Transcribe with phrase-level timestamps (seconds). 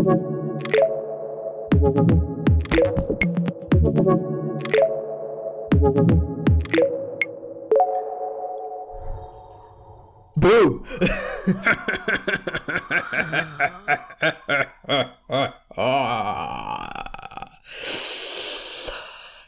[0.00, 0.08] Boo!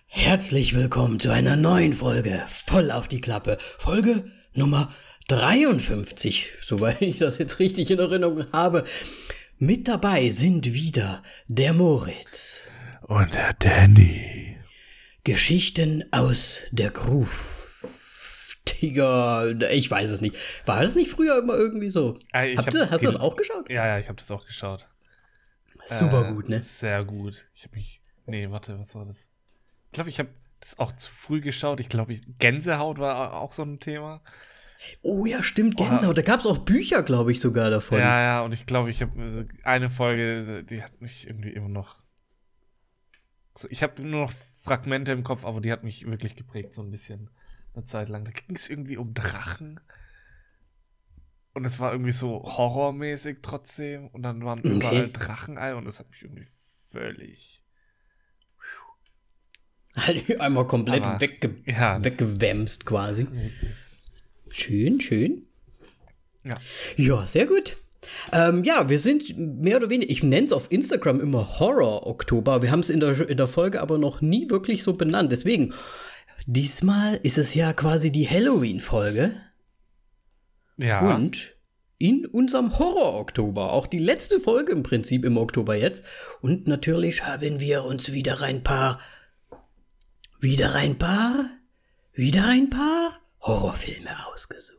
[0.08, 3.56] Herzlich willkommen zu einer neuen Folge voll auf die Klappe.
[3.78, 4.92] Folge Nummer
[5.28, 8.84] 53, soweit ich das jetzt richtig in Erinnerung habe.
[9.64, 12.58] Mit dabei sind wieder der Moritz.
[13.02, 14.58] Und der Danny.
[15.22, 17.86] Geschichten aus der Groove.
[18.64, 20.34] Tiger, ich weiß es nicht.
[20.66, 22.18] War das nicht früher immer irgendwie so?
[22.34, 23.70] Äh, ich Habt hab's ihr, hast du das auch geschaut?
[23.70, 24.88] Ja, ja, ich habe das auch geschaut.
[25.86, 26.60] Super Äh, gut, ne?
[26.62, 27.46] Sehr gut.
[27.54, 28.02] Ich habe mich.
[28.26, 29.18] Nee, warte, was war das?
[29.86, 31.78] Ich glaube, ich habe das auch zu früh geschaut.
[31.78, 34.22] Ich glaube, ich, Gänsehaut war auch so ein Thema.
[35.02, 36.16] Oh ja, stimmt, Gänsehaut.
[36.16, 37.98] Da gab es auch Bücher, glaube ich, sogar davon.
[37.98, 42.02] Ja, ja, und ich glaube, ich habe eine Folge, die hat mich irgendwie immer noch.
[43.68, 46.90] Ich habe nur noch Fragmente im Kopf, aber die hat mich wirklich geprägt, so ein
[46.90, 47.30] bisschen
[47.74, 48.24] eine Zeit lang.
[48.24, 49.80] Da ging es irgendwie um Drachen.
[51.54, 54.08] Und es war irgendwie so horrormäßig trotzdem.
[54.08, 54.70] Und dann waren Okay.
[54.70, 56.46] überall Drachenei und das hat mich irgendwie
[56.90, 57.62] völlig.
[59.96, 63.26] Halt einmal komplett wegge Ja, weggewämst quasi.
[64.52, 65.46] Schön, schön.
[66.44, 66.54] Ja.
[66.96, 67.76] Ja, sehr gut.
[68.32, 72.62] Ähm, ja, wir sind mehr oder weniger, ich nenne es auf Instagram immer Horror-Oktober.
[72.62, 75.30] Wir haben es in der, in der Folge aber noch nie wirklich so benannt.
[75.30, 75.72] Deswegen,
[76.46, 79.36] diesmal ist es ja quasi die Halloween-Folge.
[80.78, 81.14] Ja.
[81.14, 81.54] Und
[81.98, 86.04] in unserem Horror-Oktober, auch die letzte Folge im Prinzip im Oktober jetzt.
[86.40, 88.98] Und natürlich haben wir uns wieder ein paar,
[90.40, 91.46] wieder ein paar,
[92.14, 94.78] wieder ein paar Horrorfilme ausgesucht.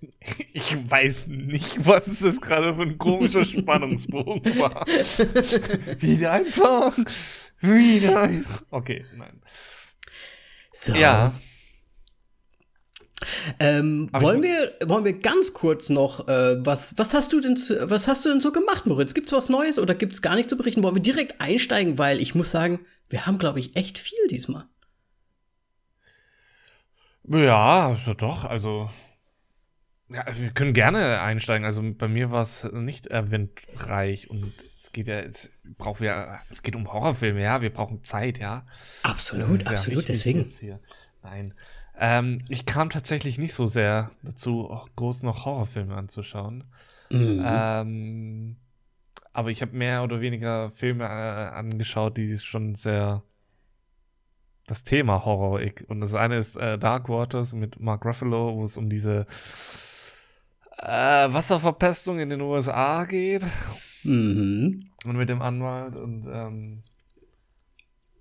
[0.52, 4.84] Ich weiß nicht, was das gerade für ein komischer Spannungsbogen war.
[6.00, 6.96] wieder einfach.
[7.60, 8.62] Wieder einfach.
[8.70, 9.40] Okay, nein.
[10.74, 10.92] So.
[10.94, 11.32] Ja.
[13.60, 17.88] Ähm, wollen, wir, wollen wir ganz kurz noch, äh, was, was, hast du denn, zu-
[17.88, 19.14] was hast du denn so gemacht, Moritz?
[19.14, 20.82] Gibt's was Neues oder gibt's gar nichts zu berichten?
[20.82, 24.64] Wollen wir direkt einsteigen, weil ich muss sagen, wir haben, glaube ich, echt viel diesmal.
[27.32, 28.90] Ja, also doch, also.
[30.08, 31.64] Ja, wir können gerne einsteigen.
[31.64, 36.62] Also bei mir war es nicht eventreich und es geht ja, es brauchen wir, es
[36.62, 38.66] geht um Horrorfilme, ja, wir brauchen Zeit, ja.
[39.02, 40.52] Absolut, ja absolut, deswegen.
[41.22, 41.54] Nein.
[41.98, 46.64] Ähm, ich kam tatsächlich nicht so sehr dazu, auch groß noch Horrorfilme anzuschauen.
[47.10, 47.42] Mhm.
[47.46, 48.56] Ähm,
[49.32, 53.22] aber ich habe mehr oder weniger Filme äh, angeschaut, die schon sehr
[54.66, 58.76] das Thema Horror und das eine ist äh, Dark Waters mit Mark Ruffalo, wo es
[58.76, 59.26] um diese
[60.78, 63.44] äh, Wasserverpestung in den USA geht
[64.04, 64.90] Mhm.
[65.04, 66.82] und mit dem Anwalt und ähm,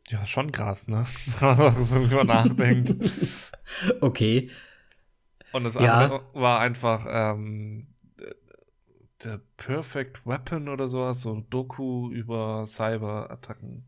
[0.10, 1.06] ja, schon krass, ne?
[1.40, 2.96] Wenn man so drüber nachdenkt.
[4.02, 4.50] Okay.
[5.54, 6.00] Und das Ja.
[6.02, 7.88] andere war einfach ähm,
[9.22, 13.86] The Perfect Weapon oder sowas, so ein Doku über Cyberattacken.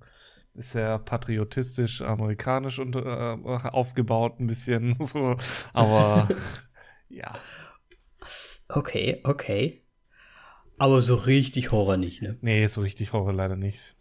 [0.56, 5.36] Sehr patriotistisch, amerikanisch und, äh, aufgebaut, ein bisschen so.
[5.74, 6.30] Aber
[7.10, 7.36] ja.
[8.70, 9.84] Okay, okay.
[10.78, 12.38] Aber so richtig Horror nicht, ne?
[12.42, 13.96] Nee, so richtig Horror leider nicht.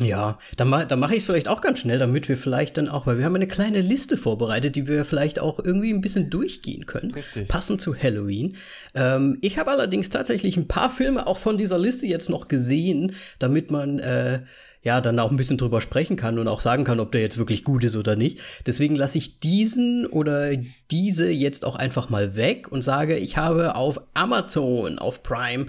[0.00, 2.88] Ja, dann, ma dann mache ich es vielleicht auch ganz schnell, damit wir vielleicht dann
[2.88, 6.30] auch, weil wir haben eine kleine Liste vorbereitet, die wir vielleicht auch irgendwie ein bisschen
[6.30, 7.12] durchgehen können.
[7.12, 7.48] Richtig.
[7.48, 8.56] Passend zu Halloween.
[8.94, 13.14] Ähm, ich habe allerdings tatsächlich ein paar Filme auch von dieser Liste jetzt noch gesehen,
[13.38, 14.40] damit man äh,
[14.88, 17.36] ja dann auch ein bisschen drüber sprechen kann und auch sagen kann, ob der jetzt
[17.36, 18.40] wirklich gut ist oder nicht.
[18.66, 20.56] Deswegen lasse ich diesen oder
[20.90, 25.66] diese jetzt auch einfach mal weg und sage, ich habe auf Amazon, auf Prime,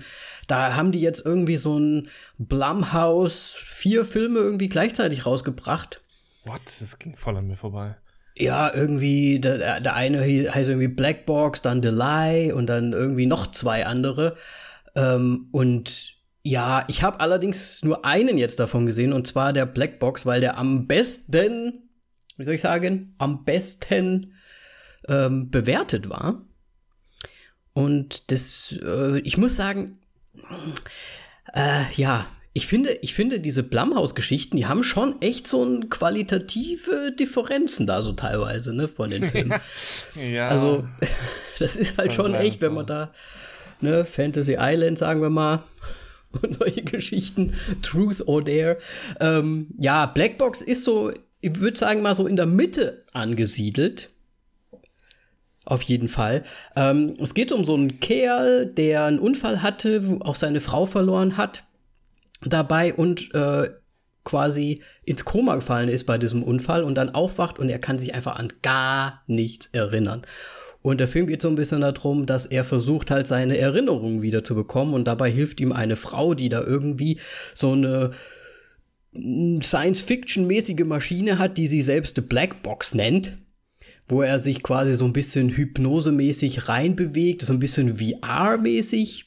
[0.48, 2.08] da haben die jetzt irgendwie so ein
[2.38, 6.02] Blumhouse vier Filme irgendwie gleichzeitig rausgebracht.
[6.46, 6.62] What?
[6.80, 7.96] Das ging voll an mir vorbei.
[8.38, 13.26] Ja, irgendwie, der, der eine heißt irgendwie Black Box, dann The Lie und dann irgendwie
[13.26, 14.38] noch zwei andere.
[14.96, 20.00] Ähm, und ja, ich habe allerdings nur einen jetzt davon gesehen, und zwar der Black
[20.00, 21.90] Box, weil der am besten,
[22.38, 24.34] wie soll ich sagen, am besten
[25.08, 26.46] ähm, bewertet war.
[27.74, 30.00] Und das, äh, ich muss sagen,
[31.54, 37.14] äh, ja, ich finde, ich finde, diese Blumhouse-Geschichten, die haben schon echt so ein qualitative
[37.18, 39.60] Differenzen da so teilweise, ne, von den Filmen.
[40.16, 40.48] Ja.
[40.48, 40.86] Also,
[41.60, 43.14] das ist halt Schon echt, wenn man da,
[43.82, 45.64] ne, Fantasy Island, sagen wir mal,
[46.42, 48.78] und solche Geschichten, Truth or Dare.
[49.20, 51.12] Ähm, ja, Blackbox ist so,
[51.42, 54.10] ich würde sagen, mal so in der Mitte angesiedelt.
[55.66, 56.44] Auf jeden Fall.
[56.76, 60.86] Ähm, es geht um so einen Kerl, der einen Unfall hatte, wo auch seine Frau
[60.86, 61.64] verloren hat
[62.42, 63.70] dabei und äh,
[64.24, 68.16] quasi ins Koma gefallen ist bei diesem Unfall und dann aufwacht und er kann sich
[68.16, 70.24] einfach an gar nichts erinnern.
[70.82, 74.44] Und der Film geht so ein bisschen darum, dass er versucht halt seine Erinnerungen wieder
[74.44, 77.20] zu bekommen und dabei hilft ihm eine Frau, die da irgendwie
[77.54, 78.12] so eine
[79.14, 83.38] Science-Fiction-mäßige Maschine hat, die sie selbst eine Blackbox nennt,
[84.08, 89.26] wo er sich quasi so ein bisschen hypnosemäßig reinbewegt, so ein bisschen VR-mäßig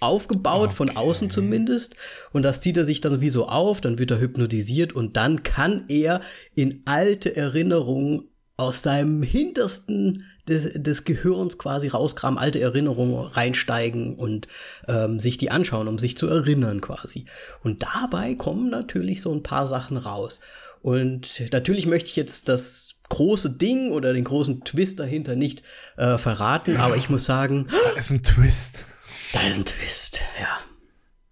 [0.00, 0.76] aufgebaut, okay.
[0.76, 1.96] von außen zumindest.
[2.32, 5.42] Und das zieht er sich dann wie so auf, dann wird er hypnotisiert und dann
[5.42, 6.20] kann er
[6.54, 14.46] in alte Erinnerungen aus seinem hintersten des, des Gehirns quasi rauskramen, alte Erinnerungen reinsteigen und
[14.88, 17.26] ähm, sich die anschauen, um sich zu erinnern quasi.
[17.62, 20.40] Und dabei kommen natürlich so ein paar Sachen raus.
[20.82, 25.62] Und natürlich möchte ich jetzt das große Ding oder den großen Twist dahinter nicht
[25.96, 27.68] äh, verraten, aber ich muss sagen.
[27.94, 28.84] Da ist ein Twist.
[29.32, 30.58] Da ist ein Twist, ja.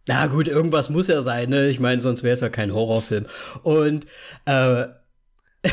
[0.07, 1.69] Na gut, irgendwas muss ja sein, ne?
[1.69, 3.27] Ich meine, sonst wäre es ja kein Horrorfilm.
[3.63, 4.05] Und
[4.45, 4.87] äh,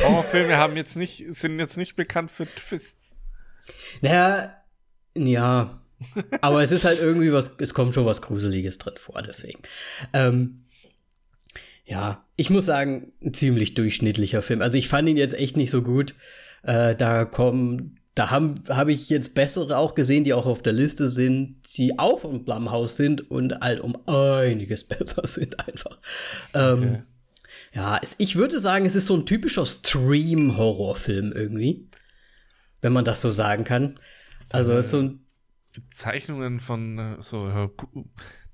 [0.00, 3.14] Horrorfilme haben jetzt nicht, sind jetzt nicht bekannt für Twists.
[4.00, 4.56] Naja,
[5.16, 5.82] ja.
[6.40, 9.62] Aber es ist halt irgendwie was, es kommt schon was Gruseliges drin vor, deswegen.
[10.12, 10.64] Ähm,
[11.84, 14.62] ja, ich muss sagen, ein ziemlich durchschnittlicher Film.
[14.62, 16.14] Also ich fand ihn jetzt echt nicht so gut.
[16.62, 20.72] Äh, da kommen, da habe hab ich jetzt bessere auch gesehen, die auch auf der
[20.72, 25.98] Liste sind, die auch vom Blumhaus sind und halt um einiges besser sind einfach.
[26.54, 27.02] Ähm, okay.
[27.74, 31.88] Ja, es, ich würde sagen, es ist so ein typischer Stream-Horrorfilm irgendwie
[32.82, 33.98] wenn man das so sagen kann.
[34.50, 35.24] Also ist so ein
[35.72, 37.70] Bezeichnungen von äh, so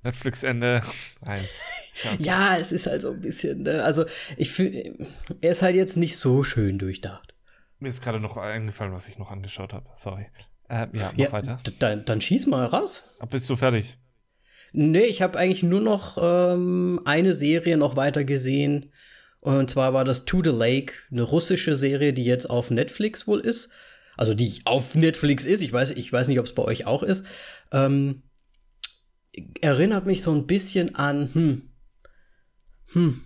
[0.04, 0.82] Netflix-Ende.
[1.22, 1.44] Nein.
[2.20, 3.82] ja, es ist halt so ein bisschen, ne?
[3.82, 4.04] also
[4.36, 5.08] ich finde,
[5.40, 7.34] er ist halt jetzt nicht so schön durchdacht.
[7.80, 9.86] Mir ist gerade noch eingefallen, was ich noch angeschaut habe.
[9.96, 10.26] Sorry.
[10.68, 11.60] Äh, ja, mach ja, weiter.
[11.80, 13.02] Dann, dann schieß mal raus.
[13.30, 13.96] Bist du fertig?
[14.72, 18.92] Nee, ich habe eigentlich nur noch ähm, eine Serie noch weiter gesehen.
[19.40, 23.40] Und zwar war das To the Lake, eine russische Serie, die jetzt auf Netflix wohl
[23.40, 23.70] ist
[24.18, 27.04] also die auf Netflix ist, ich weiß, ich weiß nicht, ob es bei euch auch
[27.04, 27.24] ist,
[27.72, 28.22] ähm,
[29.60, 31.62] erinnert mich so ein bisschen an, hm,
[32.92, 33.20] hm,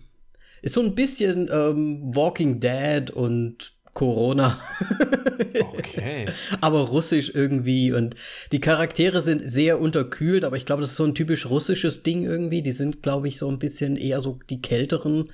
[0.60, 4.60] ist so ein bisschen ähm, Walking Dead und Corona.
[5.72, 6.26] okay.
[6.60, 8.14] aber russisch irgendwie und
[8.52, 12.24] die Charaktere sind sehr unterkühlt, aber ich glaube, das ist so ein typisch russisches Ding
[12.24, 12.60] irgendwie.
[12.60, 15.30] Die sind, glaube ich, so ein bisschen eher so die kälteren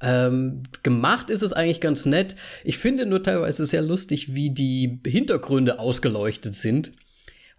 [0.00, 2.36] ähm, gemacht ist es eigentlich ganz nett.
[2.64, 6.92] Ich finde nur teilweise sehr lustig, wie die Hintergründe ausgeleuchtet sind.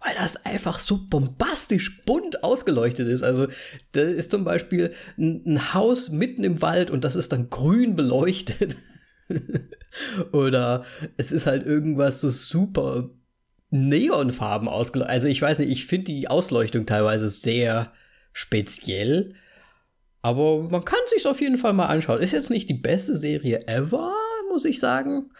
[0.02, 3.22] Weil das einfach so bombastisch bunt ausgeleuchtet ist.
[3.22, 3.48] Also,
[3.92, 7.96] da ist zum Beispiel ein, ein Haus mitten im Wald und das ist dann grün
[7.96, 8.76] beleuchtet.
[10.32, 10.84] Oder
[11.18, 13.10] es ist halt irgendwas so super
[13.68, 15.12] Neonfarben ausgeleuchtet.
[15.12, 17.92] Also, ich weiß nicht, ich finde die Ausleuchtung teilweise sehr
[18.32, 19.34] speziell.
[20.22, 22.20] Aber man kann sich auf jeden Fall mal anschauen.
[22.20, 24.12] Ist jetzt nicht die beste Serie ever,
[24.50, 25.30] muss ich sagen.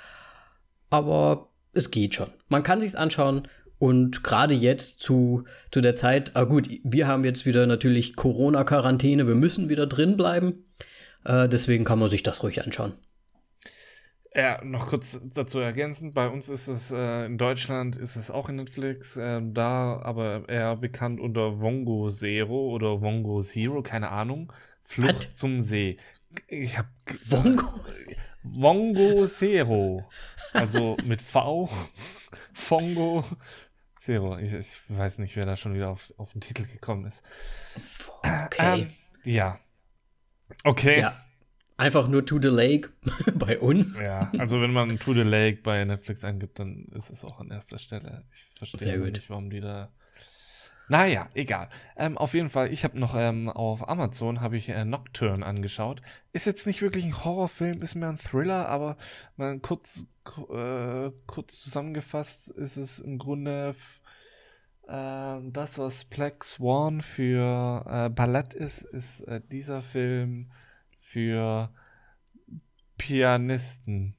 [0.88, 2.32] Aber es geht schon.
[2.48, 3.46] Man kann sich's anschauen.
[3.78, 9.26] Und gerade jetzt zu, zu der Zeit, ah gut, wir haben jetzt wieder natürlich Corona-Quarantäne,
[9.26, 10.66] wir müssen wieder drin bleiben.
[11.24, 12.92] Äh, deswegen kann man sich das ruhig anschauen.
[14.34, 18.48] Ja, noch kurz dazu ergänzend, bei uns ist es äh, in Deutschland ist es auch
[18.48, 24.52] in Netflix, äh, da aber eher bekannt unter Wongo Zero oder Wongo Zero, keine Ahnung.
[24.90, 25.36] Flucht What?
[25.36, 25.98] zum See.
[26.48, 26.86] Ich hab
[27.26, 27.80] Wongo?
[28.42, 30.04] Wongo Zero.
[30.52, 31.70] Also mit V.
[32.52, 33.24] Fongo
[34.00, 34.36] Zero.
[34.38, 37.22] Ich, ich, weiß nicht, wer da schon wieder auf, auf den Titel gekommen ist.
[38.24, 38.80] Okay.
[38.80, 38.90] Ähm,
[39.22, 39.60] ja.
[40.64, 41.02] Okay.
[41.02, 41.24] Ja.
[41.76, 42.90] Einfach nur To the Lake
[43.34, 44.00] bei uns.
[44.00, 47.52] Ja, also wenn man To the Lake bei Netflix eingibt, dann ist es auch an
[47.52, 48.24] erster Stelle.
[48.32, 49.92] Ich verstehe nicht, warum die da
[50.90, 51.68] naja, egal.
[51.96, 56.02] Ähm, auf jeden Fall, ich habe noch ähm, auf Amazon habe ich äh, Nocturne angeschaut.
[56.32, 58.96] Ist jetzt nicht wirklich ein Horrorfilm, ist mehr ein Thriller, aber
[59.36, 60.04] mal kurz,
[60.52, 63.76] äh, kurz zusammengefasst ist es im Grunde
[64.88, 70.50] äh, das, was Black Swan für äh, Ballett ist, ist äh, dieser Film
[70.98, 71.70] für
[72.98, 74.16] Pianisten.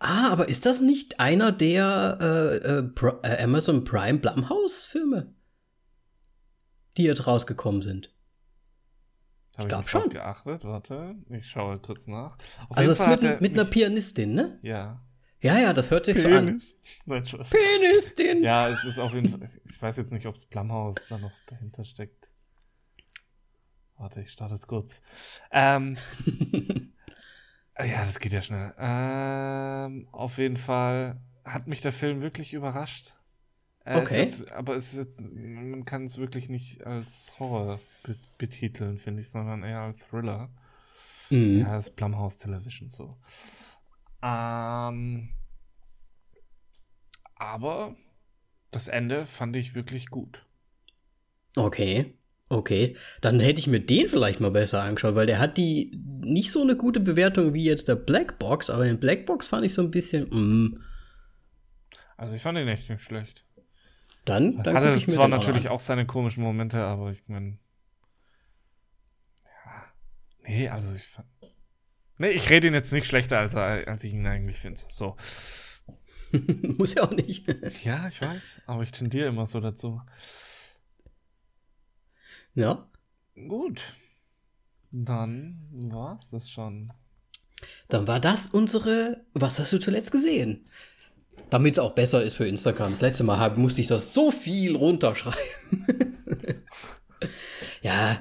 [0.00, 5.32] Ah, aber ist das nicht einer der äh, äh, Amazon Prime Blumhouse-Filme?
[7.00, 8.10] Die jetzt rausgekommen sind.
[9.56, 10.10] Habe ich glaube schon.
[10.10, 12.36] geachtet, warte, ich schaue kurz nach.
[12.68, 14.58] Auf also es ist mit, mit einer Pianistin, ne?
[14.62, 15.02] Ja.
[15.42, 16.78] Ja, ja, das hört sich Penis.
[17.06, 17.24] so an.
[17.24, 18.42] Nein, Pianistin!
[18.42, 19.50] Ja, es ist auf jeden Fall.
[19.64, 22.30] Ich weiß jetzt nicht, ob es Plumhaus da noch dahinter steckt.
[23.96, 25.02] Warte, ich starte es kurz.
[25.50, 25.96] Ähm,
[27.78, 28.74] ja, das geht ja schnell.
[28.78, 33.14] Ähm, auf jeden Fall hat mich der Film wirklich überrascht.
[33.84, 34.22] Er Okay.
[34.24, 39.30] Jetzt, aber es jetzt, man kann es wirklich nicht als Horror be betiteln, finde ich,
[39.30, 40.48] sondern eher als Thriller.
[41.30, 41.60] Mhm.
[41.60, 43.16] Ja, das ist Blumhouse Television so.
[44.22, 45.30] Ähm,
[47.36, 47.96] aber
[48.70, 50.44] das Ende fand ich wirklich gut.
[51.56, 52.14] Okay.
[52.48, 52.96] Okay.
[53.20, 56.60] Dann hätte ich mir den vielleicht mal besser angeschaut, weil der hat die nicht so
[56.62, 59.82] eine gute Bewertung wie jetzt der Black Box, aber den Black Box fand ich so
[59.82, 60.28] ein bisschen.
[60.30, 60.84] Mm.
[62.16, 63.44] Also ich fand ihn echt nicht schlecht.
[64.24, 65.72] Dann, dann Hatte ich mir zwar natürlich an.
[65.72, 67.58] auch seine komischen Momente, aber ich meine.
[69.44, 69.84] Ja.
[70.42, 71.26] Nee, also ich fand.
[72.18, 74.80] Nee, ich rede ihn jetzt nicht schlechter, als, er, als ich ihn eigentlich finde.
[74.90, 75.16] So.
[76.76, 77.46] Muss ja auch nicht.
[77.84, 80.00] Ja, ich weiß, aber ich tendiere immer so dazu.
[82.54, 82.86] ja.
[83.48, 83.80] Gut.
[84.92, 86.92] Dann war's das schon.
[87.88, 89.24] Dann war das unsere.
[89.34, 90.64] Was hast du zuletzt gesehen?
[91.48, 92.90] Damit es auch besser ist für Instagram.
[92.90, 96.16] Das letzte Mal hab, musste ich das so viel runterschreiben.
[97.82, 98.20] ja,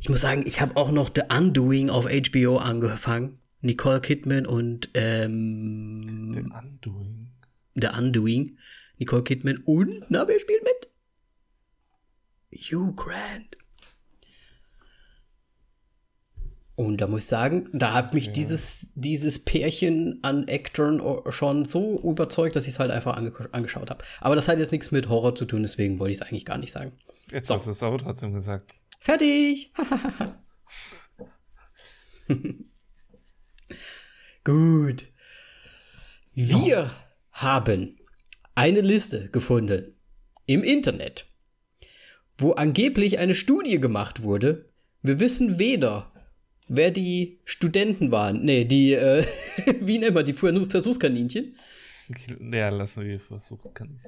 [0.00, 3.38] ich muss sagen, ich habe auch noch The Undoing auf HBO angefangen.
[3.60, 7.30] Nicole Kidman und ähm, Den Undoing.
[7.74, 8.58] The Undoing.
[8.98, 10.88] Nicole Kidman und, na, wer spielt mit?
[12.52, 13.56] Hugh Grant.
[16.76, 18.32] Und da muss ich sagen, da hat mich Ja.
[18.32, 23.88] dieses, dieses Pärchen an Actoren schon so überzeugt, dass ich es halt einfach ange angeschaut
[23.88, 24.04] habe.
[24.20, 26.58] Aber das hat jetzt nichts mit Horror zu tun, deswegen wollte ich es eigentlich gar
[26.58, 26.92] nicht sagen.
[27.32, 27.54] Jetzt So.
[27.54, 28.74] hast du es aber trotzdem gesagt.
[29.00, 29.72] Fertig!
[34.44, 35.06] Gut.
[36.34, 36.90] Wir
[37.32, 37.98] haben
[38.54, 39.94] eine Liste gefunden
[40.46, 41.26] im Internet,
[42.38, 44.70] wo angeblich eine Studie gemacht wurde.
[45.02, 46.12] Wir wissen weder,
[46.68, 48.44] wer die Studenten waren.
[48.44, 49.24] Nee, die, äh,
[49.80, 51.56] wie nennt man die Versuchskaninchen?
[52.52, 54.00] Ja, lassen wir sehen.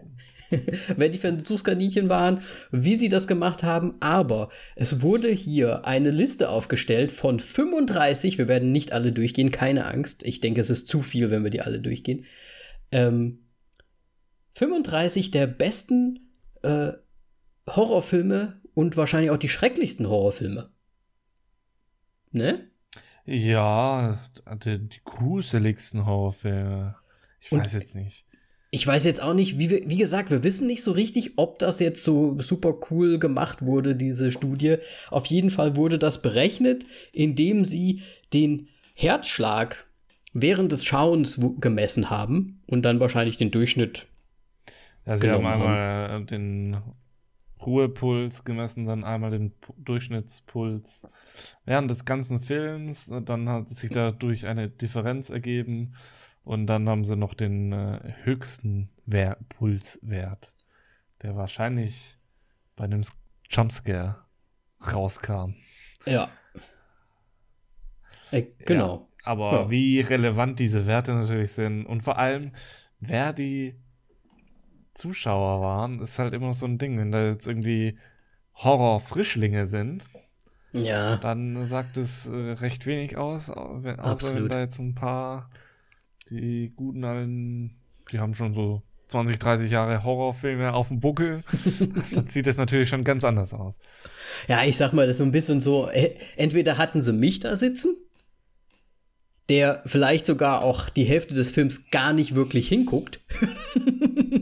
[0.97, 6.49] wer die Versuchskaninchen waren, wie sie das gemacht haben, aber es wurde hier eine Liste
[6.49, 11.03] aufgestellt von 35, wir werden nicht alle durchgehen, keine Angst, ich denke, es ist zu
[11.03, 12.25] viel, wenn wir die alle durchgehen,
[12.93, 13.41] ähm,
[14.55, 16.31] 35 der besten
[16.63, 16.93] äh,
[17.69, 20.71] Horrorfilme und wahrscheinlich auch die schrecklichsten Horrorfilme.
[22.39, 22.61] Ne?
[23.27, 24.21] Ja,
[24.65, 26.95] die, die gruseligsten Horrorfilme.
[27.41, 28.25] Ich Und- weiß jetzt nicht.
[28.71, 31.81] Ich weiß jetzt auch nicht, wie, wie gesagt, wir wissen nicht so richtig, ob das
[31.81, 34.77] jetzt so super cool gemacht wurde, diese Studie.
[35.11, 38.03] Auf jeden Fall wurde das berechnet, indem sie
[38.35, 39.87] den Herzschlag
[40.35, 44.07] während des Schauens gemessen haben und dann wahrscheinlich den Durchschnitt.
[45.07, 46.77] Ja, sie haben einmal äh, den
[47.65, 51.07] Ruhepuls gemessen, dann einmal den Pu- Durchschnittspuls
[51.65, 53.11] während des ganzen Films.
[53.25, 55.95] Dann hat sich dadurch eine Differenz ergeben.
[56.45, 60.53] Und dann haben sie noch den äh, höchsten Wer Pulswert,
[61.23, 62.17] der wahrscheinlich
[62.77, 63.03] bei einem
[63.51, 64.25] Jumpscare
[64.81, 65.55] rauskam.
[66.07, 66.31] Ja.
[68.31, 69.09] Äh, genau.
[69.25, 69.71] Ja, aber Ja.
[69.71, 72.53] wie relevant diese Werte natürlich sind und vor allem,
[73.01, 73.75] wer die
[74.99, 76.99] Zuschauer waren, ist halt immer so ein Ding.
[76.99, 77.97] Wenn da jetzt irgendwie
[78.57, 80.05] Horror-Frischlinge sind,
[80.73, 81.17] Ja.
[81.17, 85.51] dann sagt es äh, recht wenig aus, au- wenn, außer wenn da jetzt ein paar,
[86.31, 87.77] die guten alten,
[88.13, 91.43] die haben schon so 20, 30 Jahre Horrorfilme auf dem Buckel,
[92.13, 93.79] dann sieht das natürlich schon ganz anders aus.
[94.49, 97.41] Ja, ich sag mal, das ist so ein bisschen so, äh, entweder hatten sie mich
[97.41, 97.97] da sitzen,
[99.49, 103.21] der vielleicht sogar auch die Hälfte des Films gar nicht wirklich hinguckt.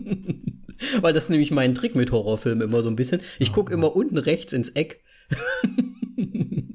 [1.01, 3.21] Weil das ist nämlich mein Trick mit Horrorfilmen immer so ein bisschen.
[3.39, 5.03] Ich gucke immer unten rechts ins Eck.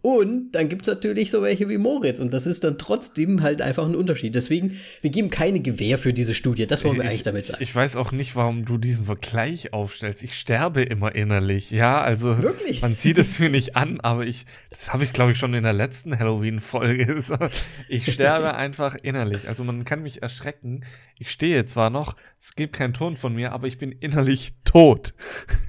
[0.00, 2.20] Und dann gibt es natürlich so welche wie Moritz.
[2.20, 4.34] Und das ist dann trotzdem halt einfach ein Unterschied.
[4.34, 6.66] Deswegen, wir geben keine Gewähr für diese Studie.
[6.66, 7.62] Das wollen wir Ich- eigentlich damit sagen.
[7.62, 10.22] Ich weiß auch nicht, warum du diesen Vergleich aufstellst.
[10.22, 11.70] Ich sterbe immer innerlich.
[11.70, 12.82] Ja, also Wirklich?
[12.82, 15.62] man sieht es mir nicht an, aber ich, das habe ich glaube ich schon in
[15.62, 17.54] der letzten Halloween-Folge gesagt.
[17.88, 19.48] Ich sterbe einfach innerlich.
[19.48, 20.84] Also man kann mich erschrecken.
[21.18, 25.14] Ich stehe zwar noch, es gibt keinen Ton von mir, aber ich bin innerlich tot.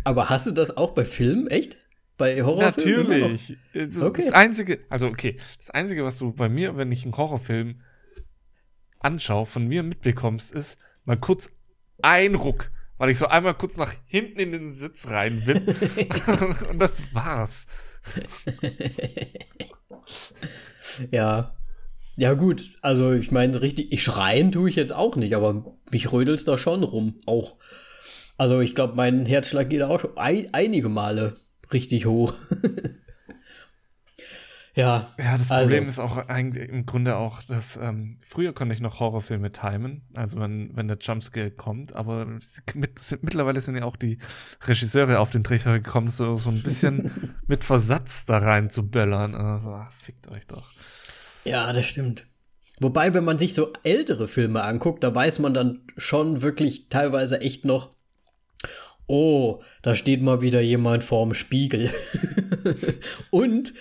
[0.04, 1.48] Aber hast du das auch bei Filmen?
[1.48, 1.78] Echt?
[2.24, 3.20] Bei Horrorfilmen?
[3.20, 3.58] Natürlich.
[3.76, 4.24] Also Okay.
[4.28, 7.82] Das einzige, also okay, das einzige, was du bei mir, wenn ich einen Horrorfilm
[9.00, 11.50] anschaue, von mir mitbekommst, ist mal kurz
[12.02, 15.64] ein Ruck, weil ich so einmal kurz nach hinten in den Sitz rein bin.
[16.70, 17.66] Und das war's.
[21.12, 21.56] Ja.
[22.16, 22.76] Ja, gut.
[22.82, 26.58] Also, ich meine, richtig, ich schreien tue ich jetzt auch nicht, aber mich rödelt's da
[26.58, 27.20] schon rum.
[27.26, 27.56] Auch.
[28.38, 31.38] Also, ich glaube, mein Herzschlag geht auch schon ein, einige Male
[31.74, 32.34] richtig hoch.
[34.76, 38.74] Ja, Ja, das Also- Problem ist auch eigentlich im Grunde auch, dass ähm, früher konnte
[38.74, 42.26] ich noch Horrorfilme timen, also wenn, wenn der Jumpscare kommt, aber
[42.74, 44.18] mit, sind, mittlerweile sind ja auch die
[44.66, 49.36] Regisseure auf den Trichter gekommen, so, so ein bisschen mit Versatz da rein zu böllern.
[49.36, 50.72] Also, ach, fickt euch doch.
[51.46, 52.26] Ja, das stimmt.
[52.80, 57.40] Wobei, wenn man sich so ältere Filme anguckt, da weiß man dann schon wirklich teilweise
[57.42, 57.94] echt noch,
[59.08, 61.90] oh, da steht mal wieder jemand vorm Spiegel.
[63.32, 63.74] Und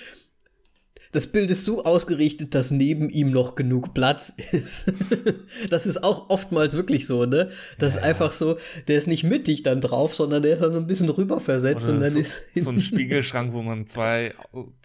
[1.12, 4.90] das Bild ist so ausgerichtet, dass neben ihm noch genug Platz ist.
[5.70, 7.50] das ist auch oftmals wirklich so, ne?
[7.78, 8.08] Das ist Ja.
[8.08, 8.56] einfach so,
[8.88, 11.86] der ist nicht mittig dann drauf, sondern der ist dann so ein bisschen rüber versetzt
[11.86, 14.34] und dann so, ist so ein Spiegelschrank, wo man zwei,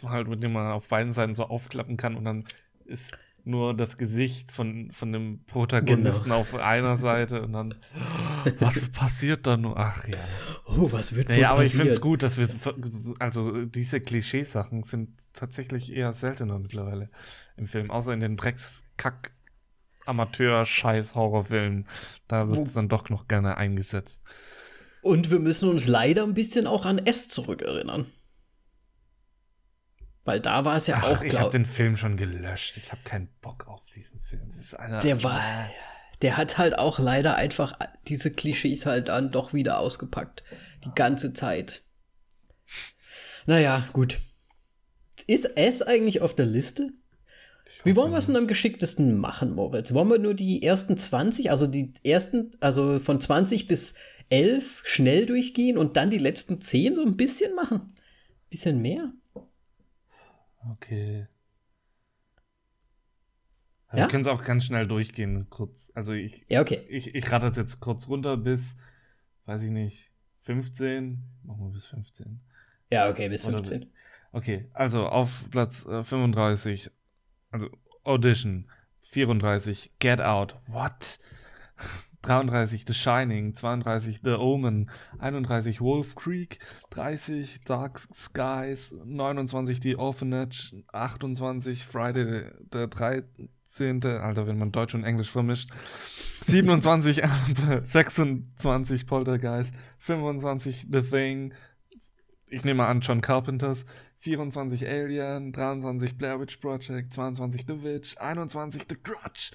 [0.06, 2.44] halt, mit dem man auf beiden Seiten so aufklappen kann und dann
[2.86, 3.12] ist
[3.48, 6.40] nur das Gesicht von, von dem Protagonisten Genau.
[6.40, 7.76] auf einer Seite und dann,
[8.60, 9.78] was passiert da nur?
[9.78, 10.18] Ach ja.
[10.66, 12.48] oh, was wird Naja, aber ich finde es gut, dass wir,
[13.20, 17.10] also diese Klischeesachen sind tatsächlich eher seltener mittlerweile
[17.56, 19.32] im Film, außer in den Dreckskack
[20.06, 21.86] Amateur-Scheiß-Horrorfilmen.
[22.28, 24.22] Da wird es dann doch noch gerne eingesetzt.
[25.02, 28.08] Und wir müssen uns leider ein bisschen auch an S zurückerinnern.
[30.28, 32.76] Weil da war es ja Ach, auch, ich habe den Film schon gelöscht.
[32.76, 34.52] Ich habe keinen Bock auf diesen Film.
[35.02, 35.42] Der war,
[36.22, 37.80] der hat halt auch leider einfach
[38.10, 40.44] diese Klischees halt dann doch wieder ausgepackt.
[40.84, 41.84] Die ganze Zeit.
[43.46, 44.20] Naja, gut.
[45.28, 46.92] Ist S eigentlich auf der Liste?
[47.86, 49.94] Wie wollen wir es denn am geschicktesten machen, Moritz?
[49.94, 53.94] Wollen wir nur die ersten 20, also die ersten, also von 20 bis
[54.30, 57.94] 11 schnell durchgehen und dann die letzten 10 so ein bisschen machen?
[58.50, 59.14] Bisschen mehr?
[60.72, 61.28] Okay.
[63.92, 64.00] Ja?
[64.00, 65.92] Wir können es auch ganz schnell durchgehen, kurz.
[65.96, 66.86] Also ich, Ja, okay.
[66.90, 68.76] ich, ich rate es jetzt kurz runter bis,
[69.46, 70.12] weiß ich nicht,
[70.42, 71.24] 15.
[71.44, 72.42] Machen wir bis 15.
[72.92, 73.90] Ja, okay, bis Oder 15.
[74.32, 76.92] Okay, also auf Platz äh, 35,
[77.52, 77.70] also
[78.04, 78.70] Audition,
[79.04, 81.20] 34, Get Out, what?
[82.24, 86.60] 33, The Shining, 32, The Omen, 31, Wolf Creek,
[86.92, 95.04] 30, Dark Skies, 29, The Orphanage, 28, Friday der 13., Alter, wenn man Deutsch und
[95.04, 95.70] Englisch vermischt,
[96.48, 101.54] 27, Annabelle, 26, Poltergeist, 25, The Thing,
[102.50, 103.86] ich nehme an, John Carpenters,
[104.20, 109.52] 24 Alien, 23 Blair Witch Project, 22 The Witch, 21 The Grudge,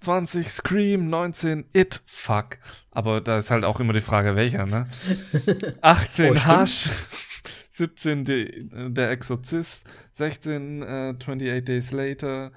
[0.00, 2.58] 20 Scream, 19 It, fuck.
[2.90, 4.88] Aber da ist halt auch immer die Frage, welcher, ne?
[5.82, 6.46] 18 Oh.
[6.46, 6.88] Hush,
[7.70, 9.84] 17 die, Der Exorzist,
[10.14, 12.50] 16 äh, 28 Days Later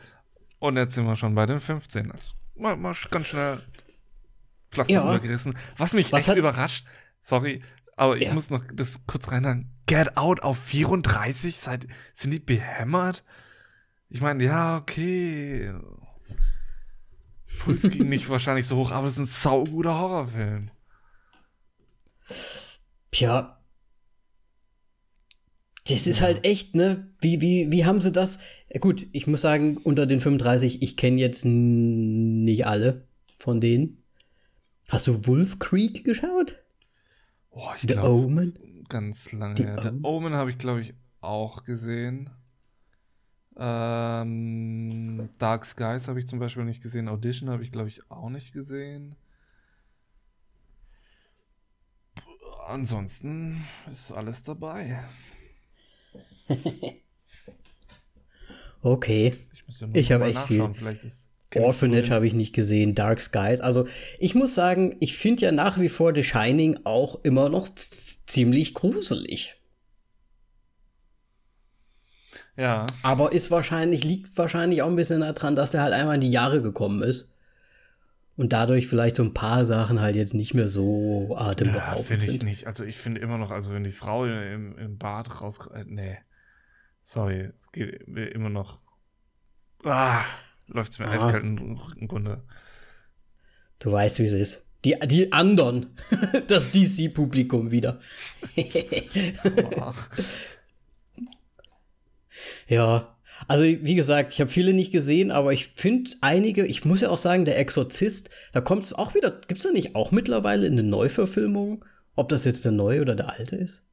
[0.60, 2.12] und jetzt sind wir schon bei den 15.
[2.12, 3.60] Also, mal, mal ganz schnell
[4.72, 5.04] Pflaster Ja.
[5.04, 5.56] übergerissen.
[5.78, 6.86] Was mich Was echt hat- überrascht,
[7.22, 7.62] sorry,
[7.96, 8.34] aber ich Ja.
[8.34, 9.70] muss noch das kurz reinhaken.
[9.86, 11.60] Get Out auf 34?
[11.60, 13.24] Seid, sind die behämmert?
[14.10, 15.74] Ich meine, ja, okay.
[17.60, 20.70] Puls ging nicht wahrscheinlich so hoch, aber es ist ein sauguter Horrorfilm.
[23.12, 23.60] Tja.
[25.88, 27.13] Das ist halt echt, ne?
[27.20, 28.39] Wie, wie, wie haben sie das?
[28.70, 33.06] Äh, Gut, ich muss sagen, unter den 35, ich kenne jetzt nicht alle
[33.38, 34.02] von denen.
[34.88, 36.56] Hast du Wolf Creek geschaut?
[37.50, 38.86] Oh, ich The glaube, Omen?
[38.88, 39.80] ganz lange The her.
[39.86, 40.00] Omen?
[40.04, 42.30] Omen habe ich, glaube ich, auch gesehen.
[43.58, 47.08] Ähm, Dark Skies habe ich zum Beispiel nicht gesehen.
[47.08, 49.16] Audition habe ich, glaube ich, auch nicht gesehen.
[52.68, 55.04] Ansonsten ist alles dabei.
[58.84, 59.34] Okay.
[59.68, 60.62] Ich, ja Ich hab mal echt viel.
[61.56, 63.62] Orphanage habe ich nicht gesehen, Dark Skies.
[63.62, 63.88] Also,
[64.20, 67.68] ich muss sagen, ich finde ja nach wie vor The Shining auch immer noch
[68.26, 69.56] ziemlich gruselig.
[72.56, 76.22] Ja, Aber ist wahrscheinlich, liegt wahrscheinlich auch ein bisschen daran, dass er halt einmal in
[76.22, 77.30] die Jahre gekommen ist.
[78.36, 82.26] Und dadurch vielleicht so ein paar Sachen halt jetzt nicht mehr so ja atemberaubend finde
[82.26, 82.44] ich sind.
[82.44, 82.66] nicht.
[82.68, 85.60] Also ich finde immer noch, also wenn die Frau im, im Bad raus...
[85.74, 86.18] Äh, nee.
[87.04, 88.80] Sorry, es geht immer noch...
[89.84, 90.22] Ah,
[90.68, 91.12] läuft es mir Ah.
[91.12, 92.44] eiskalt im Grunde.
[93.80, 94.66] Du weißt, wie es ist.
[94.86, 95.96] Die, die anderen,
[96.48, 98.00] das DC-Publikum wieder.
[102.67, 103.15] Ja,
[103.47, 107.10] also wie gesagt, ich habe viele nicht gesehen, aber ich finde einige, ich muss ja
[107.10, 110.67] auch sagen, der Exorzist, da kommt es auch wieder, gibt es da nicht auch mittlerweile
[110.67, 111.84] eine Neuverfilmung,
[112.15, 113.84] ob das jetzt der neue oder der alte ist?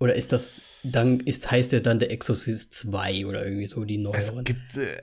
[0.00, 3.96] Oder ist das, dann ist, heißt der dann der Exorzist 2 oder irgendwie so die
[3.96, 4.44] Es neueren?
[4.44, 4.96] gibt, äh,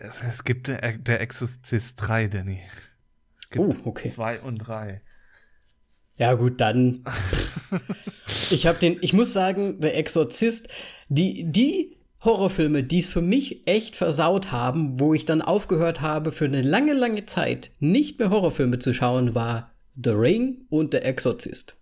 [0.00, 2.60] es, es gibt äh, der Exorzist 3, Danny.
[3.40, 4.10] Es gibt Oh, okay.
[4.10, 5.00] 2 und 3.
[6.18, 7.04] Ja, gut, dann.
[8.50, 10.68] ich habe den, ich muss sagen, der Exorzist,
[11.08, 16.32] die, die Horrorfilme, die es für mich echt versaut haben, wo ich dann aufgehört habe,
[16.32, 21.04] für eine lange, lange Zeit nicht mehr Horrorfilme zu schauen, war The Ring und Der
[21.04, 21.76] Exorzist.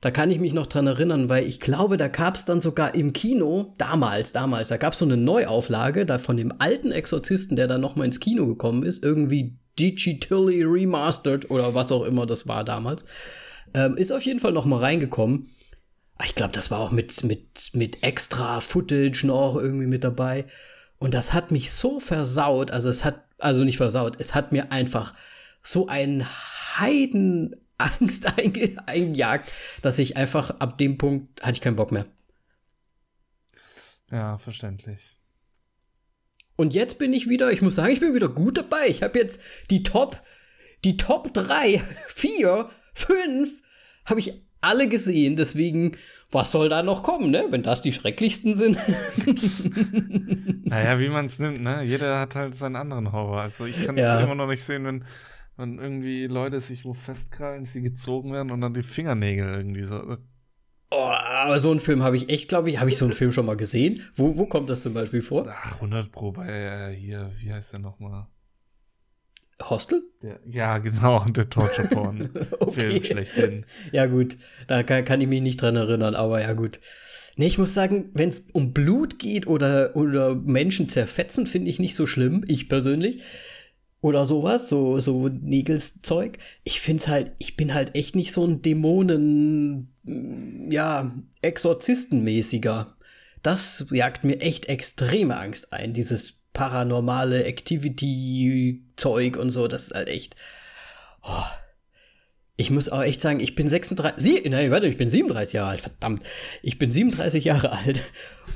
[0.00, 2.94] Da kann ich mich noch dran erinnern, weil ich glaube, da gab es dann sogar
[2.94, 7.56] im Kino, damals, damals, da gab es so eine Neuauflage, da von dem alten Exorzisten,
[7.56, 12.26] der dann noch mal ins Kino gekommen ist, irgendwie digitally remastered oder was auch immer
[12.26, 13.04] das war damals,
[13.74, 15.50] ähm, ist auf jeden Fall noch mal reingekommen.
[16.24, 20.46] Ich glaube, das war auch mit, mit, mit extra Footage noch irgendwie mit dabei.
[20.98, 24.72] Und das hat mich so versaut, also es hat, also nicht versaut, es hat mir
[24.72, 25.14] einfach
[25.62, 26.26] so einen
[26.78, 28.26] Heiden Angst
[28.86, 29.52] eingejagt,
[29.82, 32.06] dass ich einfach ab dem Punkt hatte ich keinen Bock mehr.
[34.10, 35.16] Ja, verständlich.
[36.56, 38.86] Und jetzt bin ich wieder, ich muss sagen, ich bin wieder gut dabei.
[38.86, 40.22] Ich habe jetzt die Top,
[40.84, 43.62] die Top 3, 4, 5
[44.06, 45.36] habe ich alle gesehen.
[45.36, 45.92] Deswegen,
[46.30, 47.46] was soll da noch kommen, ne?
[47.50, 48.78] Wenn das die schrecklichsten sind.
[50.64, 51.82] naja, wie man es nimmt, ne?
[51.82, 53.40] Jeder hat halt seinen anderen Horror.
[53.40, 54.20] Also ich kann es ja.
[54.20, 55.04] immer noch nicht sehen, wenn
[55.56, 60.18] wenn irgendwie Leute sich wo festkrallen, sie gezogen werden und dann die Fingernägel irgendwie so.
[60.90, 63.32] Oh, aber so einen Film habe ich echt, glaube ich, habe ich so einen Film
[63.32, 64.02] schon mal gesehen.
[64.14, 65.46] Wo, wo kommt das zum Beispiel vor?
[65.48, 68.26] Ach, 100 Pro bei äh, hier, wie heißt der nochmal?
[69.62, 70.02] Hostel?
[70.22, 72.80] Der, ja, genau, der Torture Porn okay.
[72.80, 73.66] Film schlechthin.
[73.92, 76.80] Ja, gut, da kann, kann, ich mich nicht dran erinnern, aber ja, gut.
[77.38, 81.78] Nee, ich muss sagen, wenn es um Blut geht oder, oder Menschen zerfetzen, finde ich
[81.78, 83.22] nicht so schlimm, ich persönlich
[84.00, 86.38] oder sowas, so, so Nägelszeug.
[86.64, 92.96] Ich find's halt, ich bin halt echt nicht so ein Dämonen, mm, ja, Exorzistenmäßiger.
[93.42, 100.08] Das jagt mir echt extreme Angst ein, dieses paranormale Activity-Zeug und so, das ist halt
[100.08, 100.36] echt.
[101.22, 101.44] Oh.
[102.58, 105.68] Ich muss auch echt sagen, ich bin 36, sie, nein, warte, ich bin 37 Jahre
[105.72, 106.22] alt, verdammt.
[106.62, 108.02] Ich bin 37 Jahre alt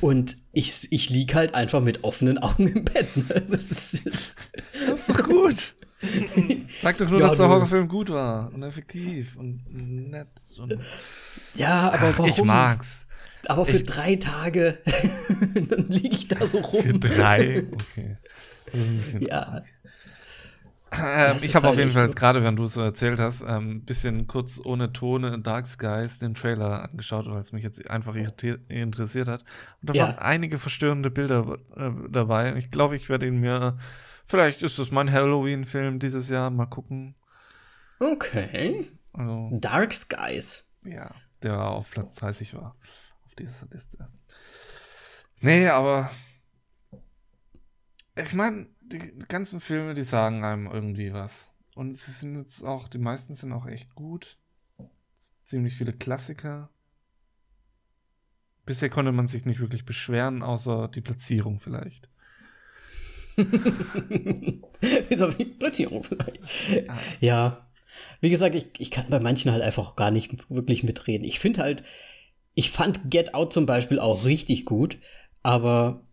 [0.00, 3.14] und ich, ich lieg halt einfach mit offenen Augen im Bett.
[3.14, 3.42] Ne?
[3.50, 4.36] Das, ist, das,
[4.72, 5.74] das ist doch gut.
[6.80, 10.28] Sag doch nur, ja, dass der Horrorfilm gut war und effektiv und nett.
[10.58, 10.78] Und
[11.54, 12.30] ja, aber warum?
[12.30, 13.06] Ich mag's.
[13.46, 14.78] Aber für ich, drei Tage,
[15.54, 16.82] dann liege ich da so rum.
[16.82, 17.64] Für drei?
[17.72, 18.16] Okay.
[19.20, 19.62] ja.
[20.92, 23.44] Ähm, ich habe halt auf jeden Fall jetzt gerade, wenn du es so erzählt hast,
[23.44, 27.88] ein ähm, bisschen kurz ohne Ton Dark Skies den Trailer angeschaut, weil es mich jetzt
[27.88, 29.44] einfach interessiert hat.
[29.80, 30.04] Und da ja.
[30.04, 32.56] waren einige verstörende Bilder äh, dabei.
[32.56, 33.78] Ich glaube, ich werde ihn mir.
[34.24, 36.50] Vielleicht ist es mein Halloween-Film dieses Jahr.
[36.50, 37.14] Mal gucken.
[38.00, 38.88] Okay.
[39.12, 40.66] Also, Dark Skies.
[40.84, 41.10] Ja,
[41.42, 42.76] der auf Platz 30 war.
[43.30, 44.08] Auf dieser Liste.
[45.40, 46.10] Nee, aber.
[48.16, 51.52] Ich meine die ganzen Filme, die sagen einem irgendwie was.
[51.74, 54.36] Und sie sind jetzt auch, die meisten sind auch echt gut.
[55.44, 56.70] Ziemlich viele Klassiker.
[58.66, 62.08] Bisher konnte man sich nicht wirklich beschweren, außer die Platzierung vielleicht.
[65.08, 66.42] Bis auf die Platzierung vielleicht.
[66.88, 66.98] Ah.
[67.20, 67.70] Ja.
[68.20, 71.24] Wie gesagt, ich, ich kann bei manchen halt einfach gar nicht wirklich mitreden.
[71.24, 71.82] Ich finde halt,
[72.54, 74.98] ich fand Get Out zum Beispiel auch richtig gut,
[75.42, 76.06] aber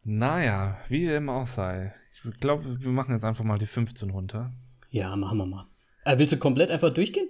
[0.04, 1.96] Naja, wie dem auch sei.
[2.13, 4.54] Ich glaube, wir machen jetzt einfach mal die 15 runter.
[4.91, 5.67] Ja, machen wir mal.
[6.06, 7.30] Äh, willst du komplett einfach durchgehen?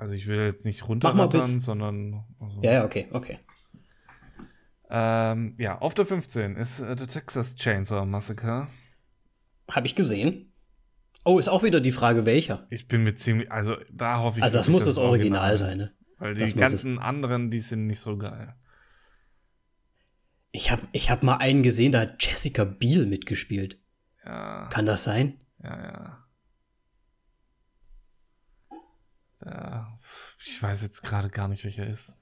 [0.00, 2.24] Also ich will jetzt nicht runterrattern, sondern.
[2.40, 3.38] Also ja, ja, okay, okay.
[4.88, 8.68] Ähm, ja, auf der 15 ist äh, The Texas Chainsaw Massacre.
[9.70, 10.54] Habe ich gesehen.
[11.22, 12.66] Oh, ist auch wieder die Frage, welcher.
[12.70, 14.42] Ich bin mir ziemlich, also da hoffe ich.
[14.42, 15.92] Also das muss das Original, Original sein, ne?
[16.16, 18.54] Weil die ganzen anderen, die sind nicht so geil.
[20.50, 23.78] Ich habe ich hab mal einen gesehen, da hat Jessica Biel mitgespielt.
[24.24, 24.66] Ja.
[24.68, 25.38] Kann das sein?
[25.62, 26.20] Ja, ja.
[28.70, 28.76] Ja,
[30.44, 32.16] ich weiß jetzt gerade gar nicht, welcher ist.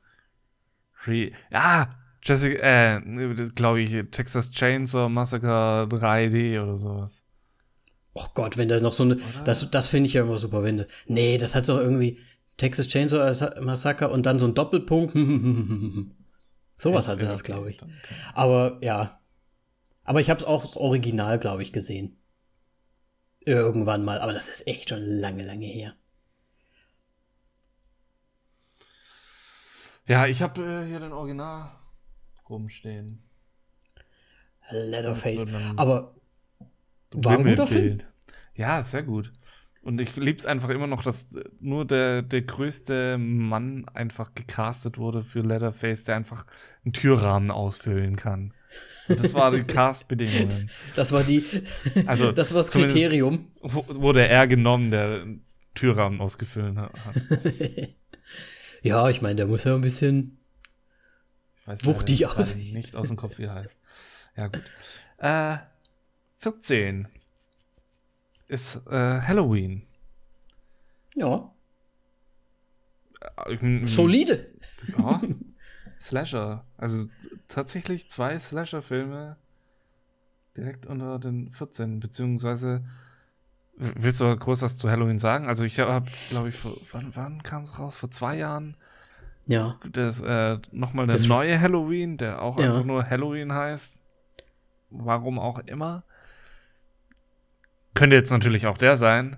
[1.07, 1.91] Re ja,
[2.23, 3.01] Jessica, äh,
[3.55, 7.25] glaube ich, Texas Chainsaw Massacre 3D oder sowas.
[8.15, 9.17] Oh Gott, wenn da noch so eine.
[9.17, 9.45] Oder?
[9.45, 10.87] Das, das finde ich ja immer super, wenn.
[11.07, 12.19] Nee, das hat doch irgendwie.
[12.57, 15.15] Texas Chainsaw Massacre und dann so ein Doppelpunkt.
[16.75, 17.79] Sowas hatte das, glaube ich.
[18.35, 19.21] Aber ja.
[20.03, 22.17] Aber ich habe es auch das Original, glaube ich, gesehen.
[23.41, 24.19] Irgendwann mal.
[24.19, 25.95] Aber das ist echt schon lange, lange her.
[30.09, 31.71] Ja, ich habe äh, hier den Original
[32.49, 33.23] rumstehen.
[34.71, 35.43] Leatherface.
[35.43, 36.15] So Aber
[37.13, 37.99] war ein guter Film.
[38.55, 39.33] Ja, sehr gut.
[39.83, 44.99] Und ich lieb's einfach immer noch, dass äh, nur der, der größte Mann einfach gecastet
[44.99, 46.47] wurde für Leatherface, der einfach
[46.85, 48.53] einen Türrahmen ausfüllen kann.
[49.09, 50.71] Und das waren die Castbedingungen.
[50.97, 51.45] das war die.
[52.07, 53.49] Also, das war das Kriterium.
[53.61, 55.45] Wurde er genommen, der einen
[55.75, 56.93] Türrahmen ausgefüllt hat.
[58.83, 60.39] ja, ich meine, der muss ja ein bisschen.
[61.61, 62.61] Ich weiß Wuchtig aussehen.
[62.65, 63.79] gerade nicht aus dem Kopf, wie er heißt.
[64.37, 64.63] Ja, gut.
[65.19, 65.59] Äh,
[66.39, 67.09] 14
[68.47, 69.83] ist äh, Halloween.
[71.15, 71.53] Ja,
[73.47, 74.47] Äh, solide.
[74.97, 75.21] Ja,
[76.01, 76.65] Slasher.
[76.77, 77.09] Also
[77.49, 79.37] tatsächlich zwei Slasher-Filme
[80.57, 82.85] direkt unter den 14, beziehungsweise
[83.79, 85.47] willst du groß was zu Halloween sagen?
[85.49, 87.97] Also ich habe, glaube ich, vor, wann, wann kam es raus?
[87.97, 88.77] Vor zwei Jahren
[89.47, 89.79] Ja.
[89.91, 92.67] das äh, nochmal der Das- neue Halloween, der auch Ja.
[92.67, 94.01] einfach nur Halloween heißt.
[94.91, 96.03] Warum auch immer.
[97.95, 99.37] Könnte jetzt natürlich auch der sein.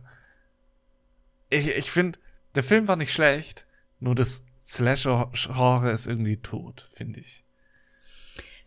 [1.49, 2.19] Ich, ich finde,
[2.55, 3.67] der Film war nicht schlecht,
[3.99, 7.45] nur das Slasher-Genre ist irgendwie tot, finde ich.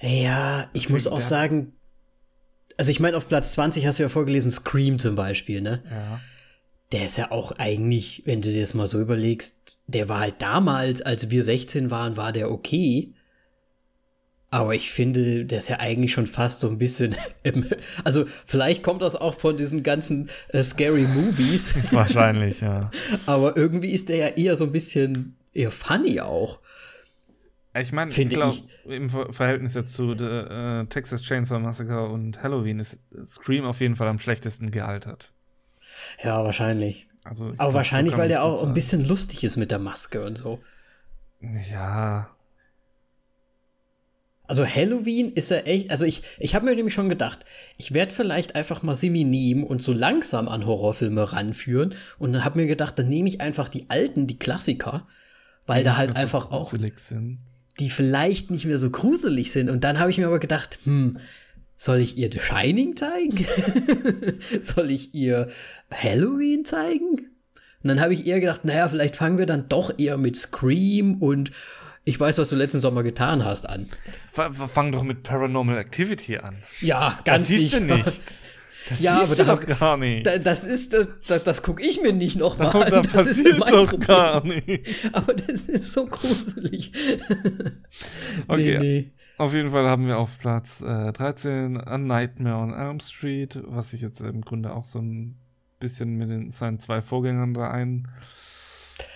[0.01, 1.73] Ja, ich Deswegen, muss auch sagen.
[2.77, 5.83] Also, ich meine, auf Platz 20 hast du ja vorgelesen, Scream zum Beispiel, ne?
[5.89, 6.19] Ja.
[6.91, 10.35] Der ist ja auch eigentlich, wenn du dir das mal so überlegst, der war halt
[10.39, 13.13] damals, als wir 16 waren, war der okay.
[14.51, 17.15] Aber ich finde, der ist ja eigentlich schon fast so ein bisschen.
[17.43, 17.65] im-
[18.03, 22.91] also, vielleicht kommt das auch von diesen ganzen äh, Scary Movies, Wahrscheinlich, ja.
[23.25, 26.59] aber irgendwie ist der ja eher so ein bisschen eher funny auch.
[27.75, 32.79] Ich meine, ich glaube, im Ver Verhältnis jetzt zu äh, Texas Chainsaw Massacre und Halloween
[32.79, 35.31] ist Scream auf jeden Fall am schlechtesten gealtert.
[36.23, 37.07] Ja, wahrscheinlich.
[37.23, 39.79] Also, Aber glaub, wahrscheinlich, so weil der auch gut ein bisschen lustig ist mit der
[39.79, 40.59] Maske und so.
[41.71, 42.29] Ja,
[44.45, 47.45] Also Halloween ist ja echt, also ich, ich habe mir nämlich schon gedacht,
[47.77, 52.43] ich werde vielleicht einfach mal Simi nehmen und so langsam an Horrorfilme ranführen und dann
[52.43, 55.07] habe mir gedacht, dann nehme ich einfach die alten, die Klassiker,
[55.65, 57.39] weil da halt einfach auch, gruselig sind.
[57.79, 61.19] Die vielleicht nicht mehr so gruselig sind und dann habe ich mir aber gedacht, hm,
[61.75, 63.45] soll ich ihr The Shining zeigen?
[64.61, 65.49] soll ich ihr
[65.91, 67.29] Halloween zeigen?
[67.83, 71.15] Und dann habe ich eher gedacht, naja, vielleicht fangen wir dann doch eher mit Scream
[71.21, 71.51] und
[72.05, 73.87] ich weiß, was du letzten Sommer getan hast an.
[74.31, 76.57] Fang doch mit Paranormal Activity an.
[76.81, 77.95] Ja, ganz siehst du sicher.
[77.95, 78.49] nichts.
[78.89, 80.25] Das Ja, aber da- doch gar nicht.
[80.25, 83.07] Da, das ist, das, das, gucke ich mir nicht nochmal Und da an.
[83.13, 84.07] Das ist mein doch Problem.
[84.07, 85.09] gar nicht.
[85.13, 86.91] Aber das ist so gruselig.
[88.47, 89.11] Okay, Nee, nee.
[89.37, 93.91] auf jeden Fall haben wir auf Platz äh, 13 A Nightmare on Elm Street, was
[93.91, 95.37] sich jetzt im Grunde auch so ein
[95.79, 98.07] bisschen mit den, seinen zwei Vorgängern da ein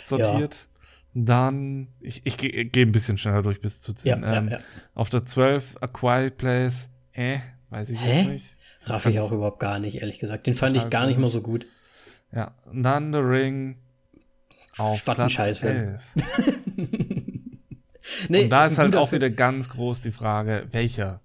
[0.06, 0.66] sortiert.
[1.14, 4.22] Dann, ich, ich gehe geh ein bisschen schneller durch bis zu 10.
[4.22, 4.64] Ja, ähm, ja, ja.
[4.94, 8.18] Auf der 12 A Quiet Place, äh, weiß ich Hä?
[8.20, 8.57] jetzt nicht.
[8.90, 10.48] Raff ich auch überhaupt gar nicht, ehrlich gesagt.
[10.48, 11.66] Den fand ich gar nicht mal so gut.
[12.34, 13.78] Ja, und dann The Ring
[14.78, 16.00] auf Platz Scheißfilm.
[16.78, 18.28] 11.
[18.30, 19.22] Nee, und da ein ist halt auch Film.
[19.22, 21.20] wieder ganz groß die Frage, welcher?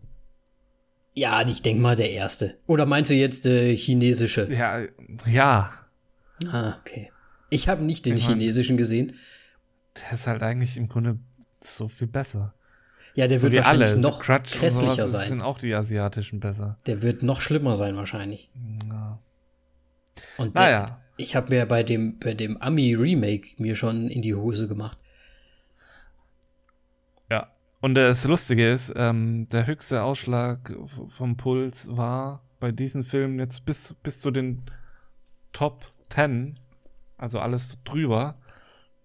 [1.15, 2.57] Ja, ich denke mal der erste.
[2.67, 4.53] Oder meinst du jetzt der chinesische?
[4.53, 4.81] Ja,
[5.27, 5.71] ja,
[6.51, 7.13] Ah, okay.
[7.51, 9.15] Ich habe nicht den Ich mein- chinesischen gesehen.
[9.97, 11.19] der ist halt eigentlich im Grunde
[11.61, 12.55] so viel besser.
[13.15, 14.01] Ja, der so wird wahrscheinlich alle.
[14.01, 15.29] noch Crutch sowas, sein.
[15.29, 16.79] sind auch die asiatischen besser.
[16.87, 18.51] Der wird noch schlimmer sein wahrscheinlich.
[18.89, 19.19] Ja.
[20.39, 24.35] Und der, Naja, ich habe mir bei dem, bei dem Ami-Remake mir schon in die
[24.35, 24.99] Hose gemacht.
[27.31, 27.49] ja.
[27.81, 30.73] Und das Lustige ist, ähm, der höchste Ausschlag
[31.09, 34.63] vom Puls war bei diesen Filmen jetzt bis, bis zu den
[35.53, 36.59] Top 10,
[37.19, 38.37] also alles drüber,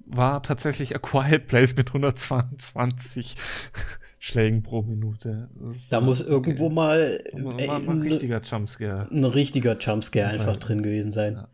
[0.09, 3.35] war tatsächlich A Quiet Place mit 122
[4.19, 5.49] Schlägen pro Minute.
[5.89, 7.65] Da muss irgendwo mal okay.
[7.65, 9.07] äh, war ein richtiger Jumpscare.
[9.11, 11.33] ein richtiger Jumpscare einfach drin gewesen sein.
[11.33, 11.47] Ja.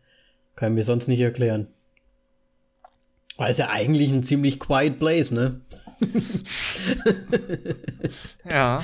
[0.56, 1.68] Kann ich mir sonst nicht erklären.
[3.36, 5.60] Weil es ja eigentlich ein ziemlich quiet place, ne?
[8.48, 8.82] Ja,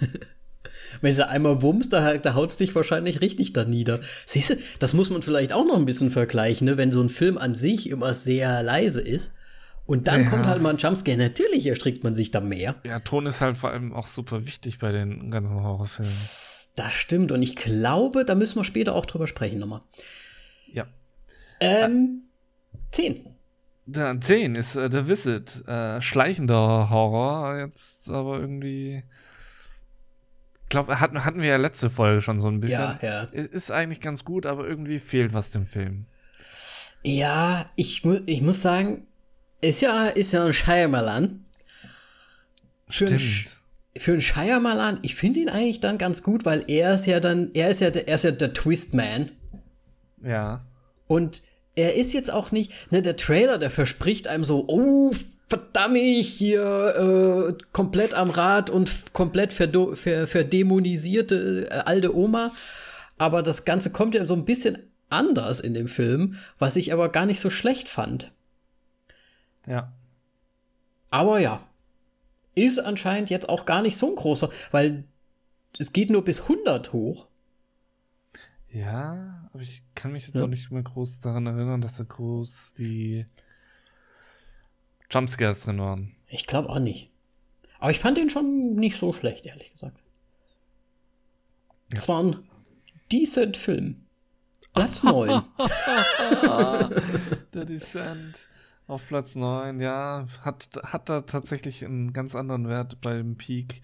[1.00, 4.00] Wenn sie einmal wummst, da, da haut's dich wahrscheinlich richtig da nieder.
[4.26, 6.76] Siehst du, das muss man vielleicht auch noch ein bisschen vergleichen, ne?
[6.78, 9.32] Wenn so ein Film an sich immer sehr leise ist
[9.86, 10.30] und dann Ja.
[10.30, 11.16] kommt halt mal ein Jumpscare.
[11.18, 12.76] Natürlich erstrickt man sich da mehr.
[12.84, 16.12] ja, Ton ist halt vor allem auch super wichtig bei den ganzen Horrorfilmen.
[16.76, 17.32] Das stimmt.
[17.32, 19.80] Und ich glaube, da müssen wir später auch drüber sprechen nochmal.
[20.72, 20.86] Ja.
[21.60, 22.22] Ähm,
[22.92, 23.26] 10.
[23.86, 25.66] Der 10 ist äh, The Visit.
[25.66, 27.58] Äh, schleichender Horror.
[27.58, 29.02] Jetzt aber irgendwie.
[30.70, 32.78] Ich glaube, hatten, hatten wir ja letzte Folge schon so ein bisschen.
[32.80, 33.22] Ja, ja.
[33.24, 36.06] Ist eigentlich ganz gut, aber irgendwie fehlt was dem Film.
[37.02, 39.08] Ja, ich, mu ich muss sagen,
[39.60, 41.44] ist ja, ist ja ein Shyamalan.
[42.88, 43.56] Für einen, Sch- Stimmt.
[43.96, 47.50] für einen Shyamalan, ich finde ihn eigentlich dann ganz gut, weil er ist ja dann,
[47.52, 49.32] er ist ja, der- er ist ja der Twistman.
[50.22, 50.64] Ja.
[51.08, 51.42] Und
[51.74, 55.12] er ist jetzt auch nicht, ne, der Trailer, der verspricht einem so, oh,
[55.50, 62.52] verdammt, hier äh, komplett am Rad und komplett verdo- ver verdämonisierte äh, alte Oma.
[63.18, 64.78] Aber das Ganze kommt ja so ein bisschen
[65.10, 68.32] anders in dem Film, was ich aber gar nicht so schlecht fand.
[69.66, 69.92] Ja.
[71.10, 71.60] Aber ja,
[72.54, 75.04] ist anscheinend jetzt auch gar nicht so ein großer, weil
[75.78, 77.26] es geht nur bis 100 hoch.
[78.72, 80.44] Ja, aber ich kann mich jetzt Ja.
[80.44, 83.26] auch nicht mehr groß daran erinnern, dass da groß die
[85.10, 86.14] Jumpscares drin waren.
[86.28, 87.10] Ich glaube auch nicht.
[87.78, 89.98] Aber ich fand den schon nicht so schlecht, ehrlich gesagt.
[91.92, 92.36] Es war ein
[93.10, 94.06] decent Film.
[94.74, 95.42] Platz 9.
[97.54, 98.48] Der Descent
[98.86, 103.82] auf Platz 9, ja, hat, hat da tatsächlich einen ganz anderen Wert beim Peak.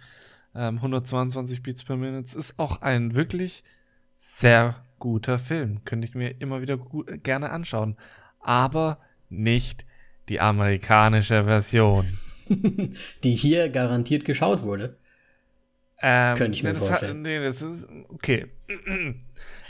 [0.55, 3.63] Ähm, 122 Beats per Minute ist auch ein wirklich
[4.17, 5.85] sehr guter Film.
[5.85, 6.79] Könnte ich mir immer wieder
[7.23, 7.97] gerne anschauen.
[8.41, 9.87] Aber nicht
[10.29, 12.07] die amerikanische Version.
[12.49, 14.97] die hier garantiert geschaut wurde.
[16.01, 17.17] Ähm, Könnte ich mir das vorstellen.
[17.19, 18.47] Hat, nee, das ist okay.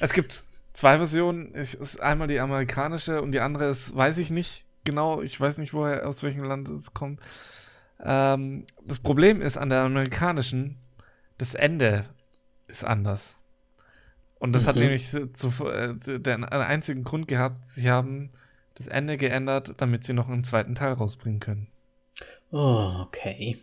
[0.01, 1.55] Es gibt zwei Versionen.
[1.55, 5.23] Es ist einmal die amerikanische und die andere ist, weiß ich nicht genau.
[5.23, 7.21] Ich weiß nicht, woher, aus welchem Land es kommt.
[8.03, 10.77] Ähm, das Problem ist an der amerikanischen,
[11.39, 12.05] das Ende
[12.69, 13.37] ist anders.
[14.39, 14.83] Und das hat Mhm.
[14.83, 18.29] nämlich so- zu, äh, den einzigen Grund gehabt, sie haben
[18.77, 21.69] das Ende geändert, damit sie noch einen zweiten Teil rausbringen können.
[22.51, 23.59] Oh, okay.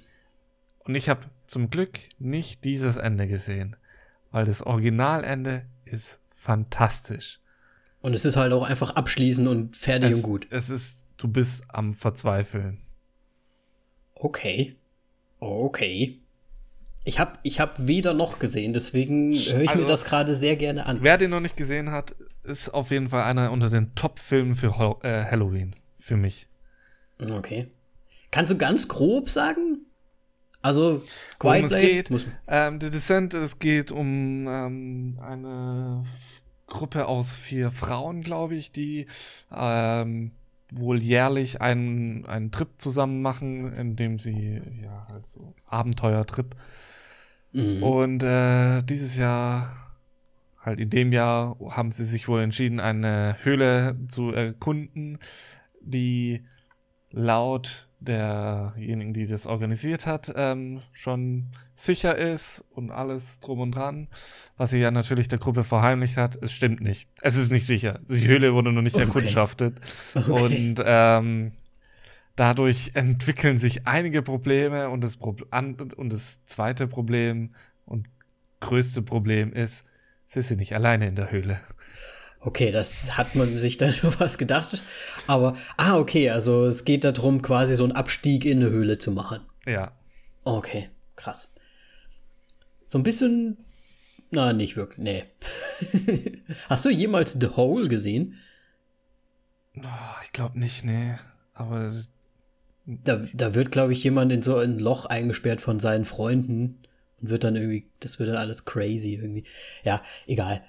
[0.79, 3.75] Und ich habe zum Glück nicht dieses Ende gesehen,
[4.31, 7.39] weil das Originalende ist fantastisch.
[8.01, 10.47] Und es ist halt auch einfach abschließen und fertig Es, und gut.
[10.49, 12.81] es ist, du bist am Verzweifeln.
[14.15, 14.75] Okay.
[15.39, 16.19] Okay.
[17.05, 20.55] Ich habe ich hab weder noch gesehen, deswegen höre ich Also- mir das gerade sehr
[20.55, 20.99] gerne an.
[21.01, 24.77] Wer den noch nicht gesehen hat, ist auf jeden Fall einer unter den Top-Filmen für
[24.77, 25.75] Ho äh, Halloween.
[25.97, 26.47] Für mich.
[27.19, 27.67] Okay.
[28.31, 29.85] Kannst du ganz grob sagen?
[30.61, 31.03] Also,
[31.39, 32.09] Quiet es Place geht?
[32.09, 32.25] muss.
[32.47, 36.05] Ähm, The Descent, es geht um ähm, eine
[36.67, 39.05] Gruppe aus vier Frauen, glaube ich, die
[39.51, 40.31] ähm,
[40.71, 46.55] wohl jährlich einen, einen Trip zusammen machen, in dem sie, ja, halt so Abenteuertrip.
[47.51, 47.83] Mhm.
[47.83, 49.82] Und äh, dieses Jahr,
[50.63, 55.19] halt in dem Jahr, haben sie sich wohl entschieden, eine Höhle zu erkunden,
[55.81, 56.45] die
[57.11, 64.07] laut derjenigen, die das organisiert hat, ähm, schon sicher ist und alles drum und dran.
[64.57, 67.07] Was sie ja natürlich der Gruppe verheimlicht hat, es stimmt nicht.
[67.21, 67.99] Es ist nicht sicher.
[68.09, 69.05] Die Höhle wurde noch nicht Okay.
[69.05, 69.79] erkundschaftet.
[70.15, 70.31] Okay.
[70.31, 71.53] Und ähm,
[72.35, 78.07] dadurch entwickeln sich einige Probleme und das, Pro und das zweite Problem und
[78.59, 79.85] größte Problem ist,
[80.33, 81.59] sie sind nicht alleine in der Höhle.
[82.39, 84.81] Okay, das hat man sich dann schon was gedacht.
[85.27, 89.11] Aber, ah, okay, also es geht darum, quasi so einen Abstieg in eine Höhle zu
[89.11, 89.41] machen.
[89.65, 89.93] Ja.
[90.43, 91.49] Okay, krass.
[92.85, 93.57] So ein bisschen.
[94.31, 94.97] Na, nicht wirklich.
[95.03, 95.23] Nee.
[96.69, 98.35] Hast du jemals The Hole gesehen?
[100.23, 101.13] Ich glaube nicht, nee.
[101.53, 101.93] Aber
[102.85, 106.87] Da, da wird, glaube ich, jemand in so ein Loch eingesperrt von seinen Freunden und
[107.29, 109.43] wird dann irgendwie, das wird dann alles crazy irgendwie.
[109.83, 110.63] Ja, egal.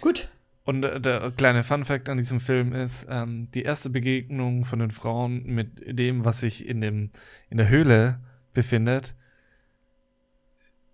[0.00, 0.28] Gut.
[0.64, 4.90] Und äh, der kleine Fun-Fact an diesem Film ist, ähm, die erste Begegnung von den
[4.90, 7.10] Frauen mit dem, was sich in, dem,
[7.48, 8.20] in der Höhle
[8.54, 9.14] befindet,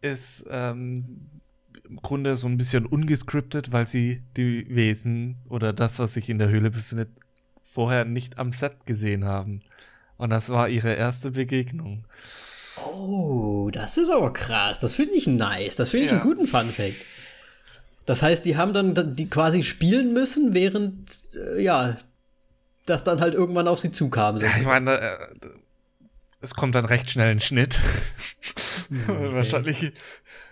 [0.01, 1.41] ist ähm,
[1.89, 6.39] im Grunde so ein bisschen ungescriptet, weil sie die Wesen oder das, was sich in
[6.39, 7.11] der Höhle befindet,
[7.63, 9.61] vorher nicht am Set gesehen haben.
[10.17, 12.07] Und das war ihre erste Begegnung.
[12.85, 14.81] Oh, das ist aber krass.
[14.81, 15.77] Das finde ich nice.
[15.77, 16.19] Das finde ich Ja.
[16.19, 16.97] einen guten Fun Fact.
[18.05, 21.97] Das heißt, die haben dann da- die quasi spielen müssen, während, äh, ja,
[22.85, 24.37] das dann halt irgendwann auf sie zukam.
[24.39, 25.17] Ja, ich meine, äh,
[26.41, 27.81] es kommt dann recht schnell ein Schnitt.
[29.09, 29.35] okay.
[29.35, 29.93] Wahrscheinlich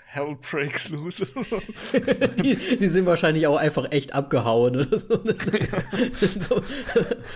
[0.07, 1.27] Hell breaks loose.
[2.43, 5.09] die, die sind wahrscheinlich auch einfach echt abgehauen oder so.
[6.41, 6.63] so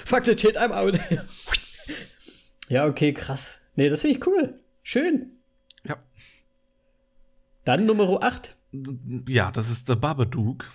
[0.05, 0.99] Fuck the shit, I'm out.
[2.69, 3.59] ja, okay, krass.
[3.77, 4.55] Nee, das finde ich cool.
[4.91, 5.33] Schön.
[5.85, 5.97] ja.
[7.67, 8.57] Dann Nummer 8.
[9.29, 10.71] Ja, das ist der Babadook.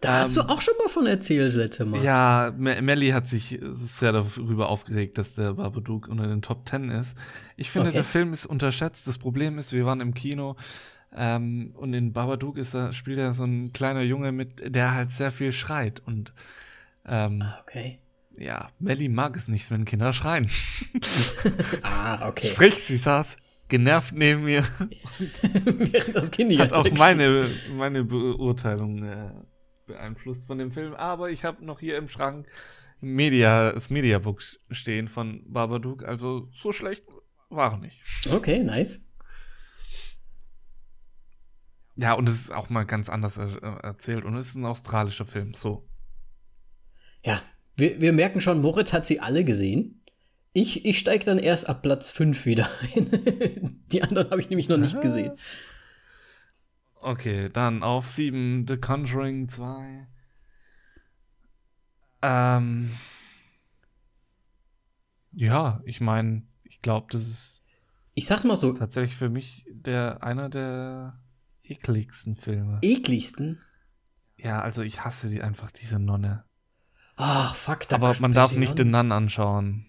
[0.00, 2.04] Da hast du auch schon mal von erzählt das letzte Mal.
[2.04, 6.90] Ja, Me- Melly hat sich sehr darüber aufgeregt, dass der Babadook unter den Top Ten
[6.90, 7.16] ist.
[7.56, 7.96] Ich finde, Okay.
[7.96, 9.08] der Film ist unterschätzt.
[9.08, 10.54] Das Problem ist, wir waren im Kino
[11.16, 15.10] ähm, und in Babadook ist da, spielt er so ein kleiner Junge mit, der halt
[15.10, 16.00] sehr viel schreit.
[16.06, 16.32] Und
[17.06, 17.98] ähm, Ah, Okay.
[18.38, 20.50] Ja, Melly mag es nicht, wenn Kinder schreien.
[21.82, 22.48] Ah, okay.
[22.48, 23.36] Sprich, sie saß
[23.68, 24.64] genervt neben mir,
[25.64, 29.30] Während das Kind hat auch meine, meine Beurteilung äh,
[29.86, 30.94] beeinflusst von dem Film.
[30.94, 32.46] Aber ich habe noch hier im Schrank
[33.00, 36.04] Media, das Mediabook stehen von Babadook.
[36.04, 37.04] Also so schlecht
[37.48, 38.00] war er nicht.
[38.30, 39.04] Okay, nice.
[41.96, 44.24] Ja, und es ist auch mal ganz anders er erzählt.
[44.24, 45.54] Und es ist ein australischer Film.
[45.54, 45.88] So.
[47.22, 47.40] Ja,
[47.76, 50.00] wir, wir merken schon, Moritz hat sie alle gesehen.
[50.52, 53.82] Ich, ich steige dann erst ab Platz 5 wieder ein.
[53.90, 55.32] Die anderen habe ich nämlich noch nicht gesehen.
[56.94, 60.06] Okay, dann auf 7 The Conjuring 2.
[62.22, 62.92] Ähm.
[65.32, 67.62] Ja, ich meine, ich glaube, das ist
[68.14, 71.20] Ich sag's mal so, tatsächlich für mich der einer der
[71.64, 72.78] ekligsten Filme.
[72.82, 73.60] ekligsten.
[74.36, 76.44] Ja, also ich hasse die einfach diese Nonne.
[77.16, 79.86] Ach, fuck, da Aber man darf ich nicht den Nun anschauen.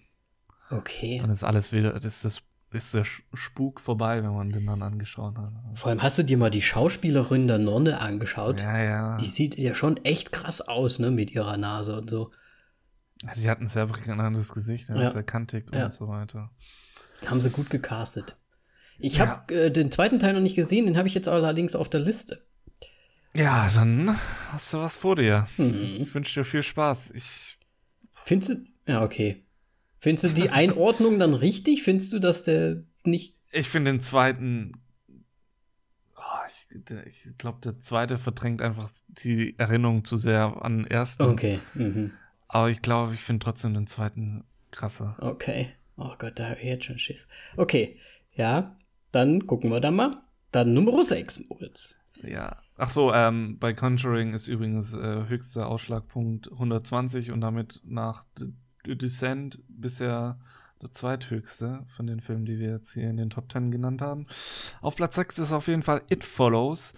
[0.70, 1.18] Okay.
[1.20, 4.82] Dann ist alles wieder, das ist, das, ist der Spuk vorbei, wenn man den Nun
[4.82, 5.52] angeschaut hat.
[5.74, 8.60] Vor allem hast du dir mal die Schauspielerin der Nonne angeschaut.
[8.60, 9.16] Ja, ja.
[9.16, 12.30] Die sieht ja schon echt krass aus, ne, mit ihrer Nase und so.
[13.36, 15.10] Die hat ein sehr prägnantes Gesicht, ja, Ja.
[15.10, 15.86] sehr kantig Ja.
[15.86, 16.50] und so weiter.
[17.26, 18.36] Haben sie gut gecastet.
[18.98, 19.26] Ich Ja.
[19.26, 22.00] habe äh, den zweiten Teil noch nicht gesehen, den habe ich jetzt allerdings auf der
[22.00, 22.44] Liste.
[23.36, 24.18] Ja, dann
[24.50, 25.48] hast du was vor dir.
[25.56, 25.98] Mhm.
[26.00, 27.10] Ich wünsche dir viel Spaß.
[27.10, 27.58] Ich,
[28.24, 29.44] Findest du, ja, okay.
[30.00, 31.82] Findest du die Einordnung dann richtig?
[31.82, 34.72] Findest du, dass der nicht, ich finde den zweiten.
[36.16, 41.22] Oh, ich ich glaube, der zweite verdrängt einfach die Erinnerung zu sehr an den ersten.
[41.22, 42.12] okay, mhm.
[42.48, 45.16] Aber ich glaube, ich finde trotzdem den zweiten krasser.
[45.20, 45.70] okay.
[45.98, 47.26] Oh Gott, da habe ich jetzt schon Schiss.
[47.56, 47.98] Okay,
[48.34, 48.76] ja,
[49.12, 50.14] dann gucken wir da mal.
[50.52, 51.94] Dann Nummer 6, Moritz.
[52.22, 52.56] Ja.
[52.76, 58.52] Ach so, ähm, bei Conjuring ist übrigens äh, höchster Ausschlagpunkt 120 und damit nach The,
[58.84, 60.38] The Descent bisher
[60.82, 64.26] der zweithöchste von den Filmen, die wir jetzt hier in den Top 10 genannt haben.
[64.82, 66.92] Auf Platz 6 ist auf jeden Fall It Follows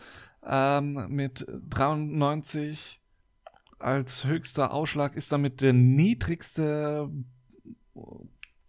[0.44, 3.00] ähm, mit 93
[3.78, 7.08] als höchster Ausschlag ist damit der niedrigste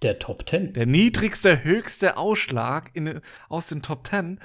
[0.03, 0.73] Der Top 10.
[0.73, 4.39] der niedrigste, höchste Ausschlag in, aus den Top 10.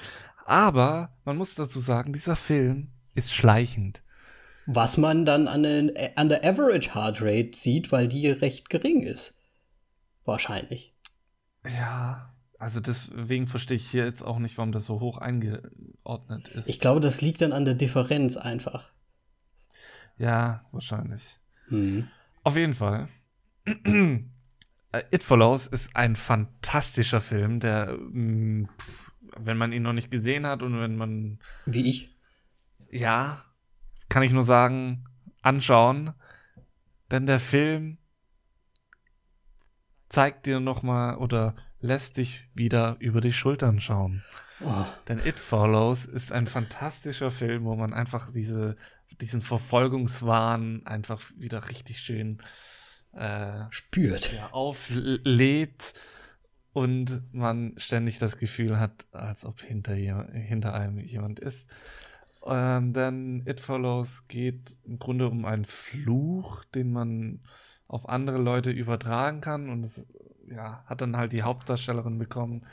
[0.45, 4.03] Aber man muss dazu sagen, dieser Film ist schleichend.
[4.67, 9.01] Was man dann an, den, an der Average Heart Rate sieht, weil die recht gering
[9.01, 9.33] ist.
[10.23, 10.93] Wahrscheinlich.
[11.67, 16.69] Ja, also deswegen verstehe ich hier jetzt auch nicht, warum das so hoch eingeordnet ist.
[16.69, 18.89] Ich glaube, das liegt dann an der Differenz einfach.
[20.17, 21.23] ja, wahrscheinlich.
[21.69, 22.07] Mhm.
[22.43, 23.09] Auf jeden Fall.
[25.11, 29.04] It Follows ist ein fantastischer Film, der, mh, pf,
[29.39, 32.09] wenn man ihn noch nicht gesehen hat und wenn man Wie ich.
[32.91, 33.43] Ja,
[34.09, 35.05] kann ich nur sagen,
[35.41, 36.13] anschauen.
[37.11, 37.97] Denn der Film
[40.09, 44.23] zeigt dir nochmal oder lässt dich wieder über die Schultern schauen.
[44.61, 48.75] Oh, Denn It Follows ist ein fantastischer Film, wo man einfach diese,
[49.21, 52.41] diesen Verfolgungswahn einfach wieder richtig schön
[53.11, 54.33] äh, spürt.
[54.33, 55.93] ja, auflebt
[56.75, 61.69] und man ständig das Gefühl hat, als ob hinter, hinter einem jemand ist.
[62.45, 67.39] Ähm, denn It Follows geht im Grunde um einen Fluch, den man
[67.87, 70.05] auf andere Leute übertragen kann und es
[70.49, 72.65] ja, hat dann halt die Hauptdarstellerin bekommen.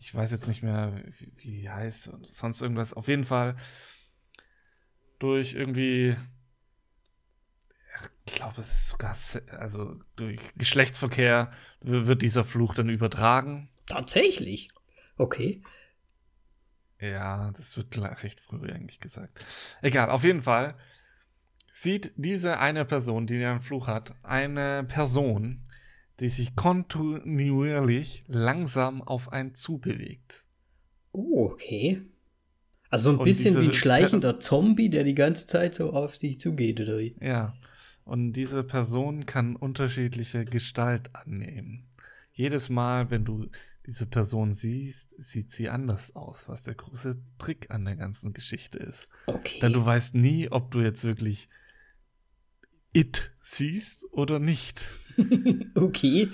[0.00, 2.92] Ich weiß jetzt nicht mehr, wie, wie die heißt und sonst irgendwas.
[2.92, 3.56] Auf jeden Fall
[5.18, 6.14] durch irgendwie
[8.26, 9.16] ich glaube, es ist sogar,
[9.58, 11.50] also durch Geschlechtsverkehr
[11.80, 13.68] wird dieser Fluch dann übertragen.
[13.86, 14.68] Tatsächlich.
[15.16, 15.62] Okay.
[17.00, 19.44] Ja, das wird recht früh eigentlich gesagt.
[19.82, 20.74] Egal, auf jeden Fall
[21.70, 25.62] sieht diese eine Person, die einen Fluch hat, eine Person,
[26.20, 30.46] die sich kontinuierlich langsam auf einen zubewegt.
[31.12, 32.02] Oh, okay.
[32.88, 36.16] Also ein Und bisschen diese- wie ein schleichender Zombie, der die ganze Zeit so auf
[36.16, 37.14] dich zugeht, oder wie?
[37.20, 37.54] Ja.
[38.06, 41.88] Und diese Person kann unterschiedliche Gestalt annehmen.
[42.32, 43.48] Jedes Mal, wenn du
[43.84, 48.78] diese Person siehst, sieht sie anders aus, was der große Trick an der ganzen Geschichte
[48.78, 49.08] ist.
[49.26, 49.58] Okay.
[49.60, 51.48] Denn du weißt nie, ob du jetzt wirklich
[52.92, 54.88] It siehst oder nicht.
[55.74, 56.28] okay.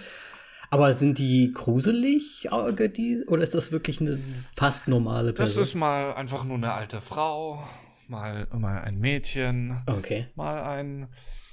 [0.70, 2.48] Aber sind die gruselig,
[2.96, 4.18] die, oder ist das wirklich eine
[4.54, 5.62] fast normale Das Person?
[5.64, 7.66] ist mal einfach nur eine alte Frau,
[8.08, 10.28] mal, mal ein Mädchen, Okay.
[10.34, 11.08] mal ein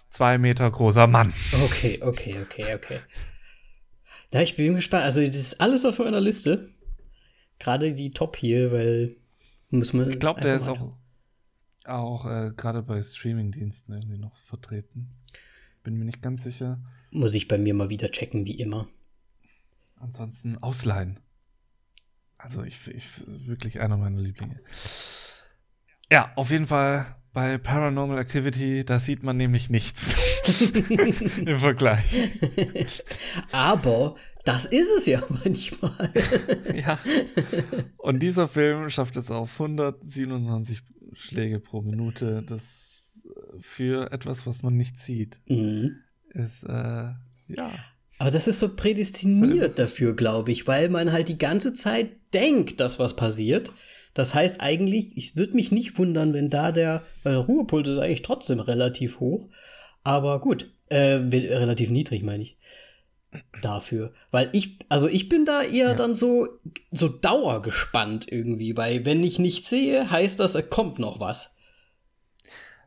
[0.09, 1.33] zwei Meter großer Mann.
[1.63, 2.99] Okay, okay, okay, okay.
[4.31, 5.03] Ja, ich bin gespannt.
[5.03, 6.69] Also, das ist alles auf meiner Liste.
[7.57, 9.15] Gerade die Top hier, weil
[9.69, 10.09] muss man.
[10.09, 10.93] Ich glaube, der ist auch,
[11.85, 15.09] auch äh, gerade bei Streamingdiensten irgendwie noch vertreten.
[15.83, 16.79] Bin mir nicht ganz sicher.
[17.11, 18.87] Muss ich bei mir mal wieder checken, wie immer.
[19.95, 21.19] Ansonsten ausleihen.
[22.37, 24.61] Also ich, ich wirklich einer meiner Lieblinge.
[26.11, 30.15] Ja, auf jeden Fall bei Paranormal Activity, da sieht man nämlich nichts
[31.45, 32.03] im Vergleich.
[33.51, 34.15] Aber
[34.45, 36.09] das ist es ja manchmal.
[36.75, 36.97] Ja.
[37.97, 40.81] Und dieser Film schafft es auf 127
[41.13, 42.43] Schläge pro Minute.
[42.47, 42.61] Das
[43.25, 45.97] äh, für etwas, was man nicht sieht, Mhm.
[46.29, 47.11] ist äh,
[47.47, 47.71] ja.
[48.17, 52.79] Aber das ist so prädestiniert dafür, glaube ich, weil man halt die ganze Zeit denkt,
[52.81, 53.71] dass was passiert.
[54.13, 57.99] Das heißt eigentlich, ich würde mich nicht wundern, wenn da der, weil der Ruhepuls ist
[57.99, 59.49] eigentlich trotzdem relativ hoch.
[60.03, 62.57] Aber gut, äh, relativ niedrig meine ich.
[63.61, 64.11] Dafür.
[64.31, 65.93] Weil ich, also ich bin da eher Ja.
[65.93, 66.47] dann so,
[66.91, 71.55] so dauergespannt irgendwie, weil wenn ich nichts sehe, heißt das, es kommt noch was.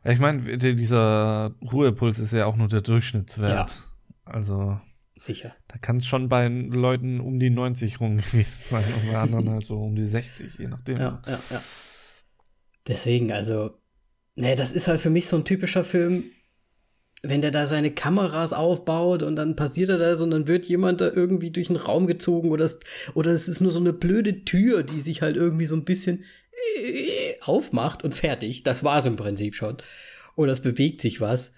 [0.03, 3.75] Ja, Ich meine, dieser Ruhepuls ist ja auch nur der Durchschnittswert.
[4.25, 4.79] Also,
[5.15, 5.55] Sicher.
[5.67, 9.49] da kann es schon bei Leuten um die 90 rum gewesen sein und bei anderen
[9.49, 10.97] halt so um die 60, je nachdem.
[10.97, 11.63] Ja, ja, ja.
[12.87, 13.77] Deswegen, also,
[14.35, 16.25] ne, das ist halt für mich so ein typischer Film,
[17.21, 20.99] wenn der da seine Kameras aufbaut und dann passiert da das und dann wird jemand
[20.99, 22.79] da irgendwie durch den Raum gezogen oder es,
[23.13, 26.25] oder es ist nur so eine blöde Tür, die sich halt irgendwie so ein bisschen
[26.75, 28.63] äh, aufmacht und fertig.
[28.63, 29.77] Das war es im Prinzip schon.
[30.35, 31.53] Oder es bewegt sich was.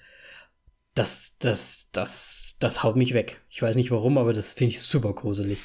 [0.94, 3.42] Das, das, das, das haut mich weg.
[3.50, 5.60] Ich weiß nicht warum, aber das finde ich super gruselig.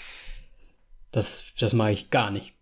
[1.11, 2.55] Das, das mag ich gar nicht.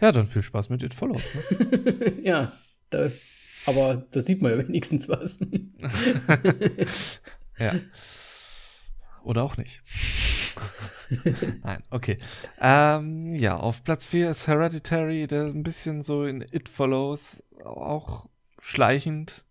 [0.00, 1.22] Ja, dann viel Spaß mit It Follows.
[1.50, 2.14] Ne?
[2.22, 2.52] ja,
[2.90, 3.10] da,
[3.66, 5.38] aber da sieht man ja wenigstens was.
[7.58, 7.74] ja.
[9.24, 9.82] Oder auch nicht.
[11.62, 12.16] Nein, okay.
[12.60, 18.28] Ähm, ja, auf Platz 4 ist Hereditary, der ein bisschen so in It Follows auch
[18.60, 19.44] schleichend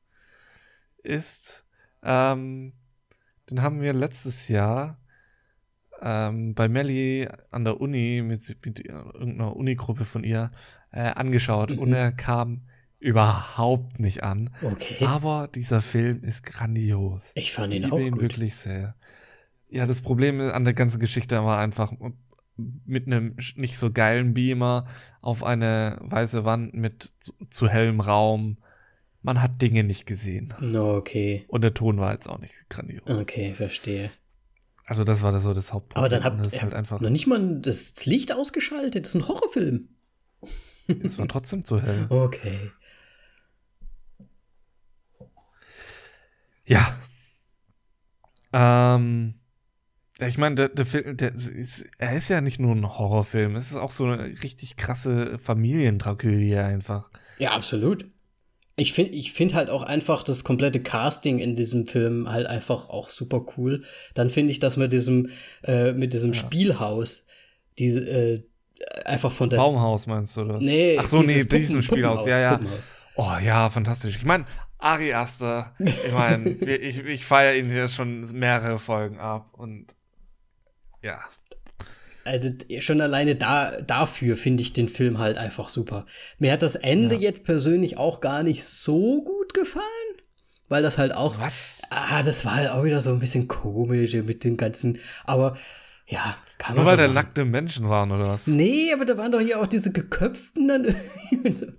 [1.03, 1.66] ist.
[2.03, 2.73] Ähm,
[3.49, 4.99] den haben wir letztes Jahr
[6.01, 10.51] ähm, bei Melly an der Uni mit, mit irgendeiner Unigruppe von ihr
[10.91, 11.93] äh, angeschaut und Mhm.
[11.95, 12.61] er kam
[12.99, 14.49] überhaupt nicht an.
[14.61, 15.05] Okay.
[15.05, 17.31] Aber dieser Film ist grandios.
[17.35, 18.21] ich fand Ich ihn liebe auch ihn gut.
[18.21, 18.95] wirklich sehr.
[19.69, 21.93] Ja, das Problem an der ganzen Geschichte war einfach
[22.55, 24.87] mit einem nicht so geilen Beamer
[25.21, 28.57] auf eine weiße Wand mit zu, zu hellem Raum.
[29.21, 30.53] Man hat Dinge nicht gesehen.
[30.59, 31.45] No, okay.
[31.47, 33.03] Und der Ton war jetzt auch nicht grandios.
[33.07, 34.09] Okay, verstehe.
[34.85, 36.05] Also das war das so das Hauptproblem.
[36.05, 39.03] Aber dann habt ihr halt einfach, noch nicht mal das Licht ausgeschaltet.
[39.03, 39.89] Das ist ein Horrorfilm.
[41.03, 42.07] es war trotzdem zu hell.
[42.09, 42.71] Okay.
[46.65, 46.97] Ja.
[48.53, 49.35] Ähm,
[50.19, 53.71] ich meine, der, der Film, der ist, er ist ja nicht nur ein Horrorfilm, es
[53.71, 57.11] ist auch so eine richtig krasse Familientragödie einfach.
[57.39, 58.05] Ja, absolut.
[58.79, 62.89] Ich finde ich find halt auch einfach das komplette Casting in diesem Film halt einfach
[62.89, 63.83] auch super cool.
[64.13, 65.31] Dann finde ich das mit diesem,
[65.63, 66.39] äh, mit diesem Ja.
[66.39, 67.25] Spielhaus,
[67.79, 68.43] diese, äh,
[69.03, 69.57] einfach von der.
[69.57, 70.55] Baumhaus meinst du, oder?
[70.55, 70.63] was?
[70.63, 72.51] Nee, Ach so, nee, dieses diesem Spielhaus, ja, ja.
[72.57, 72.79] Puppenhaus.
[73.15, 74.15] Oh ja, fantastisch.
[74.15, 74.45] Ich meine,
[74.77, 79.95] Ari Aster, ich meine, ich, ich feiere ihn hier schon mehrere Folgen ab und
[81.01, 81.19] ja.
[82.27, 82.49] Also
[82.79, 86.05] schon alleine da, dafür finde ich den Film halt einfach super.
[86.39, 87.21] Mir hat das Ende Ja.
[87.21, 89.83] jetzt persönlich auch gar nicht so gut gefallen,
[90.69, 91.81] weil das halt auch, Was?
[91.89, 95.57] ah, das war halt auch wieder so ein bisschen komisch mit den ganzen, aber
[96.09, 98.47] ja, kann Nur man weil schon da nackte Menschen waren, oder was?
[98.47, 100.85] Nee, aber da waren doch hier auch diese geköpften dann
[101.31, 101.73] irgendwie.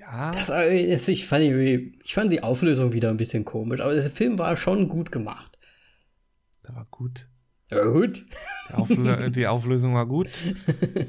[0.00, 0.32] Ja.
[0.32, 4.10] Das, das, ich, fand, die- ich fand die Auflösung wieder ein bisschen komisch, aber der
[4.10, 5.58] Film war schon gut gemacht.
[6.68, 7.26] Der war gut.
[7.72, 8.24] Ja, gut.
[8.68, 10.28] Die, Auflö die Auflösung war gut.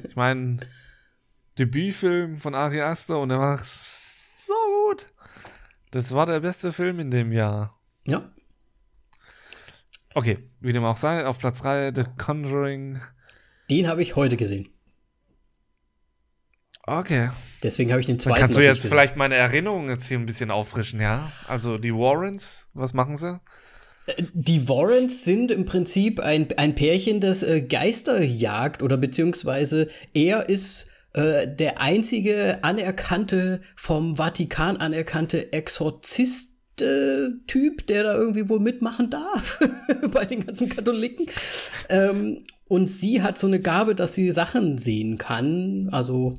[0.08, 0.58] Ich meine,
[1.60, 4.54] Debütfilm von Ari Aster und er war so
[4.88, 5.06] gut.
[5.92, 7.78] Das war der beste Film in dem Jahr.
[8.06, 8.32] Ja.
[10.16, 13.02] Okay, wie dem auch sei, auf Platz 3 The Conjuring.
[13.70, 14.70] Den habe ich heute gesehen.
[16.86, 17.30] Okay.
[17.62, 18.40] Deswegen habe ich den Dann zweiten.
[18.40, 21.32] kannst du jetzt vielleicht meine Erinnerungen jetzt hier ein bisschen auffrischen, ja?
[21.48, 23.40] Also die Warrens, was machen sie?
[24.34, 30.50] Die Warrens sind im Prinzip ein, ein Pärchen, das äh, Geister jagt oder beziehungsweise er
[30.50, 39.60] ist äh, der einzige anerkannte, vom Vatikan anerkannte Exorzist-Typ, der da irgendwie wohl mitmachen darf
[40.12, 41.28] bei den ganzen Katholiken.
[41.88, 46.34] Ähm, und sie hat so eine Gabe, dass sie Sachen sehen kann, also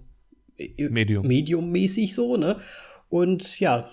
[0.58, 1.26] äh, Medium.
[1.26, 2.58] mediummäßig so, ne?
[3.08, 3.88] Und ja,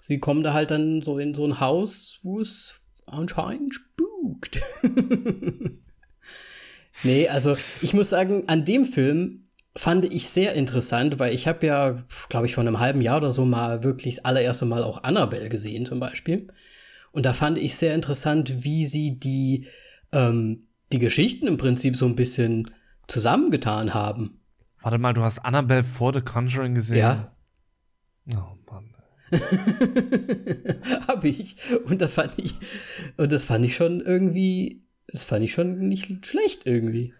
[0.00, 2.77] sie kommen da halt dann so in so ein Haus, wo es
[3.12, 4.60] anscheinend spukt.
[7.02, 11.66] nee, also ich muss sagen, an dem Film fand ich sehr interessant, weil ich habe
[11.66, 11.98] ja,
[12.28, 15.48] glaube ich, vor einem halben Jahr oder so mal wirklich das allererste Mal auch Annabelle
[15.48, 16.48] gesehen zum Beispiel.
[17.12, 19.66] Und da fand ich sehr interessant, wie sie die,
[20.12, 22.70] ähm, die Geschichten im Prinzip so ein bisschen
[23.06, 24.40] zusammengetan haben.
[24.82, 26.98] Warte mal, du hast Annabelle vor The Conjuring gesehen?
[26.98, 27.36] Ja.
[28.30, 28.94] Oh Mann.
[31.08, 31.56] habe ich.
[31.86, 32.54] Und das fand ich,
[33.16, 37.14] und das fand ich schon irgendwie, das fand ich schon nicht schlecht irgendwie.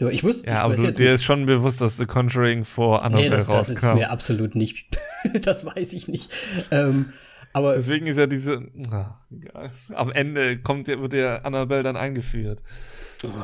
[0.00, 2.64] So, ich wusste, Ja, ich aber du, dir nicht- ist schon bewusst, dass The Conjuring
[2.64, 3.98] vor Nee, Annabelle das, das ist rauskam.
[3.98, 4.96] mir absolut nicht.
[5.42, 6.30] das weiß ich nicht.
[6.70, 7.12] Ähm,
[7.52, 8.62] aber Deswegen ist ja diese.
[8.74, 9.70] Na, egal.
[9.94, 12.62] Am Ende kommt, wird ja Annabelle dann eingeführt.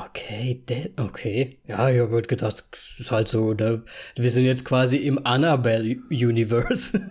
[0.07, 1.59] okay, de- okay.
[1.67, 3.83] Ja, ich habe gedacht, das ist halt so, ne?
[4.17, 7.01] wir sind jetzt quasi im Annabelle-Universe.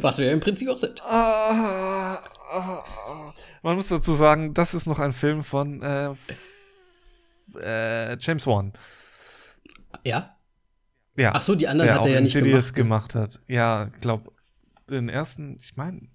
[0.00, 1.02] Was wir ja im Prinzip auch sind.
[1.04, 2.14] Ah,
[2.50, 3.34] ah, ah.
[3.62, 6.14] Man muss dazu sagen, das ist noch ein Film von äh,
[7.60, 8.72] äh, James Wan.
[10.04, 10.36] Ja?
[11.18, 11.32] Ja.
[11.34, 13.14] Ach so, die anderen der hat er ja nicht Insidious gemacht.
[13.14, 13.20] ne?
[13.20, 13.42] gemacht hat.
[13.48, 14.30] Ja, ich glaube,
[14.90, 16.08] den ersten, ich meine,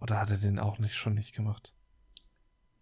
[0.00, 1.72] oder hat er den auch nicht schon nicht gemacht?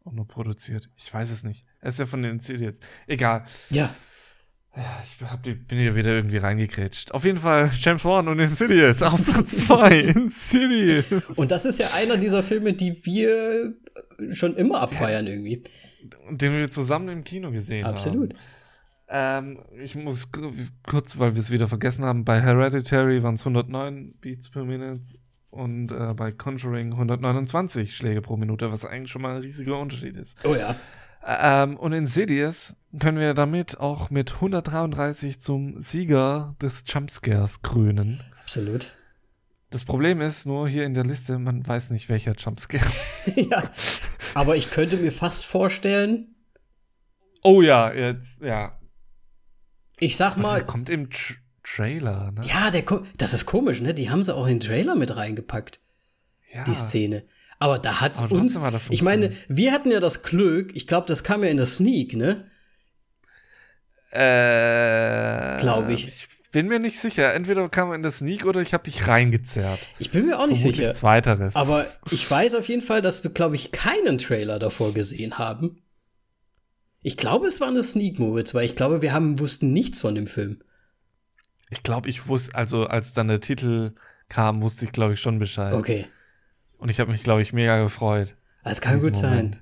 [0.04, 0.88] Auch nur produziert.
[0.96, 1.64] Ich weiß es nicht.
[1.80, 2.80] Er ist ja von den Insidious.
[3.06, 3.46] Egal.
[3.70, 3.94] Ja.
[4.74, 7.12] Ja, ich die, bin hier wieder irgendwie reingekrätscht.
[7.12, 9.98] Auf jeden Fall James Wan und Insidious auf Platz 2.
[10.00, 11.36] Insidious.
[11.36, 13.74] Und das ist ja einer dieser Filme, die wir
[14.30, 15.62] schon immer abfeiern irgendwie.
[16.30, 18.32] den wir zusammen im Kino gesehen Absolut.
[18.32, 18.38] haben.
[19.14, 20.30] Ähm, ich muss
[20.82, 25.00] kurz, weil wir es wieder vergessen haben, bei Hereditary waren es 109 Beats per Minute
[25.50, 30.16] und äh, bei Conjuring 129 Schläge pro Minute, was eigentlich schon mal ein riesiger Unterschied
[30.16, 30.38] ist.
[30.44, 30.76] Oh ja.
[31.26, 38.22] Ähm, und Insidious können wir damit auch mit 133 zum Sieger des Jumpscares krönen.
[38.40, 38.86] Absolut.
[39.70, 42.90] Das Problem ist nur hier in der Liste, man weiß nicht, welcher Jumpscare.
[43.36, 43.62] ja.
[44.32, 46.32] Aber ich könnte mir fast vorstellen,
[47.42, 48.70] Oh ja, jetzt, ja.
[49.98, 52.42] Ich sag Der mal, kommt im Tr Trailer, ne?
[52.46, 53.94] ja, der ko- das ist komisch, ne?
[53.94, 55.78] Die haben sie auch in den Trailer mit reingepackt,
[56.52, 56.64] Ja.
[56.64, 57.22] die Szene.
[57.60, 57.90] Aber da
[58.30, 58.58] uns.
[58.58, 61.56] hat er Ich meine, wir hatten ja das Glück, ich glaube, das kam ja in
[61.58, 62.50] der Sneak, ne?
[64.10, 66.06] Äh, Glaub ich.
[66.08, 67.32] Ich bin mir nicht sicher.
[67.34, 69.78] Entweder kam er in der Sneak oder ich habe dich reingezerrt.
[69.98, 70.94] Ich bin mir auch nicht Vermutlich sicher.
[70.94, 71.56] Zweiteres.
[71.56, 75.81] Aber ich weiß auf jeden Fall, dass wir, glaube ich, keinen Trailer davor gesehen haben.
[77.02, 80.14] Ich glaube, es war eine Sneak, Moritz, weil ich glaube, wir haben, wussten nichts von
[80.14, 80.62] dem Film.
[81.70, 83.92] ich glaube, ich wusste, also als dann der Titel
[84.28, 85.74] kam, wusste ich, glaube ich, schon Bescheid.
[85.74, 86.06] Okay.
[86.78, 88.36] Und ich habe mich, glaube ich, mega gefreut.
[88.64, 89.60] Das kann gut sein.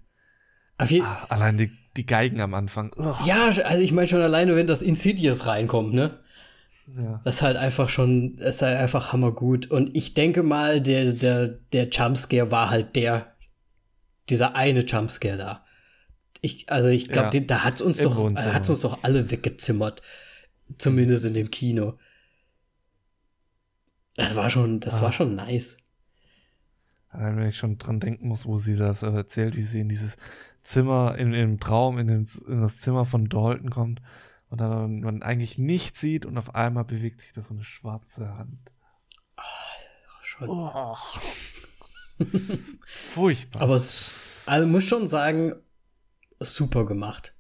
[0.78, 2.92] Auf je Ah, allein die, die Geigen am Anfang.
[2.96, 3.16] Ugh.
[3.24, 6.18] ja, also ich meine schon alleine, wenn das Insidious reinkommt, ne?
[6.96, 7.20] Ja.
[7.24, 9.70] Das ist halt einfach schon, das ist halt einfach hammergut.
[9.70, 13.34] Und ich denke mal, der, der, der Jumpscare war halt der,
[14.28, 15.64] dieser eine Jumpscare da.
[16.40, 17.44] Ich, also ich glaube, Ja.
[17.44, 20.00] da hat's uns Im doch, hat's uns doch alle weggezimmert.
[20.78, 21.98] Zumindest in dem Kino.
[24.16, 25.02] Das war schon, das Ah.
[25.02, 25.76] war schon nice.
[27.08, 29.88] Allein wenn ich schon dran denken muss, wo sie das äh, erzählt, wie sie in
[29.88, 30.16] dieses
[30.62, 34.00] Zimmer, in, im Traum, in, den, in das Zimmer von Dalton kommt
[34.48, 38.36] und dann man eigentlich nichts sieht und auf einmal bewegt sich da so eine schwarze
[38.36, 38.72] Hand.
[40.22, 40.48] Schon.
[40.48, 40.96] Oh.
[42.84, 43.62] Furchtbar.
[43.62, 44.16] Aber es,
[44.46, 45.54] also muss schon sagen,
[46.40, 47.34] super gemacht.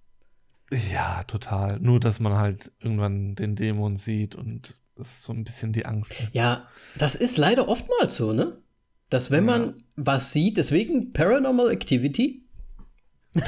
[0.92, 1.78] ja, total.
[1.80, 5.86] Nur, dass man halt irgendwann den Dämon sieht und das ist so ein bisschen die
[5.86, 6.14] Angst.
[6.32, 8.58] Ja, das ist leider oftmals so, ne?
[9.08, 9.58] Dass wenn Ja.
[9.58, 12.44] man was sieht, deswegen Paranormal Activity,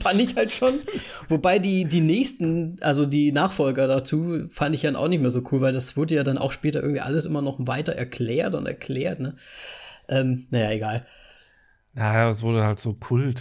[0.00, 0.80] fand ich halt schon.
[1.28, 5.42] Wobei die, die nächsten, also die Nachfolger dazu, fand ich dann auch nicht mehr so
[5.52, 8.66] cool, weil das wurde ja dann auch später irgendwie alles immer noch weiter erklärt und
[8.66, 9.36] erklärt, ne?
[10.08, 11.06] Ähm, naja, egal.
[11.94, 13.40] Naja, es wurde halt so Kult.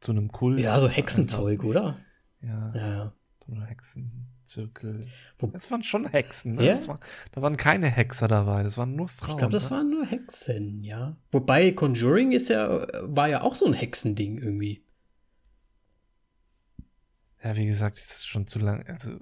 [0.00, 0.60] Zu einem Kult.
[0.60, 1.96] Ja, so Hexenzeug, oder?
[2.40, 3.12] Ja, Ja,
[3.44, 5.06] so ein Hexenzirkel.
[5.54, 6.66] Es waren schon Hexen, ne?
[6.66, 6.74] Ja?
[6.74, 7.00] Das war,
[7.32, 9.30] da waren keine Hexer dabei, das waren nur Frauen.
[9.30, 9.76] Ich glaube, das ne?
[9.76, 11.16] waren nur Hexen, ja.
[11.32, 14.84] Wobei Conjuring ist ja, war ja auch so ein Hexending irgendwie.
[17.42, 18.84] Ja, wie gesagt, das ist schon zu lang.
[18.86, 19.12] Also,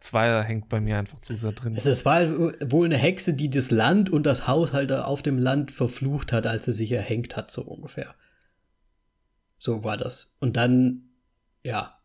[0.00, 1.74] Zweier hängt bei mir einfach zu sehr drin.
[1.76, 5.70] Es es war wohl eine Hexe, die das Land und das Haushalter auf dem Land
[5.70, 8.14] verflucht hat, als sie sich erhängt hat, so ungefähr.
[9.64, 10.30] So war das.
[10.40, 11.04] Und dann,
[11.62, 11.98] ja,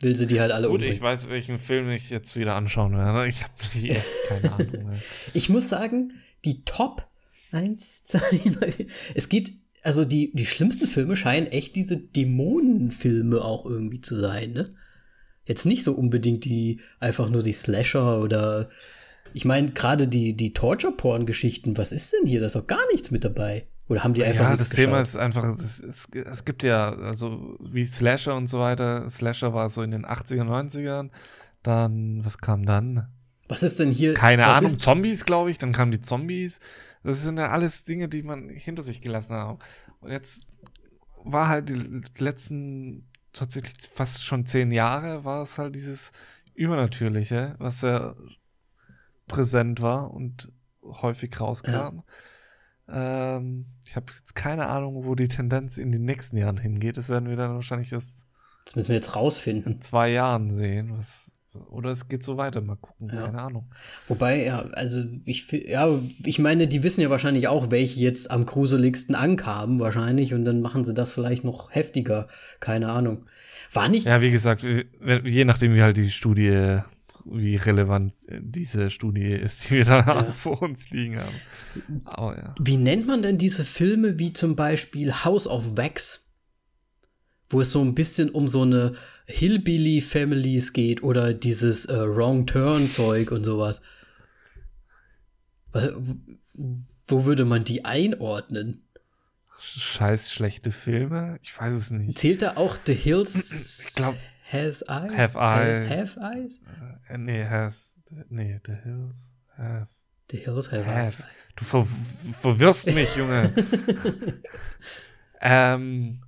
[0.00, 0.96] will sie die halt alle Gut, umbringen.
[0.96, 3.28] ich weiß, welchen Film ich jetzt wieder anschauen werde.
[3.28, 4.98] Ich habe echt keine Ahnung mehr.
[5.34, 6.14] Ich muss sagen,
[6.46, 7.06] die Top
[7.52, 8.18] 1, 2,
[8.58, 9.52] 3, es geht,
[9.82, 14.74] also die, die schlimmsten Filme scheinen echt diese Dämonenfilme auch irgendwie zu sein, ne?
[15.44, 18.70] Jetzt nicht so unbedingt die, einfach nur die Slasher oder
[19.34, 22.40] ich meine, gerade die, die Torture-Porn-Geschichten, was ist denn hier?
[22.40, 23.66] Da ist doch gar nichts mit dabei.
[23.88, 24.50] Oder haben die einfach.
[24.50, 28.58] Ja, das Thema ist einfach, es, es, es, gibt ja, also wie Slasher und so
[28.58, 29.08] weiter.
[29.10, 31.10] Slasher war so in den 80er, 90ern.
[31.62, 33.08] Dann, was kam dann?
[33.48, 34.14] Was ist denn hier?
[34.14, 35.58] Keine Ahnung, Zombies, glaube ich.
[35.58, 36.60] Dann kamen die Zombies.
[37.02, 39.58] Das sind ja alles Dinge, die man hinter sich gelassen hat.
[40.00, 40.46] Und jetzt
[41.22, 46.12] war halt die letzten tatsächlich fast schon zehn Jahre, war es halt dieses
[46.54, 48.14] Übernatürliche, was sehr
[49.26, 51.70] präsent war und häufig rauskam.
[51.70, 52.04] Ja.
[52.88, 56.96] Ähm, ich habe jetzt keine Ahnung, wo die Tendenz in den nächsten Jahren hingeht.
[56.96, 58.26] Das werden wir dann wahrscheinlich erst
[58.64, 59.74] das müssen wir jetzt rausfinden.
[59.74, 60.92] In zwei Jahren sehen.
[60.96, 61.32] Was,
[61.70, 63.26] oder es geht so weiter, mal gucken, ja.
[63.26, 63.70] keine Ahnung.
[64.08, 65.88] Wobei, ja, also ich ja,
[66.24, 70.60] ich meine, die wissen ja wahrscheinlich auch, welche jetzt am gruseligsten ankamen, wahrscheinlich, und dann
[70.60, 72.28] machen sie das vielleicht noch heftiger.
[72.60, 73.26] Keine Ahnung.
[73.72, 74.06] War nicht.
[74.06, 76.80] Ja, wie gesagt, je nachdem, wie halt die Studie,
[77.24, 80.24] wie relevant diese Studie ist, die wir da ja.
[80.32, 82.02] vor uns liegen haben.
[82.04, 82.54] Aber ja.
[82.60, 86.24] Wie nennt man denn diese Filme wie zum Beispiel House of Wax?
[87.54, 88.96] wo es so ein bisschen um so eine
[89.26, 93.80] Hillbilly-Families geht oder dieses äh, Wrong-Turn-Zeug und sowas.
[97.06, 98.82] Wo würde man die einordnen?
[99.60, 101.38] Scheiß schlechte Filme?
[101.42, 102.18] Ich weiß es nicht.
[102.18, 104.16] Zählt da auch The Hills ich glaub,
[104.50, 105.16] Has Eyes?
[105.16, 105.88] Have Eyes.
[105.88, 106.60] Have Eyes?
[107.08, 108.00] Äh, nee, has.
[108.28, 109.88] Nee, The Hills have.
[110.30, 111.22] The Hills have, have.
[111.22, 111.28] Eyes.
[111.56, 111.86] Du ver
[112.40, 113.52] verwirrst mich, Junge.
[115.40, 116.22] ähm,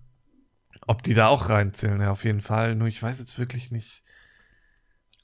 [0.87, 2.75] ob die da auch reinzählen, ja, auf jeden Fall.
[2.75, 4.03] Nur ich weiß jetzt wirklich nicht,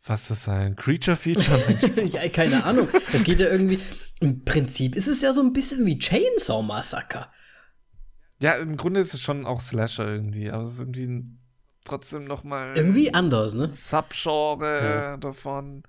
[0.04, 2.04] was das sein Creature-Feature?
[2.04, 2.88] ja, keine Ahnung.
[3.12, 3.78] Es geht ja irgendwie.
[4.20, 7.28] Im Prinzip ist es ja so ein bisschen wie Chainsaw Massacre.
[8.40, 11.24] Ja, im Grunde ist es schon auch Slasher irgendwie, aber es ist irgendwie
[11.84, 13.68] trotzdem noch mal irgendwie anders, ne?
[13.70, 15.16] Subgenre ja.
[15.16, 15.82] davon.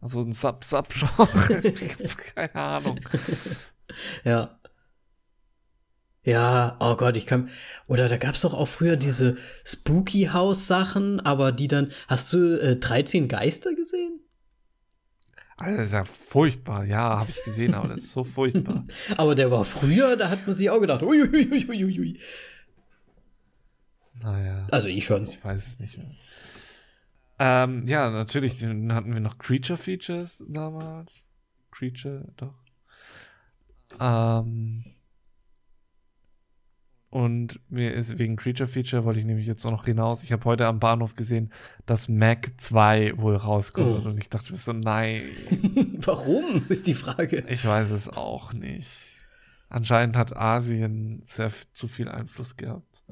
[0.00, 1.72] Also ein Sub-Sub-Genre.
[2.34, 3.00] Keine Ahnung.
[4.24, 4.58] Ja.
[6.24, 7.50] Ja, oh Gott, ich kann.
[7.86, 11.92] Oder da gab es doch auch früher diese Spooky House-Sachen, aber die dann.
[12.08, 14.20] Hast du äh, 13 Geister gesehen?
[15.56, 18.86] Also das ist ja furchtbar, ja, habe ich gesehen, aber das ist so furchtbar.
[19.16, 22.18] aber der war früher, da hat man sich auch gedacht, uiuiuiui.
[24.20, 24.66] Naja.
[24.70, 25.24] Also ich schon.
[25.24, 26.10] Ich weiß es nicht mehr.
[27.38, 31.24] Ähm, ja, natürlich, dann hatten wir noch Creature Features damals.
[31.72, 32.54] Creature, doch.
[33.98, 34.84] Ähm,
[37.10, 40.24] und mir ist wegen Creature Feature, wollte ich nämlich jetzt auch noch hinaus.
[40.24, 41.52] Ich habe heute am Bahnhof gesehen,
[41.86, 44.04] dass Mac 2 wohl rauskommt.
[44.04, 44.08] Oh.
[44.08, 45.22] Und ich dachte mir so, nein.
[45.98, 47.44] Warum, ist die Frage.
[47.48, 48.88] Ich weiß es auch nicht.
[49.68, 53.04] Anscheinend hat Asien sehr zu viel Einfluss gehabt.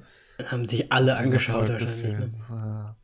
[0.51, 2.14] Haben sich alle angeschaut wahrscheinlich.
[2.14, 2.30] Ne?
[2.51, 2.97] Ja.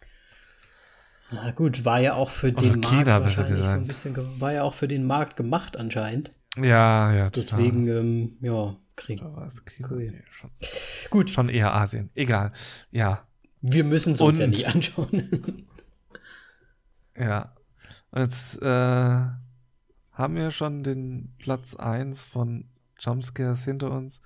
[1.30, 4.52] Na gut, war ja auch für Oder den China, Markt wahrscheinlich so ein bisschen, war
[4.52, 6.32] ja auch für den Markt gemacht anscheinend.
[6.56, 7.30] Ja, ja.
[7.30, 7.58] Total.
[7.58, 9.50] Deswegen, ähm, ja, kriegen.
[9.88, 10.10] Cool.
[10.10, 10.50] Nee, schon,
[11.10, 11.30] Gut.
[11.30, 12.10] Schon eher Asien.
[12.14, 12.52] Egal.
[12.90, 13.26] Ja.
[13.60, 15.66] Wir müssen es uns ja nicht anschauen.
[17.18, 17.54] ja.
[18.10, 18.66] Und jetzt äh,
[20.12, 22.64] haben wir schon den Platz 1 von
[22.98, 24.20] Jumpscares hinter uns.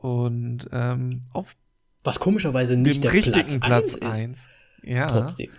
[0.00, 1.54] Und ähm, auf
[2.02, 4.46] was komischerweise nicht der Platz, 1
[4.82, 5.08] Ja.
[5.08, 5.50] Trotzdem.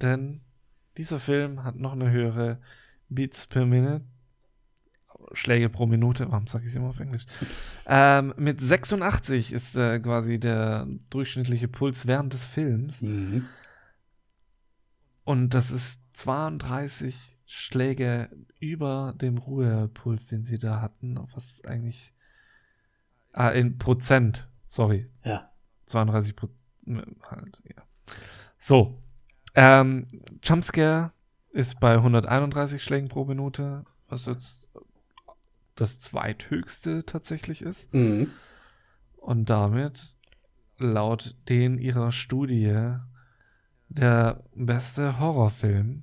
[0.00, 0.40] Denn
[0.96, 2.60] dieser Film hat noch eine höhere
[3.08, 4.04] Beats per Minute
[5.32, 7.24] Schläge pro Minute, warum sage ich es immer auf Englisch?
[7.86, 13.00] ähm, mit 86 ist äh, quasi der durchschnittliche Puls während des Films.
[13.00, 13.46] Mhm.
[15.24, 22.12] Und das ist 32 Schläge über dem Ruhepuls, den sie da hatten, was eigentlich
[23.32, 25.10] ah, in Prozent, sorry.
[25.24, 25.50] Ja.
[25.86, 26.58] 32 Prozent.
[26.86, 27.82] Halt, ja.
[28.60, 28.98] So.
[29.54, 30.06] Ähm,
[30.42, 31.12] Jumpscare
[31.50, 34.68] ist bei 131 Schlägen pro Minute, was jetzt
[35.76, 37.92] das zweithöchste tatsächlich ist.
[37.94, 38.30] Mhm.
[39.16, 40.16] Und damit
[40.78, 42.96] laut den ihrer Studie
[43.88, 46.02] der beste Horrorfilm.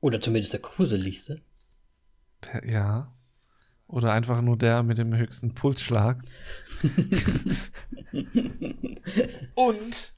[0.00, 1.40] Oder zumindest der gruseligste.
[2.44, 3.12] Der, ja.
[3.90, 6.22] Oder einfach nur der mit dem höchsten Pulsschlag.
[9.54, 10.14] Und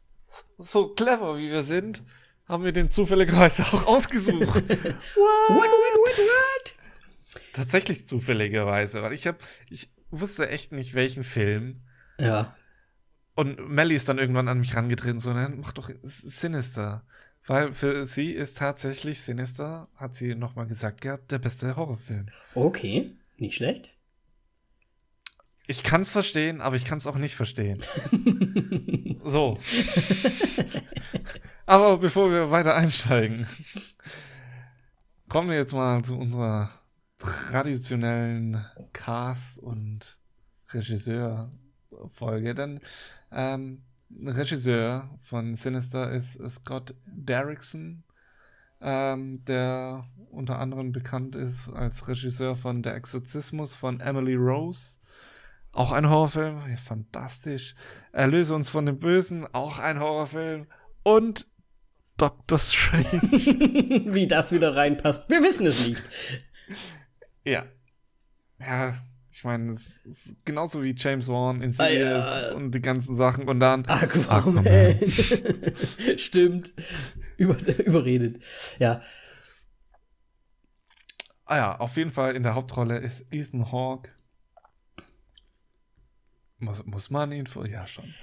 [0.58, 2.02] so clever wie wir sind,
[2.46, 4.40] haben wir den zufälligerweise auch ausgesucht.
[4.46, 6.74] what, what, what, what?
[7.54, 9.38] Tatsächlich zufälligerweise, weil ich habe,
[9.70, 11.80] ich wusste echt nicht, welchen Film.
[12.18, 12.54] Ja.
[13.34, 17.06] Und Melly ist dann irgendwann an mich rangetreten, so, dann mach doch Sinister.
[17.46, 22.26] Weil für sie ist tatsächlich Sinister, hat sie nochmal gesagt gehabt, der beste Horrorfilm.
[22.54, 23.94] Okay, nicht schlecht.
[25.66, 27.82] Ich kann es verstehen, aber ich kann es auch nicht verstehen.
[29.24, 29.58] so.
[31.66, 33.46] Aber bevor wir weiter einsteigen,
[35.28, 36.70] kommen wir jetzt mal zu unserer
[37.18, 40.18] traditionellen Cast- und
[40.70, 42.54] Regisseur-Folge.
[42.54, 42.80] Denn
[43.30, 43.82] ähm,
[44.20, 48.02] Regisseur von Sinister ist Scott Derrickson,
[48.82, 54.98] ähm, der unter anderem bekannt ist als Regisseur von Der Exorzismus von Emily Rose.
[55.72, 57.74] Auch ein Horrorfilm, ja, fantastisch.
[58.12, 60.66] Erlöse uns von dem Bösen, auch ein Horrorfilm.
[61.02, 61.46] Und
[62.16, 63.04] Doctor Strange.
[64.14, 66.02] Wie das wieder reinpasst, wir wissen es nicht.
[67.44, 67.64] Ja.
[68.60, 68.94] Ja,
[69.32, 72.54] ich meine, es ist genauso wie James Wan, Insidious Ah, ja.
[72.54, 74.64] und die ganzen Sachen und dann Aquaman.
[76.16, 76.72] Stimmt.
[77.38, 78.42] Über, überredet.
[78.78, 79.02] Ja.
[81.44, 84.10] Ah ja, auf jeden Fall in der Hauptrolle ist Ethan Hawke.
[86.58, 87.66] Muss, muss man ihn vor?
[87.66, 88.14] Ja, schon.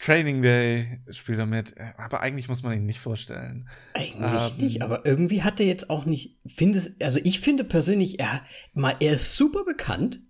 [0.00, 3.68] Training Day spielt er mit, aber eigentlich muss man ihn nicht vorstellen.
[3.94, 6.38] Eigentlich Ähm, nicht, aber irgendwie hat er jetzt auch nicht.
[6.46, 8.42] Finde, also ich finde persönlich, er,
[8.74, 10.20] mal, er ist super bekannt.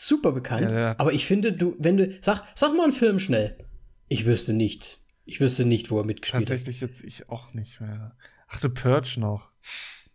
[0.00, 0.70] Super bekannt.
[0.70, 2.16] Ja, hat- aber ich finde, du, wenn du.
[2.20, 3.56] Sag, sag mal einen Film schnell.
[4.06, 5.00] Ich wüsste nicht.
[5.24, 6.48] Ich wüsste nicht, wo er mitgespielt hat.
[6.48, 8.16] Tatsächlich jetzt ich auch nicht mehr.
[8.46, 9.50] Ach, The Purge noch.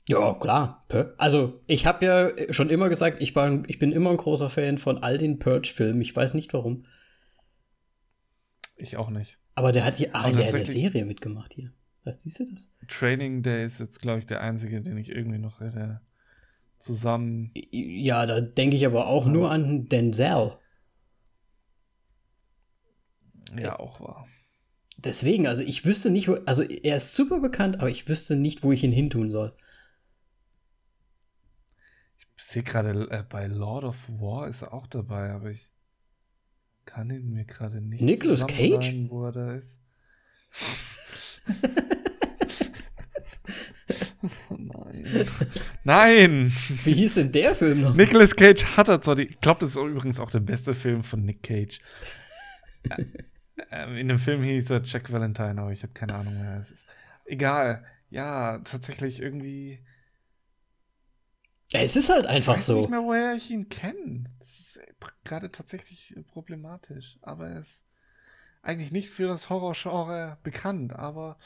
[0.07, 0.85] Ja, klar.
[1.17, 4.77] Also, ich habe ja schon immer gesagt, ich, war, ich bin immer ein großer Fan
[4.77, 6.01] von all den Purge-Filmen.
[6.01, 6.85] Ich weiß nicht warum.
[8.77, 9.37] Ich auch nicht.
[9.53, 11.71] Aber der hat hier ach, der, in der Serie mitgemacht hier.
[12.05, 12.69] Was siehst du das?
[12.87, 15.99] Training Day ist jetzt, glaube ich, der einzige, den ich irgendwie noch hätte
[16.83, 17.51] zusammen.
[17.71, 19.31] Ja, da denke ich aber auch Ja.
[19.31, 20.57] nur an Denzel.
[23.57, 24.27] Ja, auch war.
[24.97, 28.63] Deswegen, also ich wüsste nicht, wo, also er ist super bekannt, aber ich wüsste nicht,
[28.63, 29.55] wo ich ihn hintun soll.
[32.35, 35.71] Ich sehe gerade äh, bei Lord of War ist er auch dabei, aber ich
[36.85, 39.79] kann ihn mir gerade nicht Nicolas zusammenreimen, wo er da ist.
[45.83, 46.53] Nein.
[46.83, 47.95] Wie hieß denn der Film noch?
[47.95, 49.23] Nicolas Cage hat er zwar die.
[49.23, 51.79] Ich glaube, das ist übrigens auch der beste Film von Nick Cage.
[53.71, 56.59] Ähm, in dem Film hieß er Jack Valentine, aber ich habe keine Ahnung mehr.
[56.59, 56.87] Es ist
[57.25, 57.85] egal.
[58.09, 59.79] Ja, tatsächlich irgendwie.
[61.71, 62.81] Ja, es ist halt Ich einfach weiß so.
[62.81, 64.25] nicht mehr, woher ich ihn kenne.
[64.39, 64.85] Das ist äh,
[65.23, 67.17] gerade tatsächlich äh, problematisch.
[67.21, 67.83] Aber er ist
[68.61, 70.93] eigentlich nicht für das Horrorgenre bekannt.
[70.93, 71.37] Aber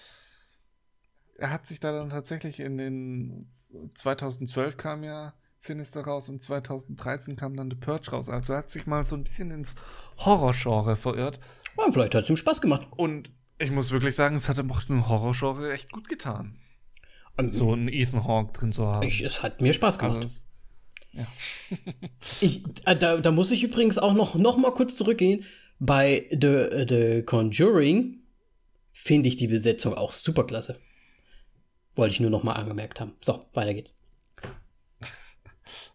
[1.38, 3.52] er hat sich da dann tatsächlich in den
[3.94, 8.30] 2012 kam ja Sinister raus und 2013 kam dann The Purge raus.
[8.30, 9.76] Also er hat sich mal so ein bisschen ins
[10.18, 11.40] Horrorgenre verirrt.
[11.78, 12.88] Ja, vielleicht hat es ihm Spaß gemacht.
[12.96, 16.60] Und ich muss wirklich sagen, es hat ihm auch dem Horrorgenre echt gut getan.
[17.36, 19.08] Und So einen Ethan Hawke drin zu haben.
[19.08, 20.26] ich, es hat mir Spaß also gemacht.
[20.26, 20.48] es,
[21.12, 21.28] ja.
[22.42, 25.44] Ich, äh, da, da muss ich übrigens auch noch, noch mal kurz zurückgehen.
[25.80, 28.22] Bei The, The Conjuring
[28.92, 30.80] finde ich die Besetzung auch super klasse.
[31.98, 33.14] Wollte ich nur noch mal angemerkt haben.
[33.22, 33.93] So, weiter geht's.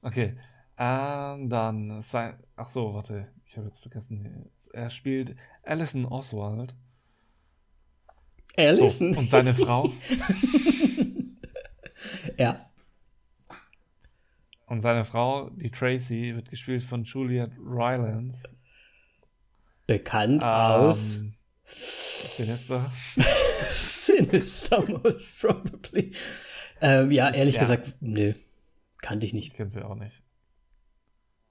[0.02, 0.36] Okay.
[0.76, 2.34] Ähm, dann sein.
[2.56, 3.28] Ach so, warte.
[3.46, 4.50] Ich habe jetzt vergessen.
[4.72, 6.74] Er spielt Alison Oswald.
[8.56, 9.16] So, Alison.
[9.16, 9.88] und seine Frau.
[12.36, 12.68] ja.
[14.66, 18.42] und seine Frau, die Tracy, wird gespielt von Juliet Rylance.
[19.86, 21.34] Bekannt aus Ähm,
[21.64, 22.90] Sinister.
[23.70, 26.12] Sinister most probably.
[26.80, 27.60] Ähm, ja, ehrlich Ja.
[27.60, 28.34] gesagt, nö.
[28.98, 29.54] Kannte ich Ich nicht.
[29.54, 30.22] kenne sie auch nicht.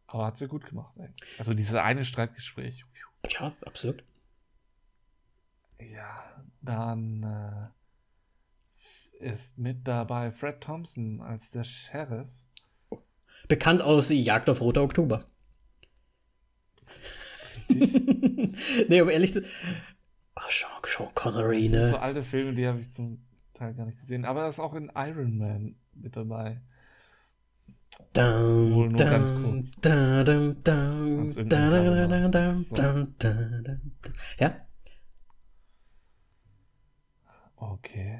[0.08, 0.94] Aber hat sie gut gemacht.
[0.98, 1.10] Ey.
[1.38, 2.84] Also dieses eine Streitgespräch.
[3.30, 4.04] Ja, absolut.
[5.80, 7.72] Ja, dann
[9.22, 12.28] äh, ist mit dabei Fred Thompson als der Sheriff.
[13.48, 15.26] Bekannt aus Jagd auf Roter Oktober.
[17.70, 19.44] nee, um ehrlich zu
[20.44, 22.02] Ach, Sean, Sean Connery, Das sind so ne?
[22.02, 23.24] alte Filme, die habe ich zum
[23.54, 24.26] Teil gar nicht gesehen.
[24.26, 26.62] Aber er ist auch in Iron Man mit dabei.
[28.14, 29.72] Dun, Wohl nur dun, ganz kurz.
[34.40, 34.56] Ja?
[37.56, 38.20] Okay.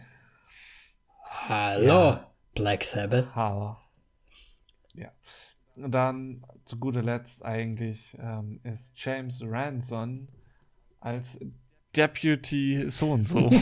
[1.26, 2.32] Hallo, Ja.
[2.54, 3.36] Black Sabbath.
[3.36, 3.82] Ha.
[4.94, 5.12] Ja.
[5.78, 10.28] Und dann zu guter Letzt eigentlich ähm, ist James Ranson
[11.00, 11.40] als
[11.96, 13.50] Deputy so und so.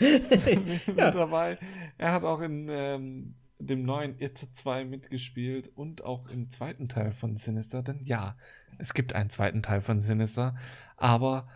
[0.00, 1.10] mit ja.
[1.10, 1.58] dabei.
[1.96, 7.12] Er hat auch in ähm, dem neuen It 2 mitgespielt und auch im zweiten Teil
[7.12, 7.82] von Sinister.
[7.82, 8.36] Denn ja,
[8.78, 10.56] es gibt einen zweiten Teil von Sinister,
[10.96, 11.48] aber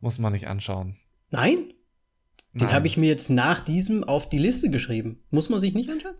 [0.00, 0.96] muss man nicht anschauen.
[1.30, 1.72] Nein?
[2.54, 5.22] Den habe ich mir jetzt nach diesem auf die Liste geschrieben.
[5.30, 6.16] Muss man sich nicht anschauen?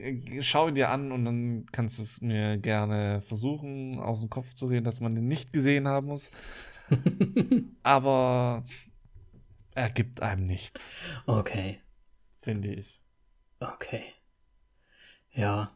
[0.00, 4.54] Äh, schau dir an und dann kannst du es mir gerne versuchen, aus dem Kopf
[4.54, 6.30] zu reden, dass man den nicht gesehen haben muss.
[7.82, 8.64] Aber
[9.74, 10.94] er gibt einem nichts.
[11.26, 11.80] Okay.
[12.38, 13.00] Finde ich.
[13.60, 14.04] Okay.
[15.32, 15.68] Ja.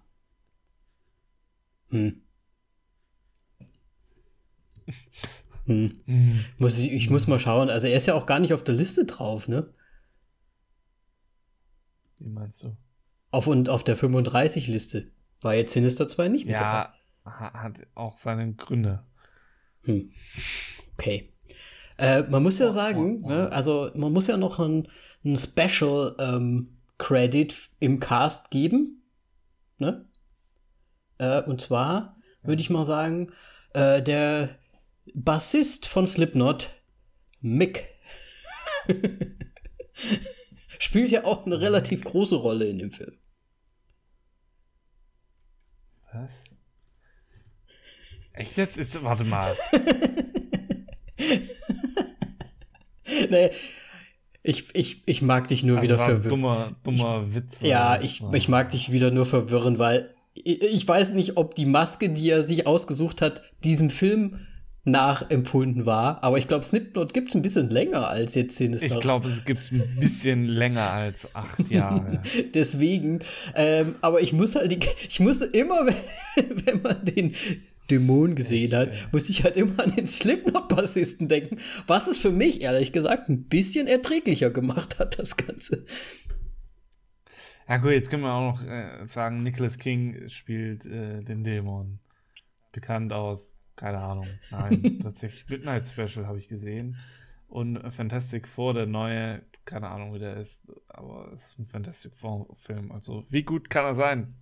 [1.91, 2.23] Hm.
[5.67, 6.01] Hm.
[6.07, 6.45] hm.
[6.59, 7.71] Muss ich, ich muss mal schauen.
[7.71, 9.73] Also er ist ja auch gar nicht auf der Liste drauf, ne?
[12.21, 12.77] Wie meinst du?
[13.35, 15.11] Auf, und auf der 35-Liste
[15.41, 17.55] war jetzt Sinister 2 nicht mit Ja, dabei.
[17.65, 19.05] hat auch seine Gründe.
[19.83, 20.13] Hm.
[20.93, 21.33] Okay.
[21.99, 24.89] Äh, man muss ja sagen, ne, also man muss ja noch ein,
[25.25, 29.03] ein Special ähm, Credit im Cast geben.
[29.79, 30.09] Ne?
[31.19, 33.33] Äh, und zwar würde ich mal sagen,
[33.73, 34.59] äh, der
[35.13, 36.71] Bassist von Slipknot,
[37.41, 37.89] Mick,
[40.79, 43.17] spielt ja auch eine relativ große Rolle in dem Film.
[46.15, 46.31] Was?
[48.33, 48.79] Echt jetzt?
[48.79, 49.57] Ist, warte mal.
[53.31, 53.51] nee,
[54.47, 56.29] ich, ich, ich mag dich nur also wieder verwirren.
[56.29, 57.61] Dummer, dummer ich, Witz.
[57.63, 61.65] Ja, ich, ich mag dich wieder nur verwirren, weil ich, ich weiß nicht, ob die
[61.65, 64.47] Maske, die er sich ausgesucht hat, diesem Film
[64.85, 66.23] nachempfunden war.
[66.23, 68.95] Aber ich glaube, Slipknot gibt es ein bisschen länger als jetzt Sinister.
[68.95, 72.23] Ich glaube, es gibt es ein bisschen länger als acht Jahre.
[72.55, 73.21] Deswegen,
[73.55, 77.35] ähm, aber ich muss halt, die, ich muss immer, wenn, wenn man den
[77.91, 82.63] Dämon gesehen hat, muss ich halt immer an den Slipknot-Bassisten denken, was es für mich,
[82.63, 85.85] ehrlich gesagt, ein bisschen erträglicher gemacht hat, das Ganze.
[87.69, 91.99] Ja gut, jetzt können wir auch noch äh, sagen, Nicholas King spielt äh, den Dämon.
[92.73, 96.97] Bekannt aus, keine Ahnung, nein, tatsächlich Midnight Special habe ich gesehen.
[97.49, 102.15] Und Fantastic Four, der neue, keine Ahnung, wie der ist, aber es ist ein Fantastic
[102.17, 102.91] Four-Film.
[102.91, 104.35] Also, wie gut kann er sein?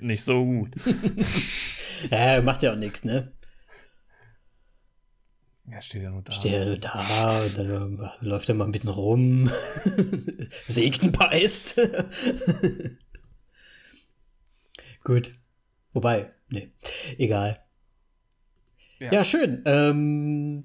[0.00, 0.74] Nicht so gut.
[2.10, 3.32] ja, macht ja auch nichts, ne?
[5.70, 6.32] Ja, steht ja nur da.
[6.32, 9.50] Steht ja nur da, und dann läuft er mal ein bisschen rum,
[11.12, 12.08] paar Äste.
[15.04, 15.32] Gut.
[15.92, 16.72] Wobei, ne,
[17.18, 17.60] egal.
[18.98, 19.62] Ja, ja schön.
[19.64, 20.64] Ähm,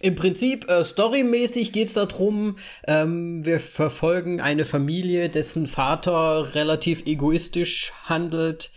[0.00, 7.06] im Prinzip, äh, storymäßig geht es darum, ähm, wir verfolgen eine Familie, dessen Vater relativ
[7.06, 8.70] egoistisch handelt,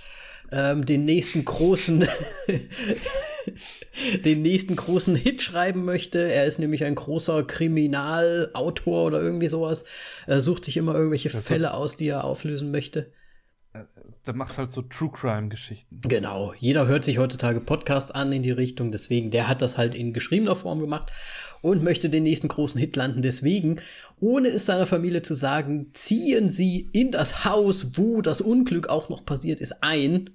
[0.52, 2.08] ähm, den nächsten großen
[4.24, 6.20] den nächsten großen Hit schreiben möchte.
[6.20, 9.84] Er ist nämlich ein großer Kriminalautor oder irgendwie sowas.
[10.26, 13.12] Er sucht sich immer irgendwelche Fälle aus, die er auflösen möchte.
[14.30, 16.02] Der macht halt so True Crime Geschichten.
[16.02, 16.54] Genau.
[16.56, 18.92] Jeder hört sich heutzutage Podcasts an in die Richtung.
[18.92, 21.12] Deswegen, der hat das halt in geschriebener Form gemacht
[21.64, 23.24] und möchte den nächsten großen Hit landen.
[23.24, 23.82] Deswegen,
[24.20, 29.10] ohne es seiner Familie zu sagen, ziehen sie in das Haus, wo das Unglück auch
[29.10, 30.30] noch passiert ist, ein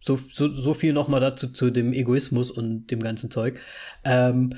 [0.00, 3.58] so, so, so viel nochmal dazu zu dem Egoismus und dem ganzen Zeug.
[4.04, 4.54] Ähm,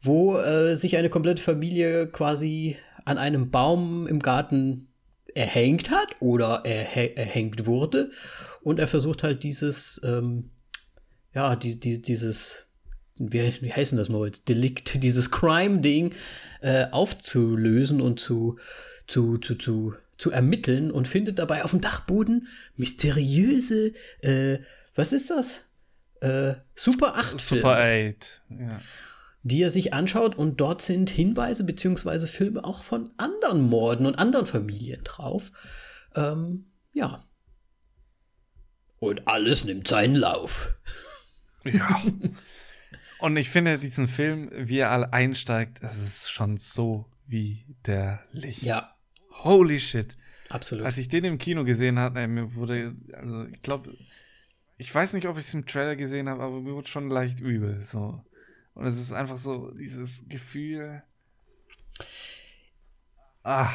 [0.00, 4.87] wo äh, sich eine komplette Familie quasi an einem Baum im Garten
[5.34, 8.10] erhängt hat oder erhä erhängt wurde.
[8.62, 10.50] Und er versucht halt dieses, ähm,
[11.34, 12.66] ja, die, die, dieses,
[13.16, 14.48] wie, wie heißt denn das mal jetzt?
[14.48, 16.14] Delikt, dieses Crime-Ding
[16.60, 18.58] äh, aufzulösen und zu,
[19.06, 24.58] zu, zu, zu, zu ermitteln und findet dabei auf dem Dachboden mysteriöse äh,
[24.98, 25.60] was ist das?
[26.20, 28.80] Äh, Super 8 Super 8, ja.
[29.42, 32.26] Die er sich anschaut und dort sind Hinweise bzw.
[32.26, 35.52] Filme auch von anderen Morden und anderen Familien drauf.
[36.14, 37.24] Ähm, ja.
[38.98, 40.74] Und alles nimmt seinen Lauf.
[41.64, 42.02] Ja.
[43.20, 48.24] und ich finde diesen Film, wie er alle einsteigt, das ist schon so wie der
[48.32, 48.62] Licht.
[48.62, 48.96] Ja.
[49.44, 50.16] Holy shit.
[50.50, 50.84] Absolut.
[50.84, 53.96] Als ich den im Kino gesehen habe, mir wurde, also ich glaube,
[54.78, 57.40] ich weiß nicht, ob ich es im Trailer gesehen habe, aber mir wurde schon leicht
[57.40, 57.82] übel.
[57.82, 58.24] So.
[58.78, 61.02] Und es ist einfach so dieses Gefühl.
[63.42, 63.70] Ah.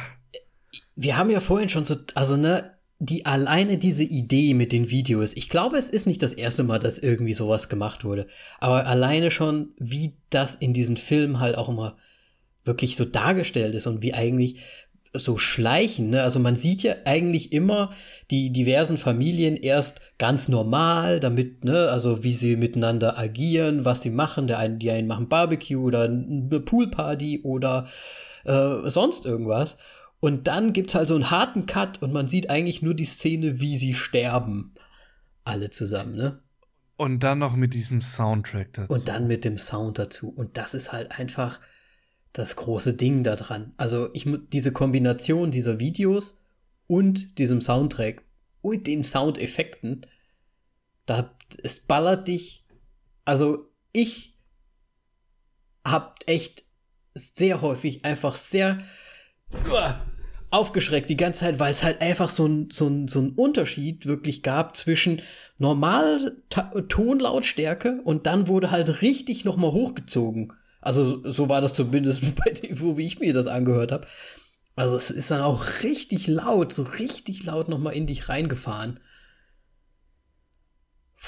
[0.96, 5.34] Wir haben ja vorhin schon so, also ne, die alleine diese Idee mit den Videos.
[5.34, 8.28] Ich glaube, es ist nicht das erste Mal, dass irgendwie sowas gemacht wurde.
[8.60, 11.98] Aber alleine schon, wie das in diesen Filmen halt auch immer
[12.64, 14.62] wirklich so dargestellt ist und wie eigentlich
[15.14, 16.10] so schleichen.
[16.10, 16.22] Ne?
[16.22, 17.92] Also man sieht ja eigentlich immer
[18.30, 24.10] die diversen Familien erst ganz normal, damit, ne, also wie sie miteinander agieren, was sie
[24.10, 24.46] machen.
[24.46, 27.86] Der einen, die einen machen Barbecue oder eine Poolparty oder
[28.44, 29.76] äh, sonst irgendwas.
[30.20, 33.04] Und dann gibt es halt so einen harten Cut und man sieht eigentlich nur die
[33.04, 34.74] Szene, wie sie sterben.
[35.44, 36.40] Alle zusammen, ne?
[36.96, 38.92] Und dann noch mit diesem Soundtrack dazu.
[38.92, 40.30] Und dann mit dem Sound dazu.
[40.30, 41.60] Und das ist halt einfach
[42.34, 43.72] das große Ding daran.
[43.78, 46.38] Also ich diese Kombination dieser Videos
[46.86, 48.22] und diesem Soundtrack
[48.60, 50.04] und den Soundeffekten,
[51.06, 52.64] da es ballert dich.
[53.24, 54.36] Also ich
[55.86, 56.64] hab echt
[57.14, 58.78] sehr häufig einfach sehr
[60.50, 64.06] aufgeschreckt die ganze Zeit, weil es halt einfach so ein, so, ein, so ein Unterschied
[64.06, 65.22] wirklich gab zwischen
[65.58, 70.52] normal Tonlautstärke und dann wurde halt richtig noch mal hochgezogen.
[70.84, 74.06] Also so war das zumindest bei dem, wo wie ich mir das angehört habe.
[74.76, 79.00] Also es ist dann auch richtig laut, so richtig laut noch mal in dich reingefahren.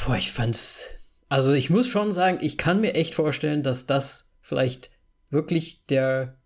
[0.04, 0.84] Boah, ich fand's.
[1.30, 4.90] Also ich muss schon sagen, ich kann mir echt vorstellen, dass das vielleicht
[5.30, 6.36] wirklich der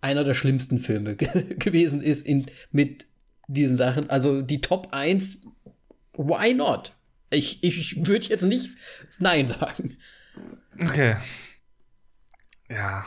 [0.00, 3.06] einer der schlimmsten Filme gewesen ist in, mit
[3.48, 4.10] diesen Sachen.
[4.10, 5.38] Also die Top 1,
[6.12, 6.92] why not?
[7.30, 8.70] Ich, ich würde jetzt nicht
[9.18, 9.96] Nein sagen.
[10.78, 11.16] Okay.
[12.68, 13.06] Ja.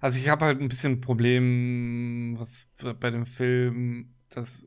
[0.00, 2.66] Also ich habe halt ein bisschen ein Problem, was
[2.98, 4.66] bei dem Film, das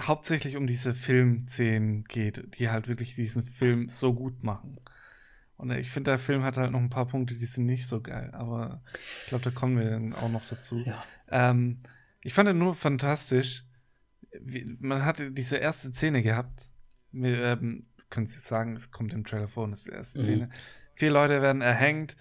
[0.00, 4.78] hauptsächlich um diese Filmszenen geht, die halt wirklich diesen Film so gut machen.
[5.56, 8.00] Und ich finde, der Film hat halt noch ein paar Punkte, die sind nicht so
[8.00, 8.82] geil, aber
[9.22, 10.78] ich glaube, da kommen wir dann auch noch dazu.
[10.78, 11.02] Ja.
[11.28, 11.80] Ähm,
[12.22, 13.64] ich fand ihn nur fantastisch.
[14.40, 16.70] Wie, man hatte diese erste Szene gehabt.
[17.10, 20.18] Wir ähm, können Sie sagen, es kommt im Trailer vor und das ist die erste
[20.18, 20.24] mhm.
[20.24, 20.50] Szene.
[20.94, 22.16] Vier Leute werden erhängt,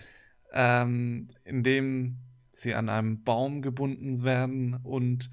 [0.53, 2.17] ähm, indem
[2.49, 5.29] sie an einem Baum gebunden werden und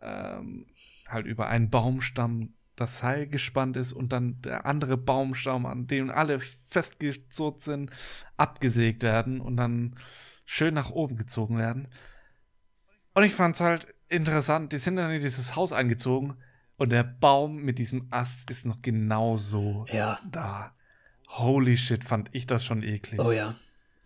[0.00, 0.66] ähm,
[1.08, 6.10] halt über einen Baumstamm das Seil gespannt ist und dann der andere Baumstamm, an dem
[6.10, 7.90] alle festgezurrt sind,
[8.36, 9.96] abgesägt werden und dann
[10.44, 11.88] schön nach oben gezogen werden.
[13.14, 16.36] Und ich fand es halt interessant, die sind dann in dieses Haus eingezogen
[16.76, 20.18] und der Baum mit diesem Ast ist noch genauso ja.
[20.30, 20.74] da.
[21.28, 23.18] Holy shit, fand ich das schon eklig.
[23.20, 23.54] Oh ja.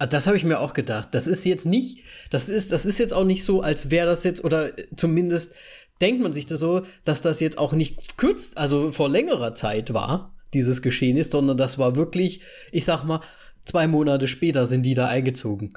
[0.00, 1.10] Ah, das habe ich mir auch gedacht.
[1.12, 1.98] Das ist jetzt nicht,
[2.30, 5.52] das ist, das ist jetzt auch nicht so, als wäre das jetzt, oder zumindest
[6.00, 9.92] denkt man sich das so, dass das jetzt auch nicht kürzt, also vor längerer Zeit
[9.92, 12.40] war, dieses Geschehen ist, sondern das war wirklich,
[12.72, 13.20] ich sag mal,
[13.66, 15.74] zwei Monate später sind die da eingezogen.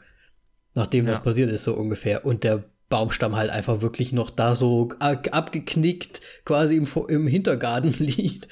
[0.73, 1.11] Nachdem ja.
[1.11, 2.25] das passiert ist, so ungefähr.
[2.25, 8.47] Und der Baumstamm halt einfach wirklich noch da so abgeknickt, quasi im, im Hintergarten liegt.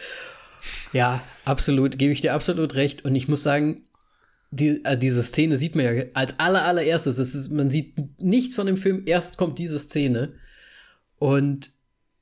[0.92, 3.06] Ja, absolut, gebe ich dir absolut recht.
[3.06, 3.86] Und ich muss sagen,
[4.52, 7.18] die, äh, diese Szene sieht man ja als aller, allererstes.
[7.18, 10.34] Ist, man sieht nichts von dem Film, erst kommt diese Szene.
[11.18, 11.72] Und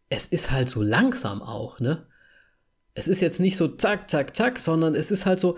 [0.09, 2.05] es ist halt so langsam auch, ne?
[2.93, 5.57] Es ist jetzt nicht so zack, zack, zack, sondern es ist halt so.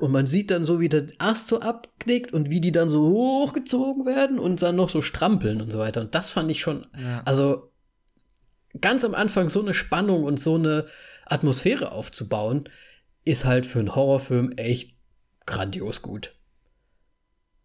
[0.00, 3.08] Und man sieht dann so, wie der Ast so abknickt und wie die dann so
[3.10, 6.00] hochgezogen werden und dann noch so strampeln und so weiter.
[6.00, 7.22] Und das fand ich schon, ja.
[7.24, 7.70] also
[8.80, 10.86] ganz am Anfang so eine Spannung und so eine
[11.26, 12.68] Atmosphäre aufzubauen,
[13.24, 14.94] ist halt für einen Horrorfilm echt
[15.46, 16.34] grandios gut.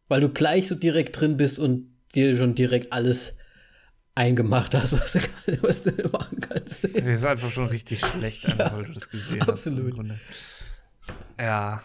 [0.07, 3.38] Weil du gleich so direkt drin bist und dir schon direkt alles
[4.16, 6.84] eingemacht hast, was du, was du machen kannst.
[6.84, 9.97] Das ist einfach schon richtig schlecht an, ja, weil du das gesehen absolut.
[9.97, 10.20] hast.
[11.39, 11.84] Ja.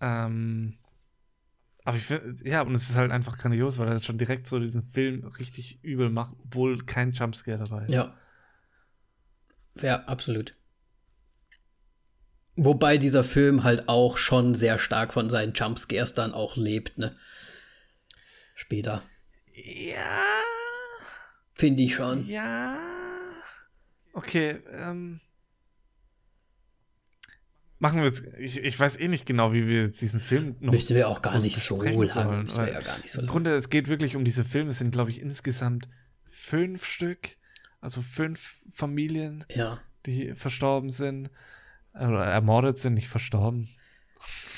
[0.00, 0.78] Ähm.
[1.86, 4.58] Aber ich finde, ja, und es ist halt einfach grandios, weil er schon direkt so
[4.58, 7.92] diesen Film richtig übel macht, obwohl kein Jumpscare dabei ist.
[7.92, 8.14] Ja.
[9.82, 10.56] Ja, absolut.
[12.56, 17.16] Wobei dieser Film halt auch schon sehr stark von seinen Jumpscares dann auch lebt, ne?
[18.54, 19.02] Später.
[19.52, 19.98] Ja.
[21.54, 22.26] Finde ich schon.
[22.26, 22.78] Ja.
[24.12, 25.20] Okay, ähm.
[27.80, 28.24] Machen wir jetzt.
[28.38, 30.72] Ich, ich weiß eh nicht genau, wie wir jetzt diesen Film noch.
[30.72, 32.48] Müssten wir auch gar nicht so lang.
[32.48, 34.70] Ja gar nicht so Im Grunde, es geht wirklich um diese Filme.
[34.70, 35.88] Es sind, glaube ich, insgesamt
[36.30, 37.36] fünf Stück.
[37.80, 39.80] Also fünf Familien, ja.
[40.06, 41.28] die verstorben sind.
[41.94, 43.68] Ermordet sind, nicht verstorben.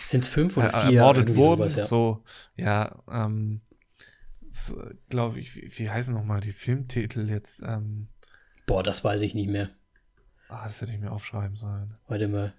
[0.07, 0.99] Sind es fünf oder vier?
[0.99, 1.85] Ermordet wurden, sowas, ja.
[1.87, 2.25] so.
[2.57, 3.61] Ja, ähm
[5.09, 7.63] glaube ich, wie, wie heißen nochmal die Filmtitel jetzt?
[7.63, 8.09] Ähm,
[8.67, 9.71] Boah, das weiß ich nicht mehr.
[10.49, 11.93] Ah, das hätte ich mir aufschreiben sollen.
[12.07, 12.55] Warte mal.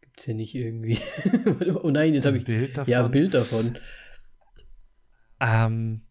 [0.00, 0.98] Gibt's hier nicht irgendwie.
[1.82, 2.44] oh nein, jetzt habe ich.
[2.44, 2.90] Bild davon.
[2.90, 3.78] Ja, ein Bild davon.
[5.40, 6.02] Ähm,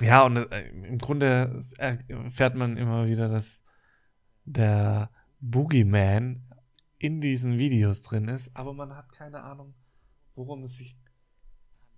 [0.00, 3.62] ja, und äh, im Grunde erfährt man immer wieder, dass
[4.44, 5.10] der
[5.42, 6.44] Boogeyman
[6.98, 9.74] in diesen Videos drin ist, aber man hat keine Ahnung,
[10.36, 10.96] worum es sich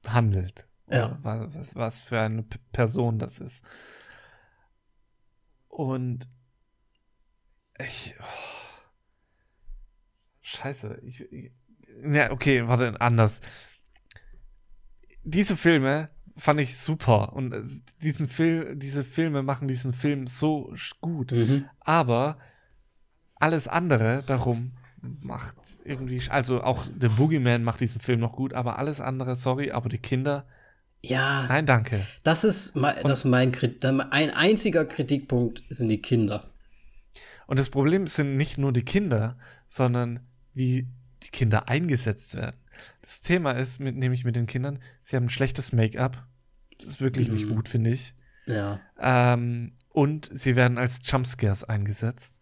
[0.06, 0.66] handelt.
[0.90, 1.18] Ja.
[1.22, 3.64] Was, was für eine P Person das ist.
[5.68, 6.28] Und
[7.78, 8.14] ich.
[8.18, 8.24] Oh,
[10.42, 11.00] scheiße.
[11.04, 11.52] Ich, ich,
[12.02, 13.40] ja, okay, warte, anders.
[15.22, 16.06] Diese Filme
[16.36, 17.32] fand ich super.
[17.32, 17.54] Und
[18.02, 21.32] diesen Film, diese Filme machen diesen Film so gut.
[21.32, 21.68] Mhm.
[21.80, 22.38] Aber
[23.44, 24.72] alles andere darum
[25.20, 25.54] macht
[25.84, 26.22] irgendwie.
[26.30, 29.98] Also auch The Boogeyman macht diesen Film noch gut, aber alles andere, sorry, aber die
[29.98, 30.46] Kinder
[31.02, 31.46] Ja.
[31.46, 32.06] Nein, danke.
[32.22, 33.52] Das ist, das ist mein
[34.10, 36.46] ein einziger Kritikpunkt sind die Kinder.
[37.46, 39.36] Und das Problem sind nicht nur die Kinder,
[39.68, 40.20] sondern
[40.54, 40.88] wie
[41.22, 42.56] die Kinder eingesetzt werden.
[43.02, 46.26] Das Thema ist, mit, nämlich mit den Kindern, sie haben ein schlechtes Make-up.
[46.78, 47.34] Das ist wirklich mhm.
[47.34, 48.14] nicht gut, finde ich.
[48.46, 48.80] Ja.
[48.98, 52.40] Ähm, und sie werden als Jumpscares eingesetzt.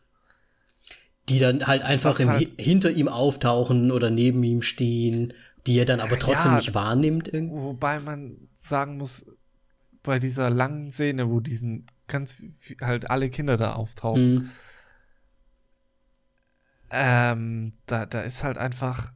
[1.28, 5.32] Die dann halt einfach im, halt, hinter ihm auftauchen oder neben ihm stehen,
[5.66, 7.28] die er dann aber trotzdem ja, nicht wahrnimmt.
[7.28, 7.62] Irgendwie.
[7.62, 9.24] Wobei man sagen muss,
[10.02, 12.42] bei dieser langen Szene, wo diesen ganz
[12.80, 14.50] halt alle Kinder da auftauchen, mhm.
[16.90, 19.12] ähm, da, da ist halt einfach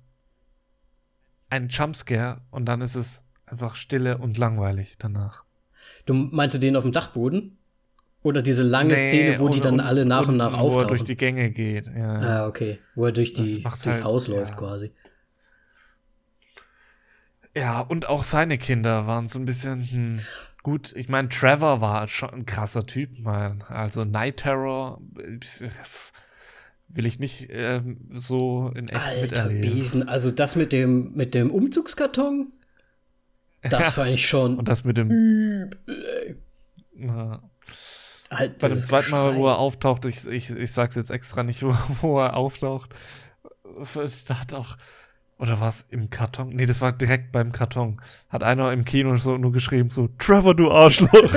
[1.50, 5.44] ein Jumpscare und dann ist es einfach stille und langweilig danach.
[6.04, 7.55] Du meinst du den auf dem Dachboden?
[8.26, 10.74] Oder diese lange nee, Szene, wo die dann alle nach und, nach auftauchen?
[10.74, 12.18] Wo er durch die Gänge geht, ja.
[12.18, 12.80] Ah, okay.
[12.96, 14.56] Wo er durch die, durchs halt, Haus läuft ja.
[14.56, 14.90] quasi.
[17.56, 20.18] Ja, und auch seine Kinder waren so ein bisschen, hm,
[20.64, 23.62] gut, ich meine, Trevor war schon ein krasser Typ, man.
[23.68, 25.00] Also Night Terror
[26.88, 29.60] will ich nicht ähm, so in echt Alter miterleben.
[29.60, 32.50] Besen, also das mit dem, mit dem Umzugskarton,
[33.62, 33.90] das ja.
[33.92, 34.58] fand ich schon.
[34.58, 35.70] Und das mit dem.
[36.98, 37.40] Ja.
[38.30, 41.62] Halt, Bei dem zweiten Mal, wo er auftaucht, ich, ich, ich sag's jetzt extra nicht,
[41.66, 42.94] wo, wo er auftaucht,
[44.26, 44.76] da hat auch,
[45.38, 46.48] oder war es im Karton?
[46.48, 48.00] Nee, das war direkt beim Karton.
[48.30, 51.10] Hat einer im Kino so nur geschrieben, so, Trevor, du Arschloch.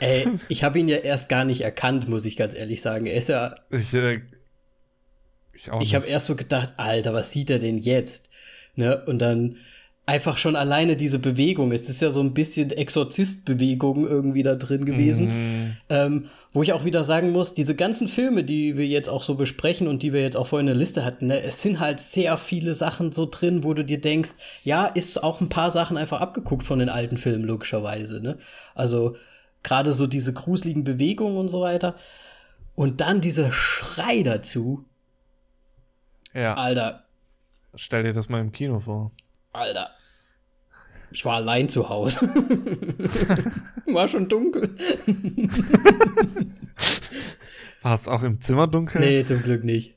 [0.00, 3.06] Ey, ich habe ihn ja erst gar nicht erkannt, muss ich ganz ehrlich sagen.
[3.06, 3.54] Er ist ja.
[3.70, 4.20] Ich, äh,
[5.54, 8.28] ich, ich habe erst so gedacht, Alter, was sieht er denn jetzt?
[8.74, 9.02] Ne?
[9.06, 9.56] Und dann
[10.06, 11.72] einfach schon alleine diese Bewegung.
[11.72, 15.26] Es ist ja so ein bisschen Exorzist-Bewegung irgendwie da drin gewesen.
[15.26, 15.76] Mhm.
[15.88, 19.34] Ähm, wo ich auch wieder sagen muss, diese ganzen Filme, die wir jetzt auch so
[19.34, 21.98] besprechen und die wir jetzt auch vorhin in der Liste hatten, ne, es sind halt
[22.00, 24.30] sehr viele Sachen so drin, wo du dir denkst,
[24.62, 28.20] ja, ist auch ein paar Sachen einfach abgeguckt von den alten Filmen, logischerweise.
[28.20, 28.38] Ne?
[28.74, 29.16] Also
[29.64, 31.96] gerade so diese gruseligen Bewegungen und so weiter.
[32.76, 34.84] Und dann dieser Schrei dazu.
[36.34, 36.54] Ja.
[36.54, 37.04] Alter.
[37.74, 39.10] Stell dir das mal im Kino vor.
[39.54, 39.90] Alter.
[41.10, 42.20] Ich war allein zu Hause.
[43.86, 44.70] war schon dunkel.
[47.82, 49.00] war es auch im Zimmer dunkel?
[49.00, 49.94] Nee, zum Glück nicht.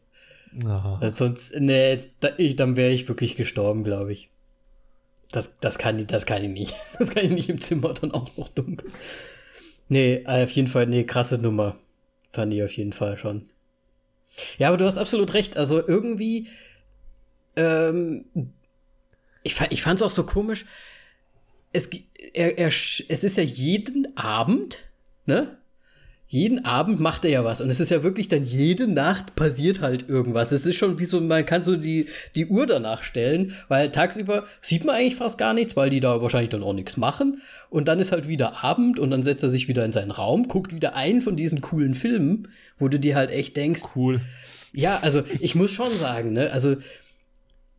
[0.65, 0.99] Oh.
[1.07, 4.29] Sonst, nee, da, ich, dann wäre ich wirklich gestorben, glaube ich.
[5.31, 6.75] Das, das, kann, das kann ich nicht.
[6.99, 8.91] Das kann ich nicht im Zimmer dann auch noch dunkel.
[9.89, 11.75] Nee, auf jeden Fall, nee, krasse Nummer.
[12.31, 13.49] Fand ich auf jeden Fall schon.
[14.59, 15.57] Ja, aber du hast absolut recht.
[15.57, 16.47] Also irgendwie,
[17.55, 18.25] ähm,
[19.47, 20.65] ich, ich fand es auch so komisch.
[21.73, 21.89] Es,
[22.33, 24.85] er, er, es ist ja jeden Abend,
[25.25, 25.57] ne?
[26.29, 27.61] Jeden Abend macht er ja was.
[27.61, 30.51] Und es ist ja wirklich dann jede Nacht passiert halt irgendwas.
[30.51, 34.43] Es ist schon wie so, man kann so die, die Uhr danach stellen, weil tagsüber
[34.59, 37.41] sieht man eigentlich fast gar nichts, weil die da wahrscheinlich dann auch nichts machen.
[37.69, 40.49] Und dann ist halt wieder Abend und dann setzt er sich wieder in seinen Raum,
[40.49, 43.83] guckt wieder einen von diesen coolen Filmen, wo du dir halt echt denkst.
[43.95, 44.19] Cool.
[44.73, 46.75] Ja, also ich muss schon sagen, ne, also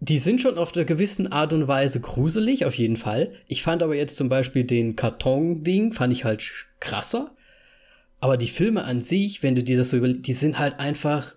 [0.01, 3.33] die sind schon auf einer gewissen Art und Weise gruselig, auf jeden Fall.
[3.47, 7.35] Ich fand aber jetzt zum Beispiel den Karton-Ding, fand ich halt krasser.
[8.21, 11.35] Aber die Filme an sich, wenn du dir das so überlegst, die sind halt einfach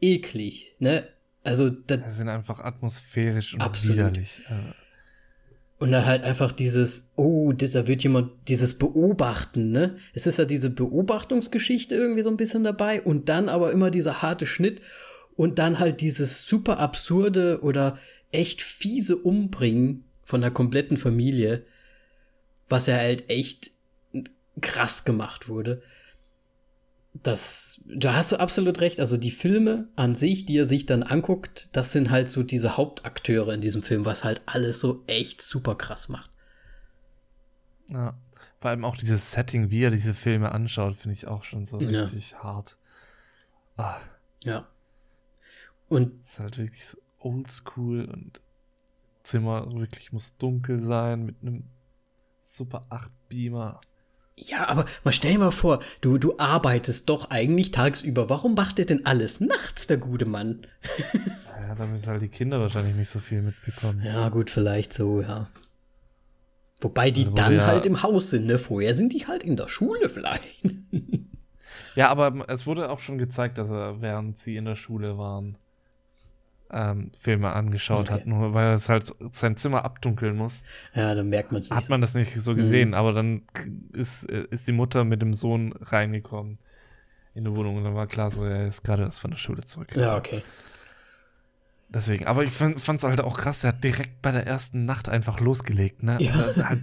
[0.00, 1.06] eklig, ne?
[1.44, 3.98] Also, das die sind einfach atmosphärisch und absolut.
[3.98, 4.40] widerlich.
[5.78, 9.96] Und dann halt einfach dieses, oh, da wird jemand, dieses Beobachten, ne?
[10.12, 14.22] Es ist ja diese Beobachtungsgeschichte irgendwie so ein bisschen dabei und dann aber immer dieser
[14.22, 14.80] harte Schnitt
[15.36, 17.98] und dann halt dieses super absurde oder
[18.32, 21.64] echt fiese Umbringen von der kompletten Familie,
[22.68, 23.70] was ja halt echt
[24.60, 25.82] krass gemacht wurde.
[27.22, 29.00] Das, da hast du absolut recht.
[29.00, 32.76] Also die Filme an sich, die er sich dann anguckt, das sind halt so diese
[32.76, 36.30] Hauptakteure in diesem Film, was halt alles so echt super krass macht.
[37.88, 38.18] Ja,
[38.60, 41.80] vor allem auch dieses Setting, wie er diese Filme anschaut, finde ich auch schon so
[41.80, 42.04] ja.
[42.04, 42.76] richtig hart.
[43.76, 43.96] Ah.
[44.44, 44.66] Ja.
[45.88, 48.40] Und es ist halt wirklich so oldschool und
[49.22, 51.64] Zimmer wirklich muss dunkel sein mit einem
[52.42, 53.80] Super 8 Beamer.
[54.36, 58.28] Ja, aber mal stell dir mal vor, du, du arbeitest doch eigentlich tagsüber.
[58.28, 60.66] Warum macht der denn alles nachts, der gute Mann?
[61.60, 64.02] ja, damit halt die Kinder wahrscheinlich nicht so viel mitbekommen.
[64.04, 65.48] Ja, gut, vielleicht so, ja.
[66.80, 68.58] Wobei die also, dann ja halt im Haus sind, ne?
[68.58, 70.62] Vorher sind die halt in der Schule vielleicht.
[71.94, 75.56] ja, aber es wurde auch schon gezeigt, dass er, während sie in der Schule waren,
[76.70, 78.14] ähm, Filme angeschaut okay.
[78.14, 80.62] hat, nur weil er es halt sein Zimmer abdunkeln muss.
[80.94, 81.76] Ja, dann merkt man es nicht.
[81.76, 82.94] Hat man das nicht so gesehen, mhm.
[82.94, 83.42] aber dann
[83.92, 86.58] ist, ist die Mutter mit dem Sohn reingekommen
[87.34, 89.62] in die Wohnung und dann war klar, so er ist gerade erst von der Schule
[89.64, 89.94] zurück.
[89.94, 90.42] Ja, okay.
[91.88, 95.08] Deswegen, aber ich fand es halt auch krass, der hat direkt bei der ersten Nacht
[95.08, 96.16] einfach losgelegt, ne?
[96.20, 96.50] Ja.
[96.56, 96.80] Er hat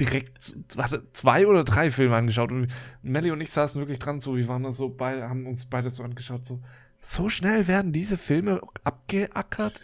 [0.00, 2.68] direkt hatte zwei oder drei Filme angeschaut und
[3.02, 5.90] Melly und ich saßen wirklich dran, so, wir waren da so beide, haben uns beide
[5.90, 6.60] so angeschaut, so,
[7.00, 9.80] so schnell werden diese Filme abgeackert.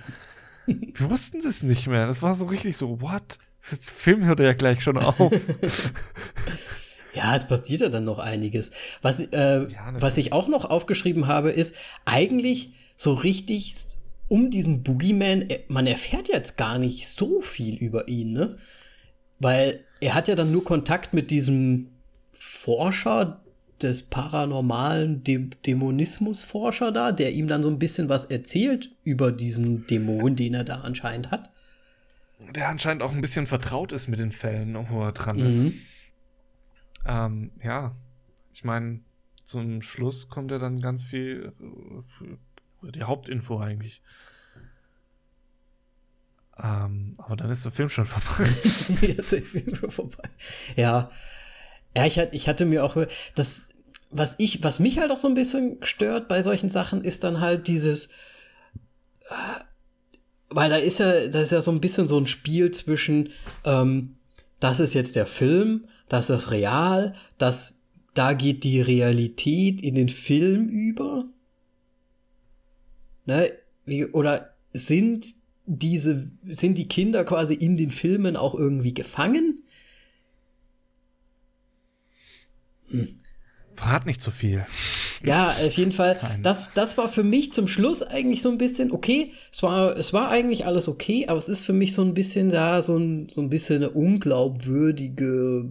[0.66, 2.06] wir wussten es nicht mehr.
[2.06, 3.38] Das war so richtig so, what?
[3.70, 5.32] Der Film hört ja gleich schon auf.
[7.16, 8.72] Ja, es passiert ja dann noch einiges.
[9.01, 10.02] Was, äh, natürlich.
[10.02, 11.74] was ich auch noch aufgeschrieben habe, ist
[12.05, 13.74] eigentlich so richtig
[14.28, 18.59] um diesen Boogeyman, äh, man erfährt jetzt gar nicht so viel über ihn, ne?
[19.38, 21.88] Weil er hat ja dann nur Kontakt mit diesem
[22.34, 23.40] Forscher
[23.82, 29.86] des paranormalen Dä Dämonismus-Forscher da, der ihm dann so ein bisschen was erzählt über diesen
[29.86, 31.51] Dämon, den er da anscheinend hat.
[32.55, 35.65] Der anscheinend auch ein bisschen vertraut ist mit den Fällen, wo er dran ist.
[35.65, 35.74] Mhm.
[37.07, 37.94] Ähm, ja,
[38.53, 39.01] ich meine,
[39.44, 41.53] zum Schluss kommt ja dann ganz viel
[42.82, 44.03] äh, die Hauptinfo eigentlich.
[46.59, 48.51] Ähm, aber dann ist der Film schon vorbei.
[49.07, 50.28] Jetzt ist der Film vorbei.
[50.74, 51.11] Ja.
[51.97, 52.94] Ja, ich, ich hatte mir auch
[53.35, 53.70] das,
[54.10, 57.40] was ich, was mich halt auch so ein bisschen stört bei solchen Sachen, ist dann
[57.40, 58.09] halt dieses,
[59.31, 59.64] äh,
[60.51, 63.31] weil da ist ja, da ist ja so ein bisschen so ein Spiel zwischen,
[63.64, 64.16] ähm,
[64.60, 67.78] das ist jetzt der Film, das ist real, das,
[68.12, 71.24] da geht die Realität in den Film über.
[73.24, 73.52] Ne?
[73.86, 75.28] Wie, oder sind
[75.64, 79.62] diese, sind die Kinder quasi in den Filmen auch irgendwie gefangen?
[83.74, 84.66] Verrat nicht zu viel.
[85.22, 86.18] Ja, auf jeden Fall.
[86.22, 86.42] Nein.
[86.42, 89.32] Das, das war für mich zum Schluss eigentlich so ein bisschen okay.
[89.52, 92.50] Es war, es war eigentlich alles okay, aber es ist für mich so ein bisschen
[92.50, 95.68] da, so ein, so ein bisschen eine unglaubwürdige.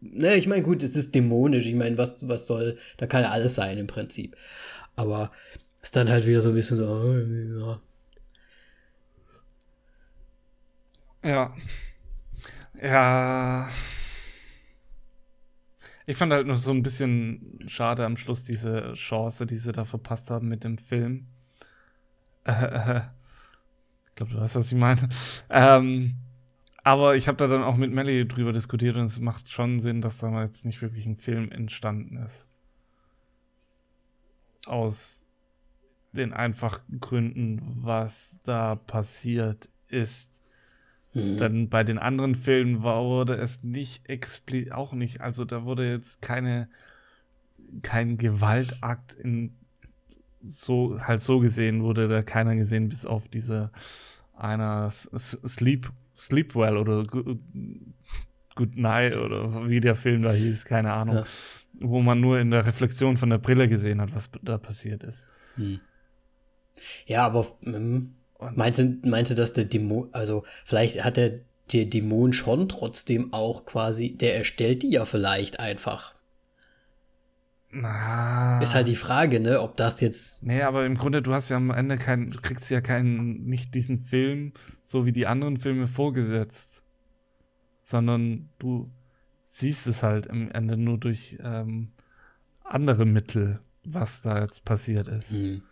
[0.00, 1.66] Ne, ich meine, gut, es ist dämonisch.
[1.66, 4.36] Ich meine, was, was soll, da kann ja alles sein im Prinzip.
[4.94, 5.32] Aber
[5.82, 7.80] ist dann halt wieder so ein bisschen so, oh,
[11.24, 11.52] ja.
[11.52, 11.54] Ja.
[12.80, 13.68] Ja.
[16.06, 19.84] Ich fand halt nur so ein bisschen schade am Schluss diese Chance, die sie da
[19.84, 21.26] verpasst haben mit dem Film.
[22.44, 23.00] Äh, äh,
[24.04, 25.08] ich glaube, du weißt, was ich meine.
[25.50, 26.14] Ähm,
[26.84, 30.00] aber ich habe da dann auch mit Melly drüber diskutiert und es macht schon Sinn,
[30.00, 32.46] dass da jetzt nicht wirklich ein Film entstanden ist.
[34.66, 35.26] Aus
[36.12, 40.40] den einfachen Gründen, was da passiert ist.
[41.16, 41.38] Hm.
[41.38, 45.90] Dann bei den anderen Filmen war, wurde es nicht explizit, auch nicht, also da wurde
[45.90, 46.68] jetzt keine,
[47.80, 49.56] kein Gewaltakt in
[50.42, 53.72] so, halt so gesehen, wurde da keiner gesehen, bis auf diese
[54.34, 57.38] einer Sleep, Sleepwell oder Good,
[58.54, 61.16] Good Night oder wie der Film da hieß, keine Ahnung.
[61.16, 61.24] Ja.
[61.80, 65.24] Wo man nur in der Reflexion von der Brille gesehen hat, was da passiert ist.
[65.54, 65.80] Hm.
[67.06, 71.40] Ja, aber ähm, Und meinst, du, meinst du, dass der Dämon, also vielleicht hat der,
[71.72, 76.14] der Dämon schon trotzdem auch quasi, der erstellt die ja vielleicht einfach.
[77.70, 80.42] na, Ist halt die Frage, ne, ob das jetzt.
[80.42, 83.74] Nee, aber im Grunde, du hast ja am Ende keinen, du kriegst ja keinen, nicht
[83.74, 84.52] diesen Film,
[84.84, 86.84] so wie die anderen Filme vorgesetzt,
[87.82, 88.90] sondern du
[89.46, 91.92] siehst es halt am Ende nur durch ähm,
[92.64, 95.30] andere Mittel, was da jetzt passiert ist.
[95.30, 95.62] Hm.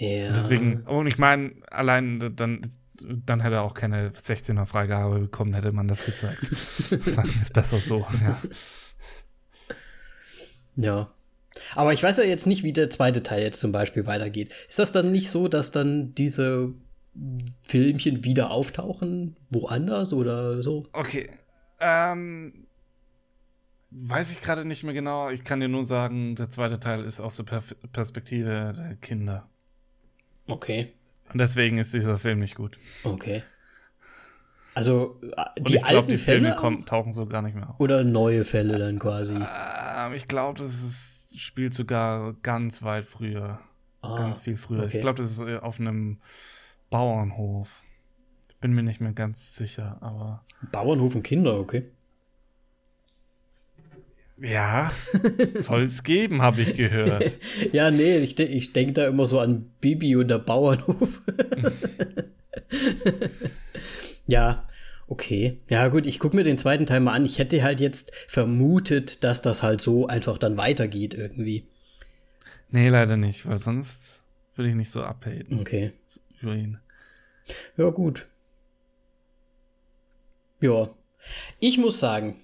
[0.00, 0.28] Ja.
[0.28, 2.62] Und deswegen, und ich meine, allein dann,
[3.00, 6.44] dann hätte er auch keine 16er Freigabe bekommen, hätte man das gezeigt.
[6.46, 8.40] Sagen wir es besser so, ja.
[10.76, 11.10] Ja.
[11.74, 14.52] Aber ich weiß ja jetzt nicht, wie der zweite Teil jetzt zum Beispiel weitergeht.
[14.68, 16.72] Ist das dann nicht so, dass dann diese
[17.62, 20.86] Filmchen wieder auftauchen, woanders oder so?
[20.92, 21.28] Okay.
[21.80, 22.66] Ähm,
[23.90, 25.28] weiß ich gerade nicht mehr genau.
[25.28, 29.50] Ich kann dir nur sagen, der zweite Teil ist aus der Perf Perspektive der Kinder.
[30.46, 30.92] Okay,
[31.32, 32.78] Und deswegen ist dieser Film nicht gut.
[33.04, 33.42] okay.
[34.72, 37.70] Also äh, die ich glaube, alten die Filme Fälle kommen, tauchen so gar nicht mehr
[37.70, 37.80] auf.
[37.80, 39.34] oder neue Fälle dann quasi?
[39.34, 43.58] Ähm, ich glaube, das ist, spielt sogar ganz weit früher.
[44.00, 44.84] Ah, ganz viel früher.
[44.84, 44.96] okay.
[44.98, 46.20] Ich glaube, das ist äh, auf einem
[46.88, 47.82] Bauernhof.
[48.60, 50.44] Bin mir nicht mehr ganz sicher, aber.
[50.70, 51.90] Bauernhof und Kinder, okay.
[54.42, 54.90] Ja,
[55.54, 57.32] soll es geben, habe ich gehört.
[57.72, 61.20] Ja, nee, ich, de ich denke da immer so an Bibi und der Bauernhof.
[64.26, 64.66] ja,
[65.08, 65.58] okay.
[65.68, 67.26] Ja, gut, ich gucke mir den zweiten Teil mal an.
[67.26, 71.66] Ich hätte halt jetzt vermutet, dass das halt so einfach dann weitergeht irgendwie.
[72.70, 75.92] Nee, leider nicht, weil sonst würde ich nicht so abhaten Okay.
[76.40, 76.78] über ihn.
[77.76, 78.28] Ja, gut.
[80.60, 80.88] Ja.
[81.58, 82.36] Ich muss sagen,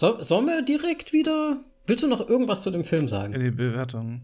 [0.00, 3.32] so, sollen wir direkt wieder Willst du noch irgendwas zu dem Film sagen?
[3.32, 4.22] Die Bewertung.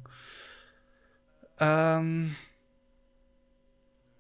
[1.59, 2.37] Ähm.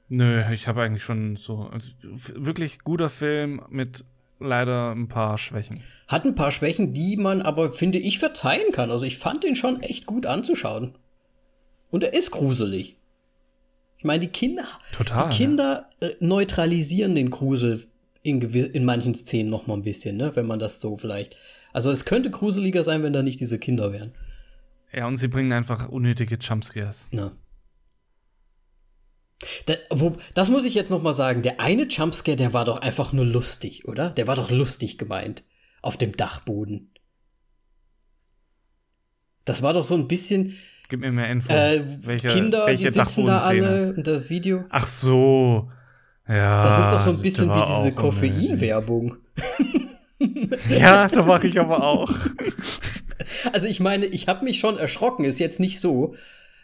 [0.08, 1.70] Nö, ich habe eigentlich schon so.
[1.72, 1.88] Also,
[2.34, 4.04] wirklich guter Film mit
[4.40, 5.80] leider ein paar Schwächen.
[6.08, 8.90] Hat ein paar Schwächen, die man aber, finde ich, verzeihen kann.
[8.90, 10.98] Also ich fand den schon echt gut anzuschauen.
[11.90, 12.96] Und er ist gruselig.
[13.96, 16.08] Ich meine, die Kinder, Total, die Kinder ja.
[16.08, 17.86] äh, neutralisieren den Grusel
[18.26, 20.32] in, in manchen Szenen noch mal ein bisschen, ne?
[20.34, 21.36] wenn man das so vielleicht.
[21.72, 24.14] Also es könnte gruseliger sein, wenn da nicht diese Kinder wären.
[24.92, 27.08] Ja, und sie bringen einfach unnötige Jumpscares.
[27.12, 27.32] Ja.
[29.66, 31.42] Da, wo, das muss ich jetzt noch mal sagen.
[31.42, 34.10] Der eine Jumpscare, der war doch einfach nur lustig, oder?
[34.10, 35.44] Der war doch lustig gemeint.
[35.82, 36.90] Auf dem Dachboden.
[39.44, 40.56] Das war doch so ein bisschen.
[40.88, 41.52] Gib mir mehr Info.
[41.52, 44.64] Äh, welche, Kinder, welche die sitzen da alle in der Video.
[44.70, 45.70] Ach so.
[46.28, 46.62] Ja.
[46.62, 49.16] Das ist doch so ein bisschen wie diese Koffein-Werbung.
[50.68, 52.12] ja, da mache ich aber auch.
[53.52, 55.24] Also ich meine, ich habe mich schon erschrocken.
[55.24, 56.14] Ist jetzt nicht so.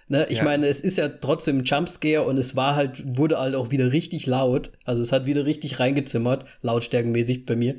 [0.09, 0.27] Ne?
[0.29, 0.45] Ich ja.
[0.45, 3.93] meine, es ist ja trotzdem ein Jumpscare und es war halt, wurde halt auch wieder
[3.93, 4.73] richtig laut.
[4.85, 7.77] Also es hat wieder richtig reingezimmert, lautstärkenmäßig bei mir.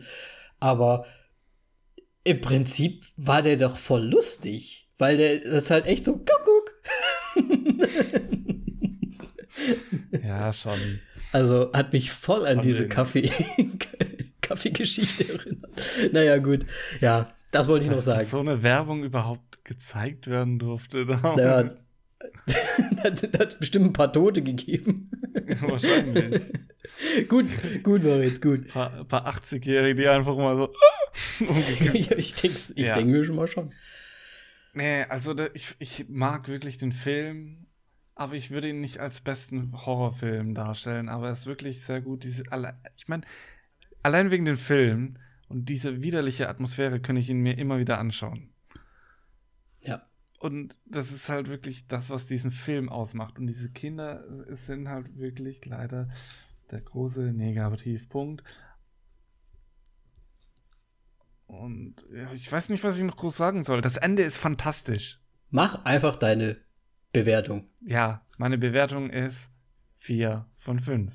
[0.60, 1.06] Aber
[2.24, 4.90] im Prinzip war der doch voll lustig.
[4.98, 6.74] Weil der das ist halt echt so Kuckuck.
[10.24, 10.80] ja, schon.
[11.34, 13.32] Also hat mich voll an Von diese Kaffee,
[14.42, 15.72] Kaffeegeschichte erinnert.
[16.12, 16.66] Naja, gut.
[17.02, 18.20] Ja, das wollte ich noch sagen.
[18.20, 21.08] Dass so eine Werbung überhaupt gezeigt werden durfte.
[21.10, 21.72] Ja,
[23.04, 25.10] hat, hat bestimmt ein paar Tote gegeben.
[25.62, 26.42] Wahrscheinlich.
[27.28, 27.48] gut,
[27.82, 28.66] gut, Moritz, gut.
[28.66, 30.74] Ein paar, paar 80-Jährige, die einfach mal so.
[31.40, 32.94] ja, ich denke ich ja.
[32.94, 33.72] denk mir schon mal schon.
[34.74, 37.63] Nee, also da, ich, ich mag wirklich den Film,
[38.16, 41.10] aber ich würde ihn nicht als besten Horrorfilm darstellen.
[41.10, 42.24] Aber er ist wirklich sehr gut.
[42.24, 42.44] Diese,
[42.96, 43.24] ich meine,
[44.04, 45.18] allein wegen den Film
[45.48, 48.50] und diese widerliche Atmosphäre kann ich ihn mir immer wieder anschauen.
[49.82, 50.04] Ja.
[50.40, 53.40] Und das ist halt wirklich das, was diesen Film ausmacht.
[53.40, 56.10] Und diese Kinder sind halt wirklich leider
[56.70, 58.44] der große Negativpunkt.
[61.48, 63.82] Und ja, ich weiß nicht, was ich noch groß sagen soll.
[63.82, 65.20] Das Ende ist fantastisch.
[65.50, 66.58] Mach einfach deine
[67.14, 67.70] Bewertung.
[67.86, 69.50] Ja, meine Bewertung ist
[69.98, 71.12] 4 von 5.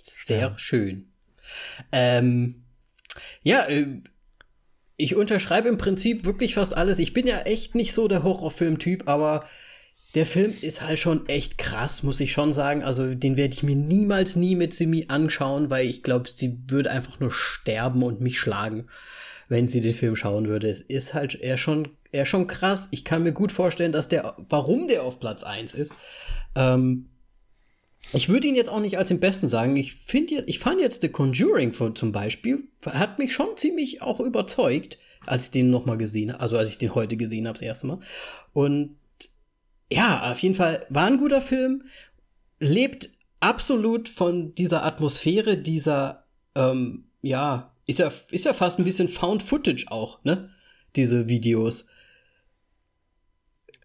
[0.00, 0.58] Sehr ja.
[0.58, 1.08] schön.
[1.92, 2.62] Ähm,
[3.42, 4.00] ja, äh,
[4.96, 6.98] ich unterschreibe im Prinzip wirklich fast alles.
[6.98, 9.44] Ich bin ja echt nicht so der Horrorfilm-Typ, aber
[10.14, 12.82] der Film ist halt schon echt krass, muss ich schon sagen.
[12.82, 16.90] Also den werde ich mir niemals nie mit Simi anschauen, weil ich glaube, sie würde
[16.90, 18.88] einfach nur sterben und mich schlagen
[19.48, 20.68] wenn sie den Film schauen würde.
[20.68, 22.88] Es ist halt eher schon, eher schon krass.
[22.90, 25.94] Ich kann mir gut vorstellen, dass der, warum der auf Platz 1 ist.
[26.54, 27.08] Ähm,
[28.12, 29.76] ich würde ihn jetzt auch nicht als den besten sagen.
[29.76, 34.98] Ich finde, ich fand jetzt The Conjuring zum Beispiel, hat mich schon ziemlich auch überzeugt,
[35.26, 37.62] als ich den noch mal gesehen habe, also als ich den heute gesehen habe, das
[37.62, 38.00] erste Mal.
[38.52, 38.96] Und
[39.90, 41.84] ja, auf jeden Fall war ein guter Film,
[42.60, 43.10] lebt
[43.40, 46.24] absolut von dieser Atmosphäre, dieser,
[46.54, 50.50] ähm, ja, ist ja, ist ja fast ein bisschen Found Footage auch, ne?
[50.96, 51.86] Diese Videos.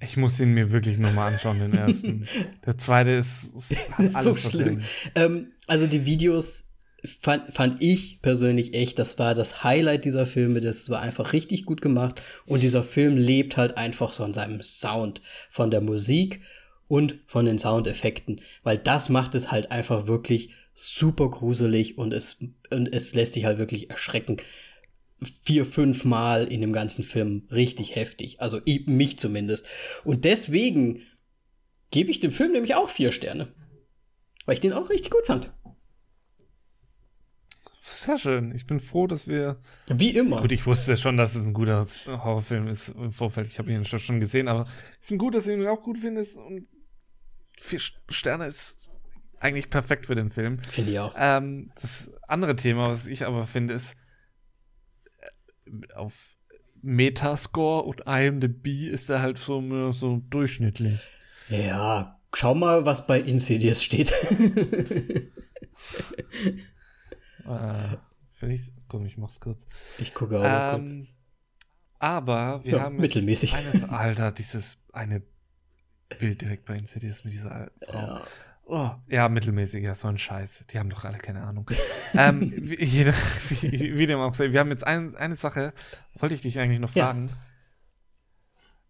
[0.01, 2.27] Ich muss ihn mir wirklich nochmal anschauen, den ersten.
[2.65, 3.51] Der zweite ist,
[3.99, 4.81] ist so schlimm.
[5.15, 6.67] Ähm, also die Videos
[7.05, 10.59] fand, fand ich persönlich echt, das war das Highlight dieser Filme.
[10.59, 12.21] Das war einfach richtig gut gemacht.
[12.45, 16.41] Und dieser Film lebt halt einfach so an seinem Sound, von der Musik
[16.87, 18.41] und von den Soundeffekten.
[18.63, 22.39] Weil das macht es halt einfach wirklich super gruselig und es,
[22.71, 24.37] und es lässt sich halt wirklich erschrecken.
[25.43, 28.41] Vier, fünf Mal in dem ganzen Film richtig heftig.
[28.41, 29.65] Also ich, mich zumindest.
[30.03, 31.03] Und deswegen
[31.91, 33.53] gebe ich dem Film nämlich auch vier Sterne.
[34.45, 35.51] Weil ich den auch richtig gut fand.
[37.83, 38.55] Sehr schön.
[38.55, 39.59] Ich bin froh, dass wir.
[39.87, 40.41] Wie immer.
[40.41, 43.47] Gut, ich wusste schon, dass es ein guter Horrorfilm ist im Vorfeld.
[43.47, 44.65] Ich habe ihn schon gesehen, aber
[45.01, 46.37] ich finde gut, dass du ihn auch gut findest.
[46.37, 46.67] Und
[47.57, 47.79] vier
[48.09, 48.77] Sterne ist
[49.39, 50.59] eigentlich perfekt für den Film.
[50.59, 51.13] Finde ich auch.
[51.17, 53.95] Ähm, das andere Thema, was ich aber finde, ist
[55.95, 56.37] auf
[56.81, 60.99] Metascore und IMDb ist er halt so, so durchschnittlich.
[61.49, 64.11] Ja, schau mal, was bei Insidious steht.
[67.45, 67.97] äh,
[68.41, 69.65] ich, komm, ich mach's kurz.
[69.99, 70.95] Ich gucke auch ähm, kurz.
[71.99, 73.53] Aber wir ja, haben mittelmäßig.
[73.53, 75.21] eines, Alter, dieses eine
[76.17, 77.99] Bild direkt bei Insidious mit dieser Frau.
[77.99, 78.23] Ja.
[78.73, 80.63] Oh, ja, mittelmäßig, ja, so ein Scheiß.
[80.71, 81.69] Die haben doch alle keine Ahnung.
[82.13, 83.05] ähm, wie,
[83.49, 85.73] wie, wie, dem auch sei, wir haben jetzt ein, eine Sache,
[86.13, 87.27] wollte ich dich eigentlich noch fragen.
[87.27, 87.37] Ja.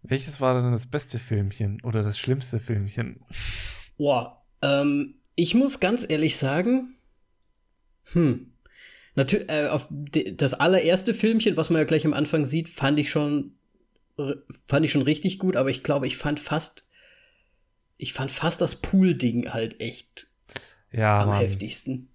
[0.04, 3.22] Welches war denn das beste Filmchen oder das schlimmste Filmchen?
[3.98, 6.94] Boah, ähm, ich muss ganz ehrlich sagen,
[8.12, 8.54] hm,
[9.16, 13.10] natürlich, äh, auf das allererste Filmchen, was man ja gleich am Anfang sieht, fand ich
[13.10, 13.56] schon
[14.68, 16.88] fand ich schon richtig gut, aber ich glaube, ich fand fast,
[18.02, 20.28] ich fand fast das Pool-Ding halt echt
[20.92, 21.40] ja, am Mann.
[21.40, 22.10] heftigsten.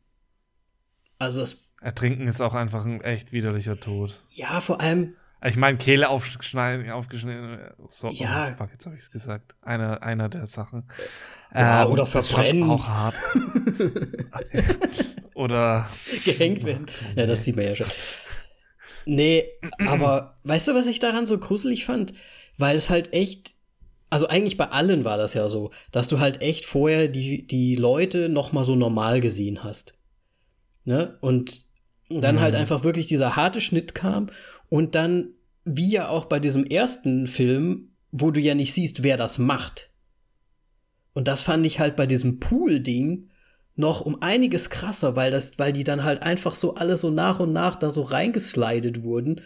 [1.19, 4.21] Also das, Ertrinken ist auch einfach ein echt widerlicher Tod.
[4.31, 5.15] ja, vor allem,
[5.45, 7.59] Ich meine, Kehle aufschneiden, aufgeschnitten.
[7.89, 8.51] So, Ja.
[8.51, 9.55] Oh, fuck, jetzt habe ich es gesagt.
[9.63, 10.89] Einer, einer der Sachen.
[11.55, 12.69] Ja, Ähm, oder verbrennen.
[12.69, 13.15] Auch hart.
[15.35, 15.89] oder.
[16.25, 16.87] gehängt werden.
[17.15, 17.87] Ja, das sieht man ja schon.
[19.05, 19.45] Nee,
[19.87, 22.13] aber weißt du, was ich daran so gruselig fand?
[22.59, 23.55] Weil es halt echt,
[24.11, 27.75] also eigentlich bei allen war das ja so, dass du halt echt vorher die, die
[27.75, 29.95] Leute noch mal so normal gesehen hast.
[30.85, 31.19] Ne?
[31.21, 31.65] Und
[32.09, 32.41] dann Mhm.
[32.41, 34.31] halt einfach wirklich dieser harte Schnitt kam
[34.69, 35.31] und dann,
[35.65, 39.91] wie ja auch bei diesem ersten Film, wo du ja nicht siehst, wer das macht.
[41.13, 43.31] Und das fand ich halt bei diesem Pool-Ding
[43.75, 47.41] noch um einiges krasser, weil das, weil die dann halt einfach so alle so nach
[47.41, 49.41] und nach da so reingeslidet wurden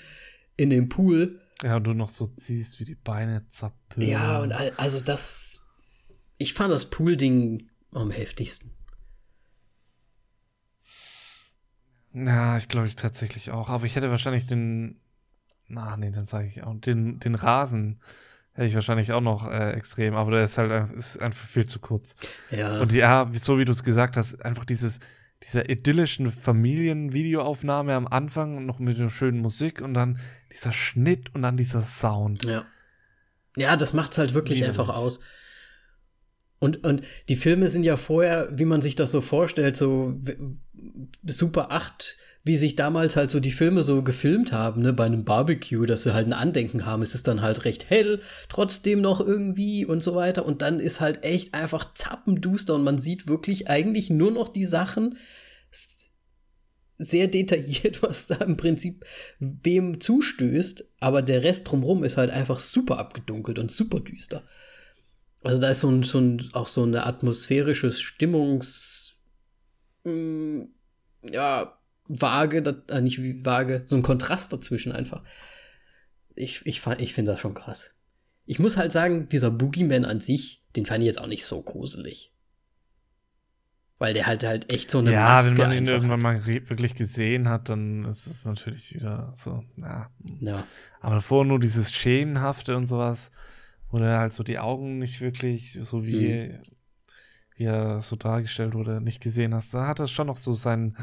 [0.56, 1.39] in den Pool.
[1.62, 4.06] Ja, und du noch so siehst, wie die Beine zappeln.
[4.06, 5.60] Ja, und also das,
[6.38, 8.70] ich fand das Pool-Ding am heftigsten.
[12.12, 13.68] Ja, ich glaube ich tatsächlich auch.
[13.68, 15.00] Aber ich hätte wahrscheinlich den.
[15.68, 16.74] Na, nee, dann sage ich auch.
[16.80, 18.00] Den, den Rasen
[18.52, 20.14] hätte ich wahrscheinlich auch noch äh, extrem.
[20.16, 22.16] Aber der ist halt ist einfach viel zu kurz.
[22.50, 22.80] Ja.
[22.80, 24.98] Und ja, so wie du es gesagt hast, einfach dieses,
[25.42, 30.18] dieser idyllischen Familienvideoaufnahme am Anfang und noch mit der schönen Musik und dann
[30.52, 32.44] dieser Schnitt und dann dieser Sound.
[32.44, 32.66] Ja.
[33.56, 34.78] Ja, das macht's halt wirklich Widerlich.
[34.78, 35.20] einfach aus.
[36.60, 40.20] Und, und die Filme sind ja vorher, wie man sich das so vorstellt, so
[41.24, 45.24] Super 8, wie sich damals halt so die Filme so gefilmt haben, ne, bei einem
[45.24, 47.02] Barbecue, dass sie halt ein Andenken haben.
[47.02, 50.46] Es ist dann halt recht hell, trotzdem noch irgendwie und so weiter.
[50.46, 54.64] Und dann ist halt echt einfach zappenduster und man sieht wirklich eigentlich nur noch die
[54.64, 55.18] Sachen
[56.96, 59.04] sehr detailliert, was da im Prinzip
[59.38, 64.44] wem zustößt, aber der Rest drumrum ist halt einfach super abgedunkelt und super düster.
[65.42, 69.16] Also da ist so ein, so ein auch so eine atmosphärisches Stimmungs
[70.04, 70.66] mh,
[71.22, 71.79] ja,
[72.10, 75.22] Waage, das, äh, nicht wie Waage, so ein Kontrast dazwischen einfach.
[76.34, 77.90] Ich, ich, ich finde das schon krass.
[78.46, 81.62] Ich muss halt sagen, dieser Boogeyman an sich, den fand ich jetzt auch nicht so
[81.62, 82.32] gruselig.
[83.98, 86.94] Weil der halt halt echt so eine ja, Maske wenn man ihn irgendwann mal wirklich
[86.94, 90.10] gesehen hat, dann ist es natürlich wieder so, ja.
[90.40, 90.64] Ja.
[91.00, 93.30] Aber davor nur dieses Schemenhafte und sowas,
[93.90, 96.62] wo er halt so die Augen nicht wirklich, so wie, Mhm.
[97.56, 99.74] wie er so dargestellt wurde, nicht gesehen hast.
[99.74, 100.96] Da hat er schon noch so seinen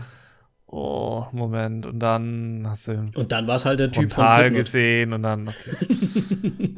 [0.67, 4.57] oh, Moment und dann hast du Und dann war es halt der Typ von Slipknot.
[4.57, 6.75] gesehen und dann, okay.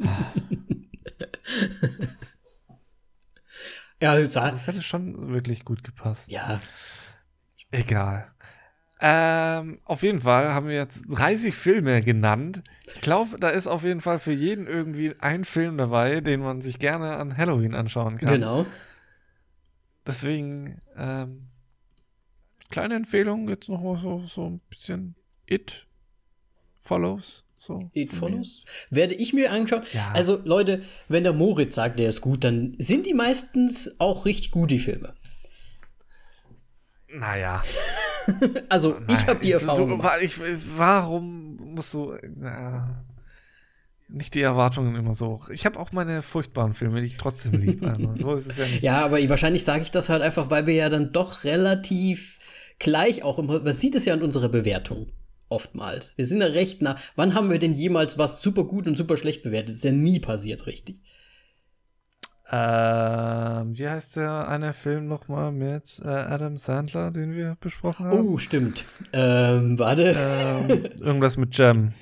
[4.00, 6.30] ja, sah, Das hätte schon wirklich gut gepasst.
[6.30, 6.60] ja,
[7.72, 8.26] Egal.
[9.02, 12.62] Ähm, auf jeden Fall haben wir jetzt 30 Filme genannt.
[12.94, 16.60] Ich glaube, da ist auf jeden Fall für jeden irgendwie ein Film dabei, den man
[16.60, 18.34] sich gerne an Halloween anschauen kann.
[18.34, 18.66] genau.
[20.06, 21.49] Deswegen, ähm,
[22.70, 25.16] kleine Empfehlung, jetzt noch mal so, so ein bisschen
[25.46, 25.86] It
[26.78, 27.44] Follows.
[27.60, 28.36] So It von mir.
[28.38, 28.64] follows.
[28.90, 29.82] Werde ich mir anschauen.
[29.92, 30.12] Ja.
[30.12, 34.50] Also, Leute, wenn der Moritz sagt, der ist gut, dann sind die meistens auch richtig
[34.50, 35.14] gut, die Filme.
[37.08, 37.62] Naja.
[38.68, 40.38] Also, ich Nein, habe die Erfahrung du, ich,
[40.76, 43.02] Warum musst du na,
[44.08, 45.48] nicht die Erwartungen immer so hoch?
[45.48, 47.90] Ich habe auch meine furchtbaren Filme, die ich trotzdem liebe.
[47.90, 48.82] Also, so ist es ja nicht.
[48.82, 52.38] Ja, aber wahrscheinlich sage ich das halt einfach, weil wir ja dann doch relativ
[52.80, 55.06] gleich auch immer, man sieht es ja in unserer Bewertung
[55.48, 56.16] oftmals.
[56.16, 56.96] Wir sind ja recht nah.
[57.14, 59.68] Wann haben wir denn jemals was super gut und super schlecht bewertet?
[59.68, 60.96] Das ist ja nie passiert, richtig.
[62.52, 68.28] Ähm, wie heißt der eine Film nochmal mit äh, Adam Sandler, den wir besprochen haben?
[68.28, 68.84] Oh, stimmt.
[69.12, 70.16] Ähm, warte.
[70.18, 71.92] Ähm, irgendwas mit Jam.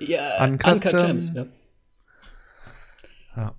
[0.00, 1.32] ja, Uncut Uncut Gems.
[1.32, 1.36] Gems.
[1.36, 1.46] Ja.
[3.36, 3.54] Ja.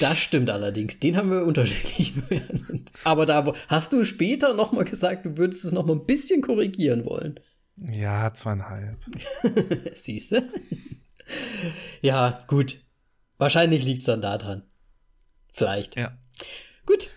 [0.00, 0.98] Das stimmt allerdings.
[0.98, 2.90] Den haben wir unterschiedlich bewertet.
[3.04, 6.40] Aber da hast du später noch mal gesagt, du würdest es noch mal ein bisschen
[6.40, 7.38] korrigieren wollen.
[7.92, 8.96] ja, zweieinhalb.
[9.94, 10.42] Siehst du?
[12.00, 12.80] ja, gut.
[13.36, 14.62] Wahrscheinlich liegt es dann daran.
[15.52, 15.96] Vielleicht.
[15.96, 16.16] Ja.
[16.86, 17.10] Gut,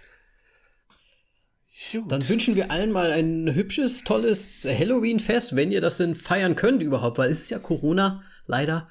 [1.91, 2.11] Gut.
[2.11, 6.81] dann wünschen wir allen mal ein hübsches, tolles Halloween-Fest, wenn ihr das denn feiern könnt
[6.81, 8.89] überhaupt, weil es ist ja Corona, leider.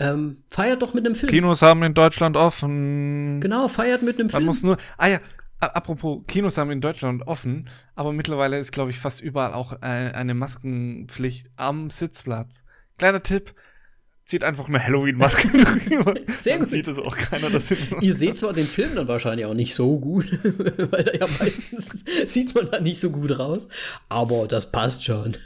[0.00, 1.30] Ähm, feiert doch mit einem Film.
[1.30, 3.40] Kinos haben in Deutschland offen.
[3.40, 4.46] Genau, feiert mit einem Man Film.
[4.46, 4.78] muss nur.
[4.96, 5.20] Ah ja,
[5.60, 10.12] apropos, Kinos haben in Deutschland offen, aber mittlerweile ist, glaube ich, fast überall auch ein,
[10.12, 12.64] eine Maskenpflicht am Sitzplatz.
[12.96, 13.54] Kleiner Tipp:
[14.24, 15.48] zieht einfach eine Halloween-Maske
[15.88, 16.14] drüber.
[16.40, 16.70] Sehr Dann gut.
[16.70, 19.98] sieht es auch keiner, sie Ihr seht zwar den Film dann wahrscheinlich auch nicht so
[19.98, 20.26] gut,
[20.92, 23.68] weil da ja meistens sieht man da nicht so gut raus,
[24.08, 25.36] aber das passt schon.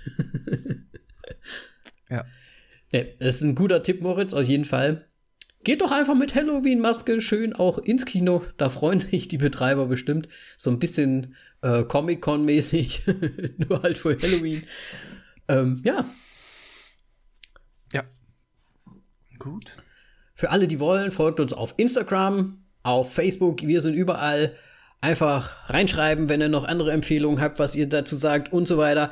[2.09, 2.25] Ja.
[2.95, 5.09] Nee, das ist ein guter Tipp, Moritz, auf jeden Fall.
[5.65, 8.45] geht doch einfach mit Halloween-Maske schön auch ins Kino.
[8.57, 10.29] Da freuen sich die Betreiber bestimmt.
[10.57, 13.03] So ein bisschen äh, Comic-Con-mäßig,
[13.57, 14.63] nur halt für Halloween.
[15.49, 16.09] Ähm, ja.
[17.93, 18.05] Ja.
[19.41, 19.73] Gut.
[20.37, 23.63] Für alle, die wollen, folgt uns auf Instagram, auf Facebook.
[23.63, 24.55] Wir sind überall.
[25.01, 29.11] Einfach reinschreiben, wenn ihr noch andere Empfehlungen habt, was ihr dazu sagt und so weiter.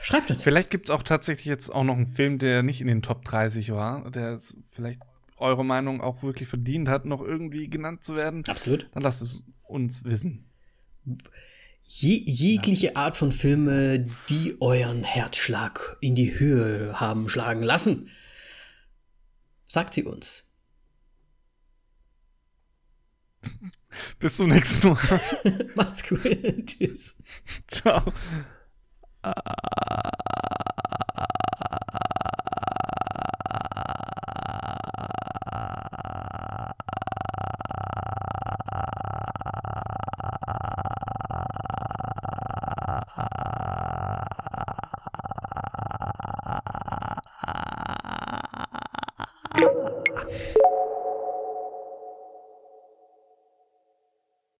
[0.00, 0.42] Schreibt uns.
[0.42, 3.24] Vielleicht gibt es auch tatsächlich jetzt auch noch einen Film, der nicht in den Top
[3.24, 4.40] 30 war, der
[4.70, 5.00] vielleicht
[5.36, 8.44] eure Meinung auch wirklich verdient hat, noch irgendwie genannt zu werden.
[8.46, 8.88] Absolut.
[8.92, 10.50] Dann lasst es uns wissen.
[11.84, 18.10] Je jegliche Art von Filme, die euren Herzschlag in die Höhe haben schlagen lassen,
[19.68, 20.50] sagt sie uns.
[24.18, 25.20] Bis zum nächsten Mal.
[25.74, 26.20] Macht's gut.
[26.66, 27.14] Tschüss.
[27.68, 28.12] Ciao.
[29.24, 29.32] Uh...